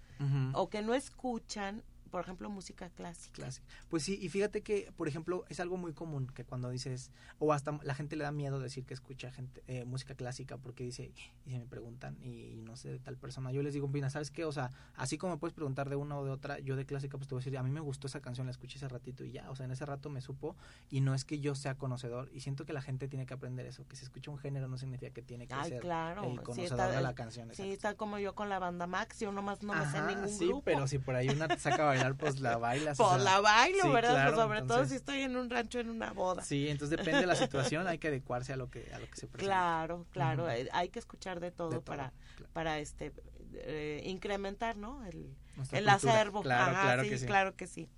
o 0.53 0.70
que 0.70 0.82
no 0.82 0.93
escuchan, 0.93 1.84
por 2.18 2.24
ejemplo, 2.26 2.49
música 2.49 2.89
clásica. 2.89 3.36
Clásica. 3.36 3.68
Pues 3.89 4.01
sí, 4.01 4.18
y 4.20 4.30
fíjate 4.30 4.63
que, 4.63 4.91
por 4.97 5.07
ejemplo, 5.07 5.45
es 5.49 5.59
algo 5.59 5.78
muy 5.78 5.93
común 5.93 6.26
que 6.26 6.43
cuando 6.45 6.72
dices, 6.72 7.11
o 7.38 7.53
hasta 7.53 7.78
la 7.84 7.93
gente 7.93 8.15
le 8.15 8.24
da 8.24 8.32
miedo 8.32 8.59
decir 8.59 8.86
que 8.88 8.95
escucha 8.95 9.32
gente 9.32 9.61
eh, 9.68 9.86
música 9.86 10.15
clásica 10.15 10.57
porque 10.57 10.84
dice, 10.84 11.11
y 11.45 11.51
se 11.51 11.59
me 11.59 11.68
preguntan, 11.68 12.18
y, 12.24 12.55
no 12.63 12.76
sé 12.76 12.89
de 12.89 12.97
tal 12.97 13.18
persona, 13.18 13.51
yo 13.51 13.61
les 13.61 13.76
digo, 13.76 13.88
mira, 13.88 14.09
¿sabes 14.09 14.32
qué? 14.32 14.45
O 14.45 14.51
sea, 14.51 14.72
así 14.95 15.20
como 15.20 15.34
me 15.34 15.39
puedes 15.39 15.53
preguntar 15.53 15.89
de 15.91 15.95
una 15.95 16.18
o 16.18 16.26
de 16.26 16.32
otra, 16.32 16.57
yo 16.57 16.76
de 16.76 16.88
clásica 16.88 17.20
pues 17.20 17.28
te 17.28 17.36
voy 17.36 17.41
a 17.41 17.45
decir, 17.45 17.55
a 17.55 17.61
mí 17.61 17.70
me 17.70 17.82
gustó 17.82 18.07
esa 18.07 18.20
canción, 18.20 18.47
la 18.47 18.51
escuché 18.51 18.78
ese 18.78 18.88
ratito 18.88 19.24
y 19.24 19.32
ya, 19.34 19.51
o 19.51 19.55
sea, 19.55 19.65
en 19.68 19.72
ese 19.74 19.86
rato 19.86 20.09
me 20.09 20.22
supo, 20.22 20.55
y 20.89 21.01
no 21.01 21.13
es 21.13 21.24
que 21.24 21.39
yo 21.39 21.53
sea 21.53 21.76
conocedor, 21.76 22.32
y 22.34 22.39
siento 22.39 22.65
que 22.65 22.74
la 22.74 22.82
gente 22.82 23.07
tiene 23.07 23.28
que 23.28 23.36
aprender 23.36 23.68
eso, 23.68 23.88
que 23.88 23.95
si 23.95 24.05
escucha 24.05 24.32
un 24.32 24.39
género 24.39 24.68
no 24.68 24.80
significa 24.80 25.11
que 25.11 25.22
tiene 25.22 25.45
que 25.45 25.53
Ay, 25.53 25.70
ser 25.70 25.82
claro. 25.82 26.24
el 26.24 26.32
sí, 26.32 26.38
conocedor 26.38 26.80
está- 26.80 26.89
de 26.89 26.99
la 27.01 27.13
canción. 27.13 27.49
Sí, 27.53 27.61
exacto. 27.61 27.82
tal 27.82 27.95
como 27.95 28.18
yo 28.18 28.34
con 28.34 28.49
la 28.49 28.57
banda 28.57 28.88
Max, 28.88 29.20
yo 29.20 29.32
nomás 29.32 29.61
no 29.61 29.74
me 29.76 29.86
sé 29.86 29.97
Ajá, 29.99 30.07
ningún 30.07 30.30
sí, 30.30 30.47
grupo. 30.47 30.63
pero 30.63 30.88
si 30.88 30.97
por 30.97 31.13
ahí 31.13 31.28
una 31.30 31.47
saca 31.59 31.84
a 31.84 31.86
bailar, 31.88 32.07
pues 32.16 32.39
la 32.39 32.58
bailas. 32.58 32.99
o 32.99 33.03
Pues 33.10 33.22
sea, 33.24 33.32
la 33.34 33.41
bailo, 33.41 33.82
sí, 33.84 33.89
¿verdad? 33.89 34.12
claro, 34.14 34.32
Pues 34.36 34.43
sobre 34.45 34.60
todo 34.62 34.68
entonces- 34.78 34.89
si 34.89 34.95
estoy 34.95 35.22
en 35.22 35.36
un 35.36 35.49
rancho 35.49 35.80
en 35.80 35.89
una 35.89 36.12
boda. 36.14 36.43
Sí, 36.43 36.70
entonces 36.70 36.97
depende 36.97 37.22
de 37.22 37.28
la 37.28 37.36
situación, 37.36 37.88
hay 37.88 37.97
que 37.97 38.08
adecuarse 38.08 38.53
a 38.53 38.55
lo 38.58 38.70
que 38.70 38.89
a 38.93 38.99
lo 38.99 39.08
que 39.10 39.16
se 39.16 39.28
presenta. 39.28 39.39
Claro, 39.39 40.05
claro, 40.12 40.43
Ujú. 40.43 40.51
eh, 40.53 40.70
hay 40.72 40.89
que 40.89 40.99
escuchar 40.99 41.39
de 41.39 41.51
todo, 41.51 41.70
De 41.70 41.76
todo, 41.78 41.84
para 41.86 42.12
claro. 42.38 42.53
para 42.53 42.80
este 42.80 43.12
eh, 43.53 44.01
incrementar, 44.05 44.78
¿no? 44.78 45.03
El, 45.05 45.36
Nuestra 45.55 45.80
el 45.80 45.86
cultura. 45.86 46.14
acervo. 46.14 46.41
Claro, 46.43 46.72
Ajá, 46.72 46.82
claro 46.84 47.03
sí, 47.03 47.10
que 47.10 47.18
sí. 47.18 47.26
claro 47.26 47.55
que 47.55 47.68
sí. 47.68 47.89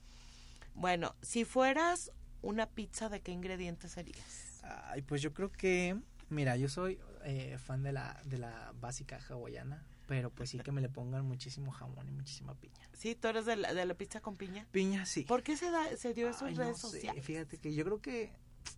Bueno, 0.73 1.15
si 1.21 1.43
fueras 1.45 2.11
una 2.41 2.67
pizza, 2.67 3.09
¿de 3.09 3.19
qué 3.21 3.31
ingredientes 3.31 3.91
serías? 3.91 4.61
Ay, 4.63 5.01
pues 5.01 5.21
yo 5.21 5.33
creo 5.33 5.51
que, 5.51 5.97
mira, 6.29 6.55
yo 6.55 6.69
soy 6.69 6.99
eh, 7.25 7.57
fan 7.57 7.83
de 7.83 7.91
la 7.91 8.21
de 8.23 8.37
la 8.37 8.71
básica 8.79 9.19
hawaiana, 9.29 9.83
pero 10.09 10.31
pues 10.31 10.49
sí 10.49 10.57
que 10.59 10.71
me 10.71 10.81
le 10.81 10.89
pongan 10.89 11.23
muchísimo 11.23 11.71
jamón 11.71 12.07
y 12.09 12.11
muchísima 12.11 12.55
piña. 12.55 12.89
Sí, 12.93 13.13
tú 13.13 13.27
eres 13.27 13.45
de 13.45 13.55
la, 13.55 13.75
de 13.75 13.85
la 13.85 13.93
pizza 13.93 14.19
con 14.21 14.37
piña. 14.37 14.65
Piña 14.71 15.05
sí. 15.05 15.21
¿Por 15.21 15.43
qué 15.43 15.55
se, 15.55 15.69
da, 15.69 15.95
se 15.97 16.15
dio 16.15 16.27
eso 16.29 16.47
en 16.47 16.55
no 16.55 16.63
redes 16.63 16.77
sé, 16.77 16.81
sociales? 16.81 17.23
Fíjate 17.23 17.59
que 17.59 17.75
yo 17.75 17.85
creo 17.85 18.01
que 18.01 18.31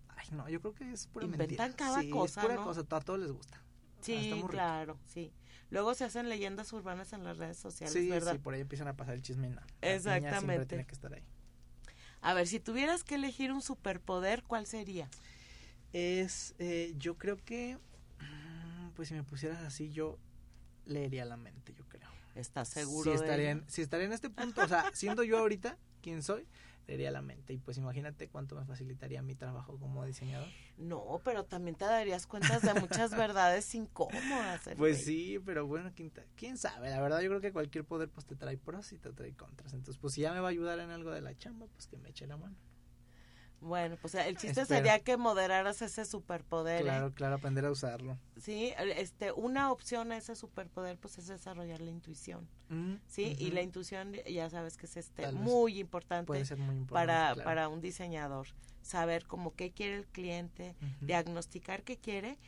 ay, 0.10 0.28
no, 0.34 0.50
yo 0.50 0.60
creo 0.60 0.74
que 0.74 0.92
es 0.92 1.08
pura 1.08 1.26
Inventan 1.26 1.48
mentira. 1.70 1.74
cada 1.78 2.02
Sí, 2.02 2.10
cosa, 2.10 2.42
es 2.42 2.46
pura 2.48 2.56
¿no? 2.58 2.64
cosa, 2.66 2.82
a 2.82 3.00
todos 3.00 3.18
les 3.22 3.32
gusta. 3.32 3.64
Sea, 4.02 4.22
Sí, 4.22 4.44
claro, 4.50 5.00
sí. 5.08 5.32
Luego 5.70 5.94
se 5.94 6.04
hacen 6.04 6.28
leyendas 6.28 6.74
urbanas 6.74 7.14
en 7.14 7.24
las 7.24 7.38
redes 7.38 7.56
sociales, 7.58 7.94
Sí, 7.94 8.10
¿verdad? 8.10 8.34
sí, 8.34 8.40
por 8.40 8.54
ahí 8.54 8.60
empiezan 8.60 8.90
a 8.90 8.98
pasar 8.98 9.14
el 9.14 9.22
chisme. 9.22 9.48
piña 9.48 9.62
siempre 9.80 9.96
Exactamente. 9.96 10.66
tiene 10.66 10.86
que 10.86 10.94
estar 10.94 11.14
ahí. 11.14 11.24
A 12.20 12.34
ver, 12.34 12.46
si 12.46 12.60
tuvieras 12.60 13.06
que 13.06 13.16
elegir 13.16 13.54
un 13.54 13.62
superpoder, 13.62 14.44
¿cuál 14.44 14.66
sería? 14.66 15.08
Es, 15.94 16.56
eh, 16.60 16.94
yo 16.98 17.18
creo 17.18 17.38
que, 17.38 17.78
mm, 18.20 18.90
pues 18.96 19.08
si 19.08 19.14
me 19.14 19.24
pusieras 19.24 19.60
así, 19.62 19.92
yo 19.92 20.20
leería 20.92 21.26
la 21.26 21.38
mente, 21.38 21.74
yo 21.74 21.86
creo. 21.88 22.10
¿Estás 22.36 22.70
seguro 22.70 23.04
si 23.04 23.10
de 23.10 23.16
estaría, 23.16 23.52
en, 23.52 23.64
si 23.68 23.82
estaría 23.82 24.06
en 24.06 24.14
este 24.14 24.30
punto, 24.30 24.62
o 24.62 24.68
sea, 24.68 24.86
siendo 24.94 25.24
yo 25.24 25.38
ahorita 25.40 25.78
quien 26.02 26.24
soy, 26.24 26.46
leería 26.88 27.12
la 27.12 27.22
mente. 27.22 27.54
Y 27.54 27.58
pues 27.58 27.78
imagínate 27.78 28.28
cuánto 28.28 28.56
me 28.56 28.66
facilitaría 28.66 29.22
mi 29.22 29.36
trabajo 29.36 29.78
como 29.80 30.06
diseñador. 30.06 30.48
No, 30.78 31.22
pero 31.24 31.46
también 31.46 31.76
te 31.76 31.86
darías 31.86 32.28
cuenta 32.28 32.60
de 32.60 32.74
muchas 32.80 33.12
verdades 33.12 33.74
incómodas. 33.76 34.62
Pues 34.78 35.04
sí, 35.04 35.40
pero 35.46 35.68
bueno, 35.68 35.92
¿quién, 35.96 36.12
quién 36.36 36.58
sabe. 36.58 36.90
La 36.90 37.02
verdad, 37.02 37.22
yo 37.22 37.30
creo 37.30 37.42
que 37.42 37.52
cualquier 37.52 37.86
poder 37.86 38.10
pues 38.10 38.26
te 38.26 38.36
trae 38.36 38.58
pros 38.58 38.92
y 38.94 38.98
te 38.98 39.12
trae 39.12 39.34
contras. 39.34 39.74
Entonces, 39.74 40.00
pues 40.00 40.14
si 40.14 40.22
ya 40.22 40.34
me 40.34 40.40
va 40.40 40.48
a 40.48 40.52
ayudar 40.52 40.80
en 40.80 40.90
algo 40.90 41.12
de 41.12 41.22
la 41.22 41.38
chamba, 41.38 41.68
pues 41.68 41.88
que 41.88 41.98
me 41.98 42.10
eche 42.10 42.28
la 42.28 42.38
mano. 42.38 42.56
Bueno, 43.62 43.96
pues 44.02 44.16
el 44.16 44.36
chiste 44.38 44.62
Espero. 44.62 44.66
sería 44.80 45.00
que 45.00 45.18
moderaras 45.18 45.82
ese 45.84 46.04
superpoder. 46.04 46.82
¿eh? 46.82 46.84
Claro, 46.84 47.14
claro, 47.14 47.36
aprender 47.36 47.64
a 47.66 47.72
usarlo. 47.72 48.18
Sí, 48.38 48.74
este, 48.98 49.32
una 49.32 49.72
opción 49.72 50.12
a 50.12 50.18
ese 50.18 50.36
superpoder 50.36 50.98
pues 50.98 51.20
es 51.20 51.28
desarrollar 51.28 51.80
la 51.80 51.92
intuición, 51.92 52.50
Mm, 52.70 52.96
¿sí? 53.06 53.36
Y 53.38 53.52
la 53.52 53.62
intuición 53.62 54.14
ya 54.28 54.50
sabes 54.50 54.78
que 54.78 54.86
es 54.88 54.98
este 54.98 55.32
muy 55.34 55.80
importante 55.80 56.26
puede 56.26 56.46
ser 56.46 56.58
muy 56.58 56.76
importante. 56.76 56.94
para 57.08 57.34
claro. 57.34 57.44
para 57.44 57.68
un 57.70 57.82
diseñador, 57.82 58.48
saber 58.82 59.28
como 59.28 59.54
qué 59.56 59.72
quiere 59.72 59.98
el 59.98 60.08
cliente, 60.08 60.76
diagnosticar 61.02 61.84
qué 61.84 61.98
quiere 61.98 62.40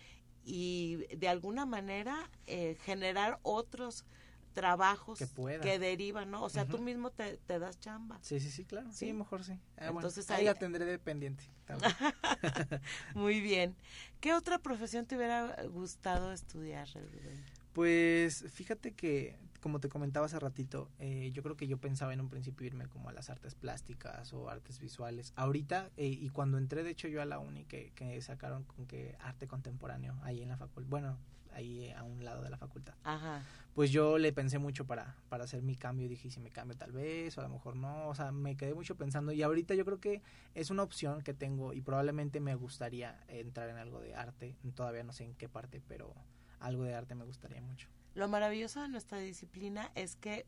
y 0.45 1.05
de 1.15 1.27
alguna 1.27 1.65
manera 1.65 2.29
eh, 2.47 2.75
generar 2.85 3.39
otros 3.43 4.05
trabajos 4.53 5.19
Que 5.19 5.27
pueda. 5.27 5.63
derivan, 5.79 6.31
¿no? 6.31 6.43
O 6.43 6.49
sea, 6.49 6.65
tú 6.65 6.77
mismo 6.79 7.09
te, 7.11 7.37
te 7.37 7.59
das 7.59 7.79
chamba. 7.79 8.19
Sí, 8.21 8.39
sí, 8.39 8.49
sí, 8.51 8.63
claro. 8.65 8.89
Sí, 8.91 9.07
¿Sí? 9.07 9.13
mejor 9.13 9.43
sí. 9.43 9.53
Ah, 9.77 9.85
bueno, 9.91 9.99
Entonces 9.99 10.29
ahí 10.31 10.39
ahí- 10.41 10.45
la 10.45 10.53
tendré 10.55 10.85
dependiente. 10.85 11.43
también. 11.65 11.91
Muy 13.15 13.41
bien. 13.41 13.75
¿Qué 14.19 14.33
otra 14.33 14.59
profesión 14.59 15.05
te 15.05 15.15
hubiera 15.17 15.55
gustado 15.67 16.31
estudiar, 16.31 16.87
Rubén? 16.93 17.43
Pues 17.73 18.45
fíjate 18.51 18.91
que, 18.93 19.35
como 19.61 19.79
te 19.79 19.89
comentaba 19.89 20.27
hace 20.27 20.37
ratito, 20.39 20.89
eh, 20.99 21.31
yo 21.33 21.41
creo 21.41 21.57
que 21.57 21.67
yo 21.67 21.77
pensaba 21.79 22.13
en 22.13 22.21
un 22.21 22.29
principio 22.29 22.67
irme 22.67 22.87
como 22.87 23.09
a 23.09 23.13
las 23.13 23.29
artes 23.31 23.55
plásticas 23.55 24.31
o 24.33 24.49
artes 24.49 24.79
visuales. 24.79 25.33
Ahorita, 25.35 25.89
eh, 25.97 26.07
y 26.07 26.29
cuando 26.29 26.57
entré 26.59 26.83
de 26.83 26.91
hecho 26.91 27.07
yo 27.07 27.21
a 27.21 27.25
la 27.25 27.39
uni, 27.39 27.65
que, 27.65 27.91
que 27.95 28.21
sacaron 28.21 28.63
con 28.63 28.85
que 28.85 29.15
arte 29.21 29.47
contemporáneo 29.47 30.15
ahí 30.21 30.41
en 30.43 30.49
la 30.49 30.57
facultad, 30.57 30.89
bueno, 30.89 31.17
ahí 31.53 31.91
a 31.91 32.03
un 32.03 32.23
lado 32.23 32.41
de 32.43 32.49
la 32.49 32.57
facultad. 32.57 32.93
Ajá. 33.03 33.43
Pues 33.73 33.89
yo 33.91 34.17
le 34.19 34.31
pensé 34.33 34.59
mucho 34.59 34.85
para, 34.85 35.15
para 35.29 35.45
hacer 35.45 35.63
mi 35.63 35.75
cambio 35.75 36.05
y 36.05 36.09
dije, 36.09 36.27
¿y 36.27 36.31
si 36.31 36.39
me 36.39 36.51
cambio 36.51 36.77
tal 36.77 36.91
vez, 36.91 37.35
o 37.37 37.41
a 37.41 37.43
lo 37.45 37.49
mejor 37.49 37.75
no, 37.75 38.07
o 38.07 38.13
sea, 38.15 38.31
me 38.31 38.55
quedé 38.55 38.73
mucho 38.75 38.95
pensando 38.95 39.31
y 39.31 39.41
ahorita 39.41 39.73
yo 39.73 39.83
creo 39.83 39.99
que 39.99 40.21
es 40.53 40.69
una 40.69 40.83
opción 40.83 41.21
que 41.23 41.33
tengo 41.33 41.73
y 41.73 41.81
probablemente 41.81 42.39
me 42.39 42.53
gustaría 42.55 43.23
entrar 43.27 43.69
en 43.69 43.77
algo 43.77 43.99
de 43.99 44.13
arte, 44.15 44.55
todavía 44.75 45.03
no 45.03 45.11
sé 45.11 45.23
en 45.23 45.33
qué 45.33 45.49
parte, 45.49 45.81
pero 45.87 46.13
algo 46.59 46.83
de 46.83 46.93
arte 46.93 47.15
me 47.15 47.25
gustaría 47.25 47.61
mucho. 47.61 47.89
Lo 48.13 48.27
maravilloso 48.27 48.79
de 48.83 48.89
nuestra 48.89 49.17
disciplina 49.17 49.91
es 49.95 50.15
que 50.15 50.45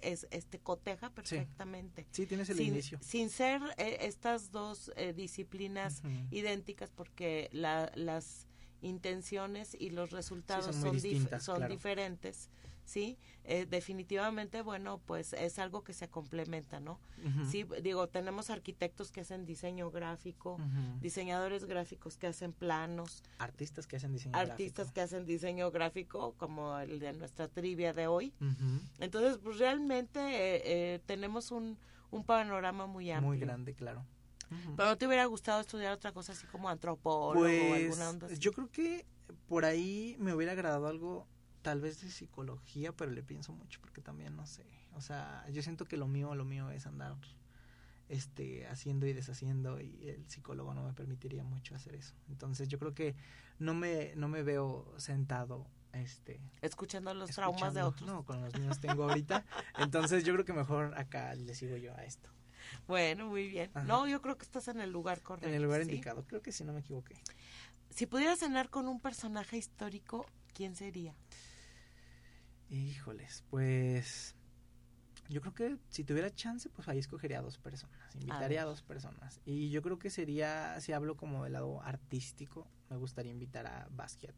es 0.00 0.26
este 0.30 0.58
coteja 0.58 1.10
perfectamente. 1.10 2.06
Sí, 2.12 2.24
tienes 2.24 2.48
el 2.48 2.56
sin, 2.56 2.68
inicio. 2.68 2.98
sin 3.02 3.28
ser 3.30 3.60
eh, 3.76 3.98
estas 4.02 4.50
dos 4.52 4.90
eh, 4.96 5.12
disciplinas 5.12 6.02
idénticas 6.30 6.90
porque 6.92 7.50
la- 7.52 7.92
las 7.94 8.47
intenciones 8.80 9.74
y 9.78 9.90
los 9.90 10.10
resultados 10.10 10.66
son 10.66 10.74
son, 10.82 10.90
dif- 10.96 11.02
distintas, 11.02 11.42
son 11.44 11.56
claro. 11.56 11.72
diferentes, 11.74 12.50
¿sí? 12.84 13.18
Eh, 13.44 13.66
definitivamente, 13.68 14.62
bueno, 14.62 15.00
pues 15.06 15.32
es 15.32 15.58
algo 15.58 15.82
que 15.82 15.92
se 15.92 16.08
complementa, 16.08 16.80
¿no? 16.80 16.98
Sí, 17.50 17.64
digo, 17.82 18.06
tenemos 18.08 18.50
arquitectos 18.50 19.10
que 19.10 19.20
hacen 19.22 19.44
diseño 19.46 19.90
gráfico, 19.90 20.58
diseñadores 21.00 21.64
gráficos 21.64 22.16
que 22.16 22.26
hacen 22.28 22.52
planos, 22.52 23.22
Artistas 23.38 23.86
que 23.86 23.96
hacen 23.96 24.12
diseño 24.12 24.36
artistas 24.36 24.92
que 24.92 25.00
hacen 25.00 25.24
diseño 25.26 25.70
gráfico, 25.70 26.34
como 26.38 26.78
el 26.78 26.98
de 26.98 27.12
nuestra 27.14 27.48
trivia 27.48 27.92
de 27.92 28.06
hoy. 28.06 28.32
Entonces, 29.00 29.38
pues 29.42 29.58
realmente 29.58 30.20
eh, 30.20 30.62
eh, 30.94 31.00
tenemos 31.06 31.50
un, 31.50 31.76
un 32.10 32.24
panorama 32.24 32.86
muy 32.86 33.10
amplio. 33.10 33.28
Muy 33.28 33.38
grande, 33.38 33.74
claro. 33.74 34.04
Pero 34.76 34.88
no 34.88 34.98
te 34.98 35.06
hubiera 35.06 35.24
gustado 35.26 35.60
estudiar 35.60 35.92
otra 35.92 36.12
cosa 36.12 36.32
así 36.32 36.46
como 36.46 36.68
antropólogo 36.68 37.40
o 37.40 37.48
Pues 37.48 37.84
alguna 37.84 38.10
onda 38.10 38.26
así? 38.26 38.38
yo 38.38 38.52
creo 38.52 38.70
que 38.70 39.06
por 39.46 39.64
ahí 39.64 40.16
me 40.18 40.34
hubiera 40.34 40.52
agradado 40.52 40.86
algo 40.86 41.26
tal 41.62 41.80
vez 41.80 42.00
de 42.00 42.10
psicología, 42.10 42.92
pero 42.92 43.10
le 43.10 43.22
pienso 43.22 43.52
mucho 43.52 43.80
porque 43.80 44.00
también 44.00 44.36
no 44.36 44.46
sé, 44.46 44.64
o 44.94 45.00
sea, 45.00 45.44
yo 45.50 45.62
siento 45.62 45.84
que 45.86 45.96
lo 45.96 46.06
mío, 46.06 46.34
lo 46.34 46.44
mío 46.44 46.70
es 46.70 46.86
andar 46.86 47.16
este 48.08 48.66
haciendo 48.68 49.06
y 49.06 49.12
deshaciendo 49.12 49.80
y 49.80 50.08
el 50.08 50.28
psicólogo 50.28 50.72
no 50.74 50.82
me 50.82 50.92
permitiría 50.94 51.44
mucho 51.44 51.74
hacer 51.74 51.94
eso. 51.94 52.14
Entonces, 52.28 52.68
yo 52.68 52.78
creo 52.78 52.94
que 52.94 53.14
no 53.58 53.74
me 53.74 54.14
no 54.16 54.28
me 54.28 54.42
veo 54.42 54.94
sentado 54.96 55.66
este 55.92 56.40
Escuchando 56.62 57.12
los 57.14 57.30
traumas 57.30 57.74
de 57.74 57.82
otros. 57.82 58.08
No, 58.08 58.24
con 58.24 58.40
los 58.40 58.58
míos 58.58 58.78
tengo 58.80 59.04
ahorita. 59.04 59.44
Entonces, 59.78 60.24
yo 60.24 60.32
creo 60.32 60.44
que 60.44 60.52
mejor 60.52 60.94
acá 60.96 61.34
le 61.34 61.54
sigo 61.54 61.76
yo 61.76 61.94
a 61.94 62.04
esto. 62.04 62.30
Bueno, 62.86 63.26
muy 63.26 63.48
bien. 63.48 63.70
Ajá. 63.74 63.86
No, 63.86 64.06
yo 64.06 64.20
creo 64.22 64.36
que 64.36 64.44
estás 64.44 64.68
en 64.68 64.80
el 64.80 64.90
lugar 64.90 65.22
correcto. 65.22 65.48
En 65.48 65.54
el 65.54 65.62
lugar 65.62 65.82
¿sí? 65.84 65.90
indicado, 65.90 66.24
creo 66.26 66.42
que 66.42 66.52
sí 66.52 66.64
no 66.64 66.72
me 66.72 66.80
equivoqué. 66.80 67.16
Si 67.90 68.06
pudieras 68.06 68.38
cenar 68.38 68.70
con 68.70 68.86
un 68.86 69.00
personaje 69.00 69.56
histórico, 69.56 70.26
¿quién 70.54 70.76
sería? 70.76 71.14
Híjoles, 72.70 73.44
pues 73.50 74.34
Yo 75.28 75.40
creo 75.40 75.54
que 75.54 75.76
si 75.90 76.04
tuviera 76.04 76.30
chance, 76.34 76.68
pues 76.70 76.88
ahí 76.88 76.98
escogería 76.98 77.38
a 77.38 77.42
dos 77.42 77.58
personas, 77.58 78.14
invitaría 78.14 78.62
a, 78.62 78.64
dos 78.64 78.82
personas. 78.82 79.40
Y 79.44 79.70
yo 79.70 79.82
creo 79.82 79.98
que 79.98 80.10
sería, 80.10 80.80
si 80.80 80.92
hablo 80.92 81.16
como 81.16 81.44
del 81.44 81.54
lado 81.54 81.82
artístico, 81.82 82.66
me 82.88 82.96
gustaría 82.96 83.32
invitar 83.32 83.66
a 83.66 83.88
Basquiat. 83.90 84.34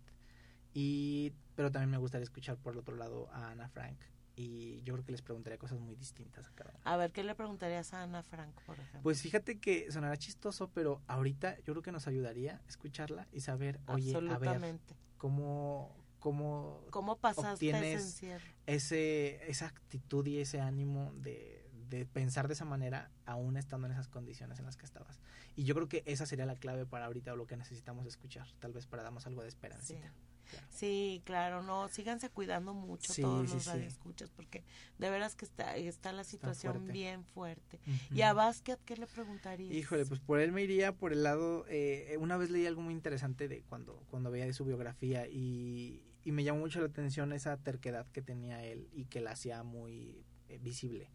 Y, 0.73 1.33
pero 1.55 1.71
también 1.71 1.91
me 1.91 1.99
gustaría 1.99 2.25
escuchar 2.25 2.57
por 2.57 2.73
el 2.73 2.81
otro 2.81 2.97
lado 2.97 3.29
a 3.33 3.51
Ana 3.51 3.69
Frank. 3.69 3.99
Y 4.41 4.83
yo 4.85 4.95
creo 4.95 5.05
que 5.05 5.13
les 5.13 5.21
preguntaría 5.21 5.59
cosas 5.59 5.79
muy 5.81 5.97
distintas 5.97 6.47
a 6.47 6.53
cada 6.55 6.71
uno. 6.71 6.81
A 6.85 6.97
ver, 6.97 7.13
¿qué 7.13 7.23
le 7.23 7.35
preguntarías 7.35 7.93
a 7.93 8.03
Ana 8.03 8.23
Frank, 8.23 8.55
por 8.65 8.77
ejemplo? 8.77 9.03
Pues 9.03 9.21
fíjate 9.21 9.59
que 9.59 9.93
sonará 9.93 10.17
chistoso, 10.17 10.71
pero 10.73 11.03
ahorita 11.09 11.59
yo 11.59 11.75
creo 11.75 11.83
que 11.83 11.93
nos 11.93 12.07
ayudaría 12.07 12.63
escucharla 12.67 13.29
y 13.33 13.41
saber, 13.41 13.81
oye, 13.87 14.17
a 14.17 14.39
ver, 14.39 14.79
cómo, 15.19 15.95
cómo, 16.21 16.87
¿Cómo 16.91 17.17
pasaste 17.17 17.69
ese 17.69 18.39
ese, 18.67 19.51
esa 19.51 19.67
actitud 19.67 20.27
y 20.27 20.39
ese 20.39 20.61
ánimo 20.61 21.13
de, 21.17 21.60
de 21.91 22.07
pensar 22.07 22.47
de 22.49 22.55
esa 22.55 22.65
manera 22.65 23.11
aún 23.27 23.57
estando 23.57 23.87
en 23.87 23.93
esas 23.93 24.09
condiciones 24.09 24.59
en 24.59 24.65
las 24.65 24.77
que 24.77 24.87
estabas. 24.87 25.21
Y 25.57 25.65
yo 25.65 25.75
creo 25.75 25.89
que 25.89 26.03
esa 26.07 26.25
sería 26.25 26.47
la 26.47 26.55
clave 26.57 26.87
para 26.87 27.07
ahorita 27.07 27.33
o 27.33 27.37
lo 27.37 27.47
que 27.47 27.57
necesitamos 27.57 28.07
escuchar, 28.07 28.47
tal 28.61 28.73
vez 28.73 28.87
para 28.87 29.03
darnos 29.03 29.27
algo 29.27 29.43
de 29.43 29.49
esperancita. 29.49 30.09
Sí. 30.09 30.15
Claro. 30.51 30.67
Sí, 30.69 31.23
claro, 31.25 31.63
no, 31.63 31.87
síganse 31.89 32.29
cuidando 32.29 32.75
mucho 32.75 33.13
Sí, 33.13 33.23
todos 33.23 33.49
sí, 33.49 33.55
los 33.55 33.63
sí. 33.63 33.71
radioescuchas 33.71 34.31
porque 34.31 34.65
de 34.99 35.09
veras 35.09 35.37
que 35.37 35.45
está, 35.45 35.77
está 35.77 36.11
la 36.13 36.25
situación 36.25 36.73
fuerte. 36.73 36.93
bien 36.93 37.25
fuerte. 37.25 37.79
¿Y 38.11 38.23
a 38.23 38.33
Basquiat 38.33 38.81
qué 38.85 38.97
le 38.97 39.07
preguntarías? 39.07 39.73
Híjole, 39.73 40.07
pues 40.07 40.19
por 40.19 40.41
él 40.41 40.51
me 40.51 40.63
iría 40.65 40.93
por 40.93 41.13
el 41.13 41.23
lado, 41.23 41.67
eh, 41.69 42.17
una 42.19 42.37
vez 42.37 42.51
leí 42.51 42.67
algo 42.67 42.83
muy 42.83 42.95
interesante 42.95 43.47
de 43.47 43.63
cuando, 43.63 44.03
cuando 44.11 44.33
veía 44.33 44.45
de 44.47 44.53
su 44.53 44.65
biografía 44.65 45.29
y, 45.29 46.03
y 46.25 46.33
me 46.33 46.43
llamó 46.43 46.61
mucho 46.61 46.81
la 46.81 46.87
atención 46.87 47.33
esa 47.33 47.57
terquedad 47.59 48.07
que 48.11 48.21
tenía 48.21 48.65
él 48.65 48.89
y 48.93 49.05
que 49.05 49.21
la 49.21 49.33
hacía 49.33 49.63
muy 49.63 50.25
eh, 50.49 50.59
visible. 50.59 51.11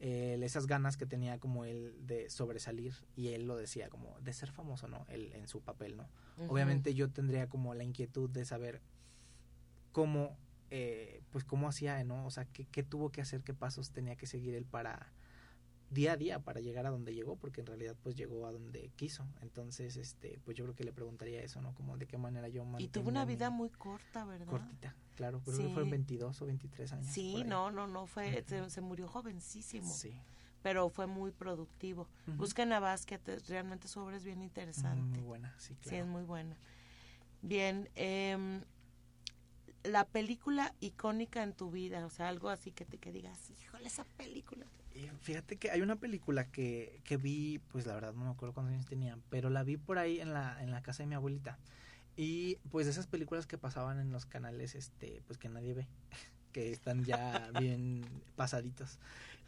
El- 0.00 0.42
esas 0.44 0.66
ganas 0.66 0.96
que 0.96 1.06
tenía 1.06 1.38
como 1.38 1.64
él 1.64 1.94
de 2.06 2.30
sobresalir 2.30 2.94
y 3.16 3.28
él 3.28 3.46
lo 3.46 3.56
decía 3.56 3.88
como 3.88 4.18
de 4.20 4.32
ser 4.32 4.50
famoso, 4.52 4.86
¿no? 4.88 5.04
Él 5.08 5.32
en 5.34 5.48
su 5.48 5.60
papel, 5.60 5.96
¿no? 5.96 6.08
Obviamente 6.48 6.94
yo 6.94 7.10
tendría 7.10 7.48
como 7.48 7.74
la 7.74 7.82
inquietud 7.84 8.30
de 8.30 8.44
saber 8.44 8.80
cómo, 9.92 10.36
eh, 10.70 11.22
pues 11.30 11.44
cómo 11.44 11.68
hacía, 11.68 12.02
¿no? 12.04 12.26
O 12.26 12.30
sea, 12.30 12.44
qué, 12.44 12.64
qué 12.66 12.82
tuvo 12.82 13.10
que 13.10 13.20
hacer, 13.20 13.42
qué 13.42 13.54
pasos 13.54 13.90
tenía 13.90 14.14
que 14.16 14.26
seguir 14.26 14.54
él 14.54 14.64
para 14.64 15.12
día 15.90 16.12
a 16.12 16.16
día 16.16 16.38
para 16.38 16.60
llegar 16.60 16.86
a 16.86 16.90
donde 16.90 17.14
llegó, 17.14 17.36
porque 17.36 17.60
en 17.62 17.66
realidad 17.66 17.96
pues 18.02 18.14
llegó 18.14 18.46
a 18.46 18.52
donde 18.52 18.90
quiso. 18.96 19.26
Entonces, 19.40 19.96
este, 19.96 20.38
pues 20.44 20.56
yo 20.56 20.64
creo 20.64 20.74
que 20.76 20.84
le 20.84 20.92
preguntaría 20.92 21.42
eso, 21.42 21.60
¿no? 21.62 21.74
Como 21.74 21.96
de 21.96 22.06
qué 22.06 22.18
manera 22.18 22.48
yo 22.48 22.64
Y 22.78 22.88
tuvo 22.88 23.08
una 23.08 23.24
vida 23.24 23.50
muy 23.50 23.70
corta, 23.70 24.24
¿verdad? 24.24 24.46
cortita, 24.46 24.94
claro, 25.14 25.40
creo 25.40 25.56
Sí. 25.56 25.62
que 25.64 25.68
fueron 25.70 25.90
22 25.90 26.42
o 26.42 26.46
23 26.46 26.92
años. 26.92 27.06
Sí, 27.12 27.42
no, 27.44 27.70
no, 27.70 27.86
no, 27.86 28.06
fue, 28.06 28.44
se, 28.46 28.68
se 28.68 28.80
murió 28.82 29.08
jovencísimo, 29.08 29.90
Sí. 29.92 30.12
pero 30.62 30.90
fue 30.90 31.06
muy 31.06 31.30
productivo. 31.32 32.06
Ujú. 32.26 32.36
Busquen 32.36 32.72
a 32.72 32.80
es- 33.32 33.48
realmente 33.48 33.88
su 33.88 34.00
obra 34.00 34.16
es 34.18 34.24
bien 34.24 34.42
interesante. 34.42 35.18
Muy 35.20 35.26
buena, 35.26 35.54
sí, 35.58 35.74
Sí, 35.82 35.88
claro. 35.90 36.04
es 36.04 36.06
muy 36.06 36.22
buena. 36.24 36.56
Bien, 37.40 37.88
em, 37.94 38.62
la 39.88 40.04
película 40.06 40.74
icónica 40.80 41.42
en 41.42 41.52
tu 41.52 41.70
vida, 41.70 42.04
o 42.06 42.10
sea, 42.10 42.28
algo 42.28 42.48
así 42.50 42.70
que 42.70 42.84
te 42.84 42.98
que 42.98 43.12
digas, 43.12 43.50
híjole, 43.50 43.86
esa 43.86 44.04
película. 44.04 44.66
Fíjate 45.20 45.56
que 45.56 45.70
hay 45.70 45.80
una 45.80 45.96
película 45.96 46.50
que, 46.50 47.00
que 47.04 47.16
vi, 47.16 47.60
pues 47.70 47.86
la 47.86 47.94
verdad 47.94 48.14
no 48.14 48.24
me 48.24 48.30
acuerdo 48.30 48.54
cuántos 48.54 48.74
años 48.74 48.86
tenía, 48.86 49.16
pero 49.30 49.48
la 49.48 49.62
vi 49.62 49.76
por 49.76 49.98
ahí 49.98 50.20
en 50.20 50.32
la, 50.32 50.60
en 50.62 50.70
la 50.70 50.82
casa 50.82 51.02
de 51.02 51.06
mi 51.06 51.14
abuelita. 51.14 51.58
Y 52.16 52.56
pues 52.70 52.86
de 52.86 52.92
esas 52.92 53.06
películas 53.06 53.46
que 53.46 53.58
pasaban 53.58 54.00
en 54.00 54.10
los 54.10 54.26
canales, 54.26 54.74
este, 54.74 55.22
pues 55.26 55.38
que 55.38 55.48
nadie 55.48 55.74
ve, 55.74 55.86
que 56.52 56.72
están 56.72 57.04
ya 57.04 57.50
bien 57.60 58.04
pasaditos. 58.34 58.98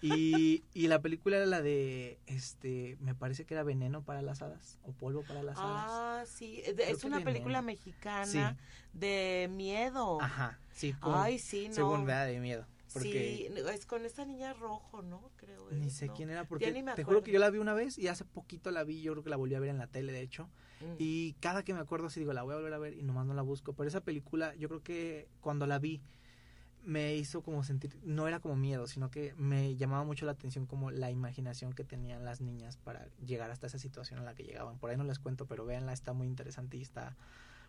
Y, 0.03 0.65
y 0.73 0.89
la 0.89 1.01
película 1.01 1.37
era 1.37 1.47
la 1.47 1.61
de, 1.63 2.19
este, 2.27 2.97
me 3.01 3.15
parece 3.15 3.45
que 3.45 3.55
era 3.55 3.63
Veneno 3.63 4.03
para 4.03 4.23
las 4.23 4.41
Hadas, 4.43 4.79
o 4.83 4.93
Polvo 4.93 5.23
para 5.23 5.43
las 5.43 5.59
Hadas. 5.59 5.85
Ah, 5.89 6.25
sí, 6.27 6.63
de- 6.63 6.75
Creo 6.75 6.89
es 6.97 7.05
una 7.05 7.19
Veneno. 7.19 7.33
película 7.33 7.63
mexicana 7.63 8.27
Sí. 8.27 8.99
de 8.99 9.49
miedo. 9.51 10.21
Ajá, 10.21 10.59
sí, 10.73 10.93
como- 10.95 11.17
Ay, 11.21 11.39
sí, 11.39 11.69
no. 11.69 11.75
según 11.75 12.05
vea 12.07 12.25
de 12.25 12.41
miedo. 12.41 12.67
Porque 12.93 13.49
Sí, 13.55 13.61
es 13.73 13.87
con 13.87 14.05
esta 14.05 14.25
niña 14.25 14.53
rojo, 14.55 15.01
¿no? 15.03 15.31
Creo. 15.37 15.71
ni 15.71 15.87
es, 15.87 15.93
sé 15.93 16.07
¿no? 16.07 16.15
quién 16.15 16.29
era, 16.31 16.43
porque 16.45 16.73
ni 16.73 16.83
me 16.83 16.95
te 16.95 17.05
juro 17.05 17.23
que 17.23 17.31
yo 17.31 17.39
la 17.39 17.49
vi 17.51 17.59
una 17.59 17.73
vez 17.73 17.97
y 17.99 18.09
hace 18.09 18.25
poquito 18.25 18.73
la 18.73 18.83
vi, 18.83 19.01
yo 19.03 19.13
creo 19.13 19.23
que 19.23 19.31
la 19.31 19.37
volví 19.37 19.55
a 19.55 19.61
ver 19.61 19.71
en 19.71 19.79
la 19.79 19.87
tele, 19.87 20.13
de 20.13 20.23
hecho. 20.23 20.49
Mm. 20.81 20.95
Y 20.99 21.35
cada 21.35 21.63
que 21.63 21.73
me 21.73 21.79
acuerdo 21.79 22.09
así 22.09 22.19
digo, 22.19 22.33
la 22.33 22.43
voy 22.43 22.55
a 22.55 22.57
volver 22.57 22.73
a 22.73 22.79
ver 22.79 22.95
y 22.95 23.03
nomás 23.05 23.27
no 23.27 23.35
la 23.35 23.43
busco. 23.43 23.75
Pero 23.75 23.87
esa 23.87 24.01
película, 24.01 24.57
yo 24.57 24.69
creo 24.69 24.83
que 24.83 25.29
cuando 25.41 25.69
la 25.69 25.79
vi, 25.79 26.01
me 26.85 27.15
hizo 27.15 27.43
como 27.43 27.63
sentir, 27.63 27.99
no 28.03 28.27
era 28.27 28.41
como 28.41 28.57
miedo, 28.57 28.87
sino 28.87 29.11
que 29.11 29.35
me 29.35 29.77
llamaba 29.77 30.05
mucho 30.05 30.27
la 30.27 30.33
atención 30.33 30.67
como 30.67 30.91
la 30.91 31.11
imaginación 31.11 31.73
que 31.73 31.85
tenían 31.85 32.25
las 32.25 32.41
niñas 32.41 32.77
para 32.77 33.07
llegar 33.25 33.51
hasta 33.51 33.67
esa 33.67 33.79
situación 33.79 34.19
en 34.19 34.25
la 34.25 34.35
que 34.35 34.45
llegaban. 34.45 34.79
Por 34.79 34.91
ahí 34.91 34.97
no 34.97 35.05
les 35.05 35.19
cuento, 35.19 35.47
pero 35.47 35.65
véanla, 35.65 35.93
está 35.93 36.13
muy 36.13 36.27
interesante 36.27 36.77
y 36.77 36.83
está, 36.83 37.17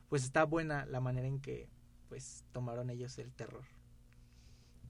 pues 0.09 0.23
está 0.23 0.43
buena 0.45 0.85
la 0.85 0.99
manera 0.99 1.27
en 1.27 1.39
que 1.39 1.67
pues 2.09 2.43
tomaron 2.51 2.89
ellos 2.89 3.17
el 3.17 3.31
terror. 3.31 3.63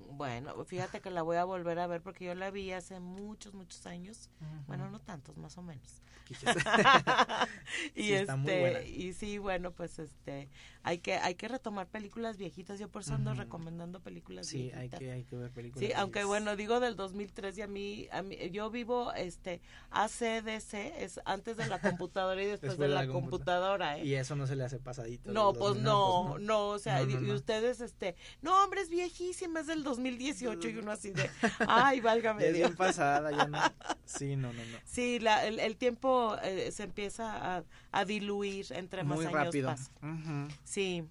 Bueno, 0.10 0.66
fíjate 0.66 1.00
que 1.02 1.12
la 1.12 1.22
voy 1.22 1.38
a 1.38 1.44
volver 1.44 1.80
a 1.80 1.88
ver 1.88 2.02
porque 2.02 2.26
yo 2.26 2.36
la 2.36 2.52
vi 2.52 2.72
hace 2.72 3.00
muchos, 3.00 3.54
muchos 3.54 3.86
años. 3.86 4.30
Bueno, 4.68 4.90
no 4.90 5.00
tantos, 5.00 5.38
más 5.38 5.58
o 5.58 5.62
menos. 5.62 6.02
Quiches. 6.32 6.56
y 7.96 8.04
Sí, 8.04 8.14
está 8.14 8.36
muy 8.36 8.52
este, 8.52 8.60
buena. 8.62 8.82
y 8.84 9.14
sí, 9.14 9.38
bueno, 9.38 9.72
pues 9.72 10.00
este, 10.00 10.50
hay 10.84 11.00
que, 11.00 11.16
hay 11.16 11.36
que 11.36 11.48
retomar 11.48 11.88
películas 11.88 12.38
viejitas. 12.38 12.80
Yo 12.80 12.90
por 12.90 13.02
eso 13.02 13.14
ando 13.14 13.34
recomendando 13.34 14.00
películas 14.00 14.48
sí, 14.48 14.64
viejitas. 14.64 14.82
hay 14.82 14.90
que, 14.90 15.12
hay 15.12 15.24
que 15.26 15.36
ver 15.36 15.52
películas. 15.52 15.88
Sí, 15.88 15.94
aunque 15.96 16.24
bueno, 16.24 16.56
digo 16.56 16.80
del 16.80 16.96
2003 16.96 17.58
y 17.58 17.62
a 17.62 17.68
mí, 17.68 18.08
a 18.12 18.22
mí 18.22 18.38
yo 18.52 18.70
vivo 18.70 19.14
este 19.14 19.62
ACDC, 19.92 20.74
es 21.00 21.20
antes 21.26 21.58
de 21.58 21.68
la 21.68 21.80
computadora 21.82 22.42
y 22.42 22.46
después, 22.48 22.78
de 22.78 22.88
la, 22.88 23.08
computadora, 23.08 23.98
¿eh? 23.98 24.06
Y 24.06 24.16
eso 24.16 24.36
no 24.36 24.48
se 24.48 24.56
le 24.56 24.64
hace 24.64 24.80
pasadito. 24.80 25.32
No, 25.32 25.54
pues 25.54 25.76
2000, 25.76 25.84
no, 25.84 26.26
pues 26.30 26.44
no, 26.44 26.68
o 26.70 26.80
sea, 26.80 27.00
No, 27.00 27.20
no, 27.20 27.28
y, 27.28 27.32
ustedes, 27.32 27.82
este, 27.82 28.16
no, 28.42 28.64
hombre, 28.64 28.82
es 28.82 28.90
viejísima, 28.90 29.60
es 29.62 29.68
del 29.68 29.84
2018 29.84 30.70
y 30.70 30.78
uno 30.78 30.92
así 30.92 31.12
de, 31.12 31.30
ay, 31.68 32.00
válgame 32.02 32.48
es 32.48 32.54
Dios. 32.54 32.70
bien 32.70 32.78
pasada, 32.78 33.32
ya 33.32 33.46
no. 33.48 33.60
Sí, 34.06 34.36
no, 34.36 34.52
no, 34.54 34.66
no. 34.66 34.78
Sí, 34.86 35.20
la, 35.20 35.46
el, 35.46 35.60
el 35.60 35.78
tiempo 35.78 36.21
eh, 36.42 36.72
se 36.72 36.84
empieza 36.84 37.58
a, 37.58 37.64
a 37.92 38.06
diluir 38.06 38.68
entre 38.72 39.04
más 39.04 39.18
Muy 39.18 39.26
años 39.26 39.46
rápido. 39.46 39.68
pasan. 39.70 40.48
Sí. 40.64 41.04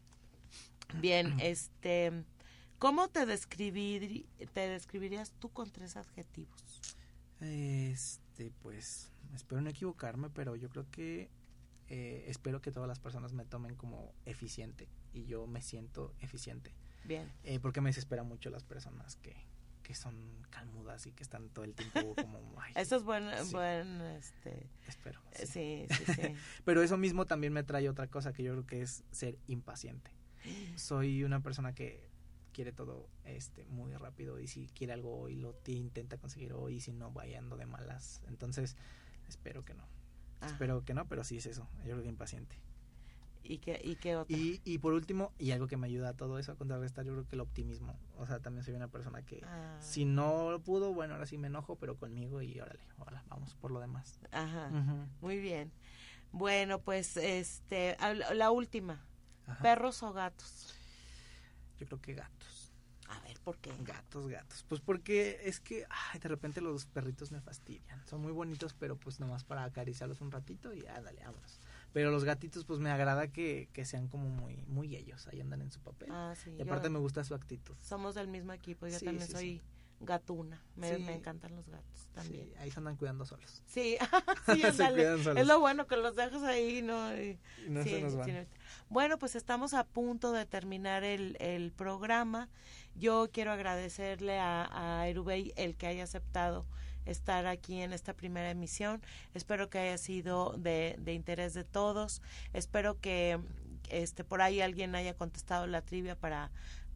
Bien, 1.00 1.38
este, 1.40 2.24
¿cómo 2.78 3.08
te 3.08 3.24
describir, 3.26 4.26
te 4.52 4.68
describirías 4.68 5.32
tú 5.38 5.48
con 5.50 5.70
tres 5.70 5.96
adjetivos? 5.96 6.80
Este, 7.40 8.50
pues, 8.62 9.10
espero 9.34 9.60
no 9.60 9.70
equivocarme, 9.70 10.30
pero 10.30 10.56
yo 10.56 10.68
creo 10.68 10.90
que 10.90 11.30
eh, 11.88 12.24
espero 12.28 12.60
que 12.60 12.70
todas 12.72 12.88
las 12.88 12.98
personas 12.98 13.32
me 13.32 13.44
tomen 13.44 13.74
como 13.76 14.12
eficiente 14.26 14.88
y 15.12 15.24
yo 15.26 15.46
me 15.46 15.62
siento 15.62 16.12
eficiente. 16.20 16.74
Bien. 17.04 17.30
Eh, 17.44 17.58
porque 17.60 17.80
me 17.80 17.90
desespera 17.90 18.22
mucho 18.22 18.50
las 18.50 18.64
personas 18.64 19.16
que, 19.16 19.34
que 19.90 19.96
son 19.96 20.14
calmudas 20.50 21.04
y 21.06 21.10
que 21.10 21.24
están 21.24 21.48
todo 21.48 21.64
el 21.64 21.74
tiempo 21.74 22.14
como... 22.14 22.38
Ay, 22.62 22.74
Eso 22.76 22.94
es 22.94 23.02
buen, 23.02 23.24
Sí. 23.44 23.52
buen, 23.52 24.00
este, 24.02 24.70
Espero. 24.86 25.20
eh, 25.32 25.46
sí. 25.46 25.86
sí, 25.90 26.04
sí, 26.06 26.12
sí. 26.14 26.34
Pero 26.64 26.80
eso 26.80 26.96
mismo 26.96 27.26
también 27.26 27.52
me 27.52 27.64
trae 27.64 27.88
otra 27.88 28.06
cosa 28.06 28.32
que 28.32 28.44
yo 28.44 28.52
creo 28.52 28.66
que 28.68 28.82
es 28.82 29.02
ser 29.10 29.36
impaciente. 29.48 30.12
Soy 30.76 31.24
una 31.24 31.40
persona 31.42 31.74
que 31.74 32.08
quiere 32.52 32.70
todo 32.70 33.08
este 33.24 33.64
muy 33.64 33.92
rápido 33.94 34.38
y 34.38 34.46
si 34.46 34.68
quiere 34.68 34.92
algo 34.92 35.18
hoy 35.18 35.34
lo 35.34 35.56
intenta 35.66 36.18
conseguir 36.18 36.52
hoy 36.52 36.76
y 36.76 36.80
si 36.80 36.92
no 36.92 37.10
vaya 37.10 37.40
ando 37.40 37.56
de 37.56 37.66
malas. 37.66 38.22
Entonces, 38.28 38.76
espero 39.28 39.64
que 39.64 39.74
no. 39.74 39.88
Espero 40.46 40.84
que 40.84 40.94
no, 40.94 41.08
pero 41.08 41.24
sí 41.24 41.38
es 41.38 41.46
eso. 41.46 41.68
Yo 41.78 41.94
creo 41.94 42.02
que 42.02 42.08
impaciente. 42.08 42.54
¿Y 43.42 43.58
qué, 43.58 43.80
y 43.82 43.96
qué 43.96 44.16
otra? 44.16 44.36
Y, 44.36 44.60
y 44.64 44.78
por 44.78 44.92
último, 44.92 45.32
y 45.38 45.50
algo 45.52 45.66
que 45.66 45.76
me 45.76 45.86
ayuda 45.86 46.10
a 46.10 46.12
todo 46.16 46.38
eso 46.38 46.52
a 46.52 46.56
contrarrestar, 46.56 47.04
yo 47.04 47.12
creo 47.12 47.26
que 47.26 47.36
el 47.36 47.40
optimismo. 47.40 47.98
O 48.18 48.26
sea, 48.26 48.38
también 48.40 48.64
soy 48.64 48.74
una 48.74 48.88
persona 48.88 49.22
que 49.22 49.42
Ah. 49.44 49.78
si 49.80 50.04
no 50.04 50.50
lo 50.50 50.60
pudo, 50.62 50.92
bueno, 50.92 51.14
ahora 51.14 51.26
sí 51.26 51.38
me 51.38 51.46
enojo, 51.48 51.76
pero 51.76 51.96
conmigo 51.96 52.42
y 52.42 52.60
órale, 52.60 52.80
vamos 53.28 53.54
por 53.56 53.70
lo 53.70 53.80
demás. 53.80 54.20
Ajá. 54.30 54.68
Muy 55.20 55.38
bien. 55.38 55.72
Bueno, 56.32 56.80
pues, 56.80 57.16
este, 57.16 57.96
la 58.34 58.50
última. 58.50 59.00
Ajá. 59.46 59.62
¿Perros 59.62 60.02
o 60.02 60.12
gatos? 60.12 60.74
Yo 61.78 61.86
creo 61.86 62.00
que 62.00 62.14
gatos. 62.14 62.72
A 63.08 63.18
ver, 63.22 63.40
¿por 63.40 63.56
qué? 63.58 63.72
Gatos, 63.80 64.28
gatos. 64.28 64.64
Pues 64.68 64.80
porque 64.80 65.40
es 65.42 65.58
que 65.58 65.84
ay, 65.90 66.20
de 66.20 66.28
repente 66.28 66.60
los 66.60 66.86
perritos 66.86 67.32
me 67.32 67.40
fastidian. 67.40 68.06
Son 68.06 68.20
muy 68.20 68.30
bonitos, 68.30 68.74
pero 68.74 68.96
pues 68.96 69.18
nomás 69.18 69.42
para 69.42 69.64
acariciarlos 69.64 70.20
un 70.20 70.30
ratito 70.30 70.72
y 70.72 70.86
ándale, 70.86 71.20
vámonos. 71.24 71.58
Pero 71.92 72.10
los 72.10 72.24
gatitos 72.24 72.64
pues 72.64 72.78
me 72.78 72.90
agrada 72.90 73.28
que, 73.28 73.68
que 73.72 73.84
sean 73.84 74.06
como 74.08 74.28
muy 74.28 74.56
muy 74.68 74.94
ellos, 74.96 75.26
ahí 75.28 75.40
andan 75.40 75.60
en 75.62 75.70
su 75.70 75.80
papel. 75.80 76.08
Ah, 76.12 76.34
sí. 76.36 76.50
y 76.50 76.56
yo- 76.58 76.64
aparte 76.64 76.88
me 76.88 76.98
gusta 76.98 77.24
su 77.24 77.34
actitud. 77.34 77.74
Somos 77.80 78.14
del 78.14 78.28
mismo 78.28 78.52
equipo. 78.52 78.86
Yo 78.86 78.98
Sí, 78.98 79.04
también 79.06 79.26
sí, 79.26 79.32
soy 79.32 79.62
gatuna. 80.02 80.62
Me, 80.76 80.96
Sí. 80.96 81.02
me 81.02 81.14
encantan 81.14 81.54
los 81.56 81.68
gatos 81.68 82.08
también. 82.14 82.46
Sí, 82.48 82.54
ahí 82.58 82.70
se 82.70 82.78
andan 82.78 82.96
cuidando 82.96 83.26
solos. 83.26 83.62
Sí, 83.66 83.98
sí, 84.46 84.62
solos. 84.72 85.36
es 85.36 85.46
lo 85.46 85.60
bueno 85.60 85.86
que 85.86 85.96
los 85.96 86.16
dejas 86.16 86.42
ahí, 86.44 86.80
¿no? 86.80 87.14
Y- 87.20 87.38
Y 87.66 87.70
no 87.70 87.82
se 87.82 88.00
nos 88.00 88.16
van. 88.16 88.26
sí. 88.30 88.32
Bueno, 88.88 89.18
pues 89.18 89.34
estamos 89.36 89.74
a 89.74 89.84
punto 89.84 90.32
de 90.32 90.46
terminar 90.46 91.04
el, 91.04 91.36
el 91.40 91.70
programa. 91.72 92.48
Yo 92.94 93.28
quiero 93.32 93.52
agradecerle 93.52 94.38
a, 94.38 95.00
a 95.00 95.08
Erubey 95.08 95.52
el 95.56 95.76
que 95.76 95.86
haya 95.86 96.04
aceptado 96.04 96.66
estar 97.06 97.46
aquí 97.46 97.80
en 97.80 97.92
esta 97.92 98.14
primera 98.14 98.50
emisión. 98.50 99.02
Espero 99.34 99.70
que 99.70 99.78
haya 99.78 99.98
sido 99.98 100.54
de, 100.58 100.96
de 100.98 101.14
interés 101.14 101.54
de 101.54 101.64
todos. 101.64 102.22
Espero 102.52 103.00
que 103.00 103.38
este 103.90 104.24
por 104.24 104.42
ahí 104.42 104.60
alguien 104.60 104.94
haya 104.94 105.14
contestado 105.14 105.66
la 105.66 105.82
trivia 105.82 106.16
para 106.16 106.50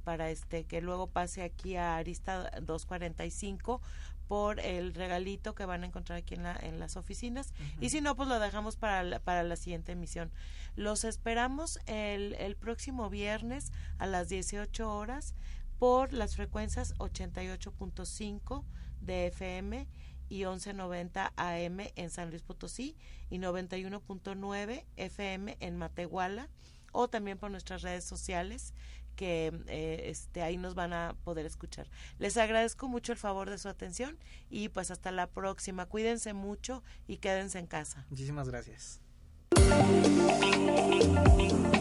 para 0.05 0.31
este 0.31 0.65
que 0.65 0.81
luego 0.81 1.07
pase 1.07 1.43
aquí 1.43 1.77
a 1.77 1.97
Arista 1.97 2.51
245 2.61 3.81
por 4.29 4.61
el 4.61 4.95
regalito 4.95 5.55
que 5.55 5.67
van 5.67 5.83
a 5.83 5.87
encontrar 5.87 6.19
aquí 6.19 6.35
en, 6.35 6.45
la, 6.45 6.57
en 6.57 6.79
las 6.79 6.97
oficinas 6.97 7.53
y 7.81 7.91
si 7.91 8.01
no 8.01 8.15
pues 8.17 8.29
lo 8.29 8.39
dejamos 8.39 8.77
para 8.77 9.03
la, 9.03 9.19
para 9.19 9.43
la 9.43 9.57
siguiente 9.57 9.93
emisión 9.93 10.31
los 10.77 11.05
esperamos 11.05 11.79
el, 11.87 12.35
el 12.35 12.57
próximo 12.57 13.11
viernes 13.11 13.73
a 13.99 14.07
las 14.07 14.29
18 14.29 14.95
horas 14.95 15.35
por 15.79 16.13
las 16.13 16.37
frecuencias 16.37 16.95
88.5 16.97 18.65
de 19.05 19.29
FM 19.29 19.87
y 20.29 20.45
1190 20.47 21.33
AM 21.37 21.81
en 21.95 22.11
San 22.11 22.31
Luis 22.31 22.43
Potosí 22.43 22.97
y 23.31 23.39
91.9 23.39 24.85
FM 24.97 25.57
en 25.61 25.77
Matehuala 25.77 26.49
o 26.93 27.09
también 27.09 27.39
por 27.39 27.51
nuestras 27.51 27.83
redes 27.83 28.05
sociales 28.05 28.73
que 29.17 29.53
eh, 29.69 30.07
este 30.07 30.43
ahí 30.43 30.57
nos 30.57 30.75
van 30.75 30.93
a 30.93 31.15
poder 31.25 31.47
escuchar. 31.47 31.89
Les 32.19 32.37
agradezco 32.37 32.89
mucho 32.89 33.13
el 33.13 33.19
favor 33.19 33.49
de 33.51 33.59
su 33.59 33.69
atención 33.69 34.19
y 34.51 34.69
pues 34.69 34.91
hasta 34.91 35.13
la 35.13 35.29
próxima. 35.29 35.87
Cuídense 35.87 36.33
mucho 36.33 36.83
y 37.07 37.19
quédense 37.19 37.59
en 37.59 37.67
casa. 37.67 38.07
Muchísimas 38.11 38.49
gracias. 38.49 39.01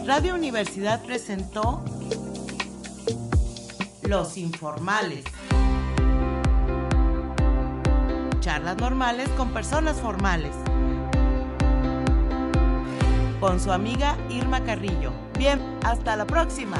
Radio 0.06 0.34
Universidad 0.34 1.04
presentó 1.04 1.84
Los 4.02 4.36
Informales. 4.36 5.24
Charlas 8.44 8.76
normales 8.76 9.26
con 9.38 9.54
personas 9.54 9.98
formales. 10.02 10.52
Con 13.40 13.58
su 13.58 13.72
amiga 13.72 14.18
Irma 14.28 14.62
Carrillo. 14.62 15.14
Bien, 15.38 15.58
hasta 15.82 16.14
la 16.14 16.26
próxima. 16.26 16.76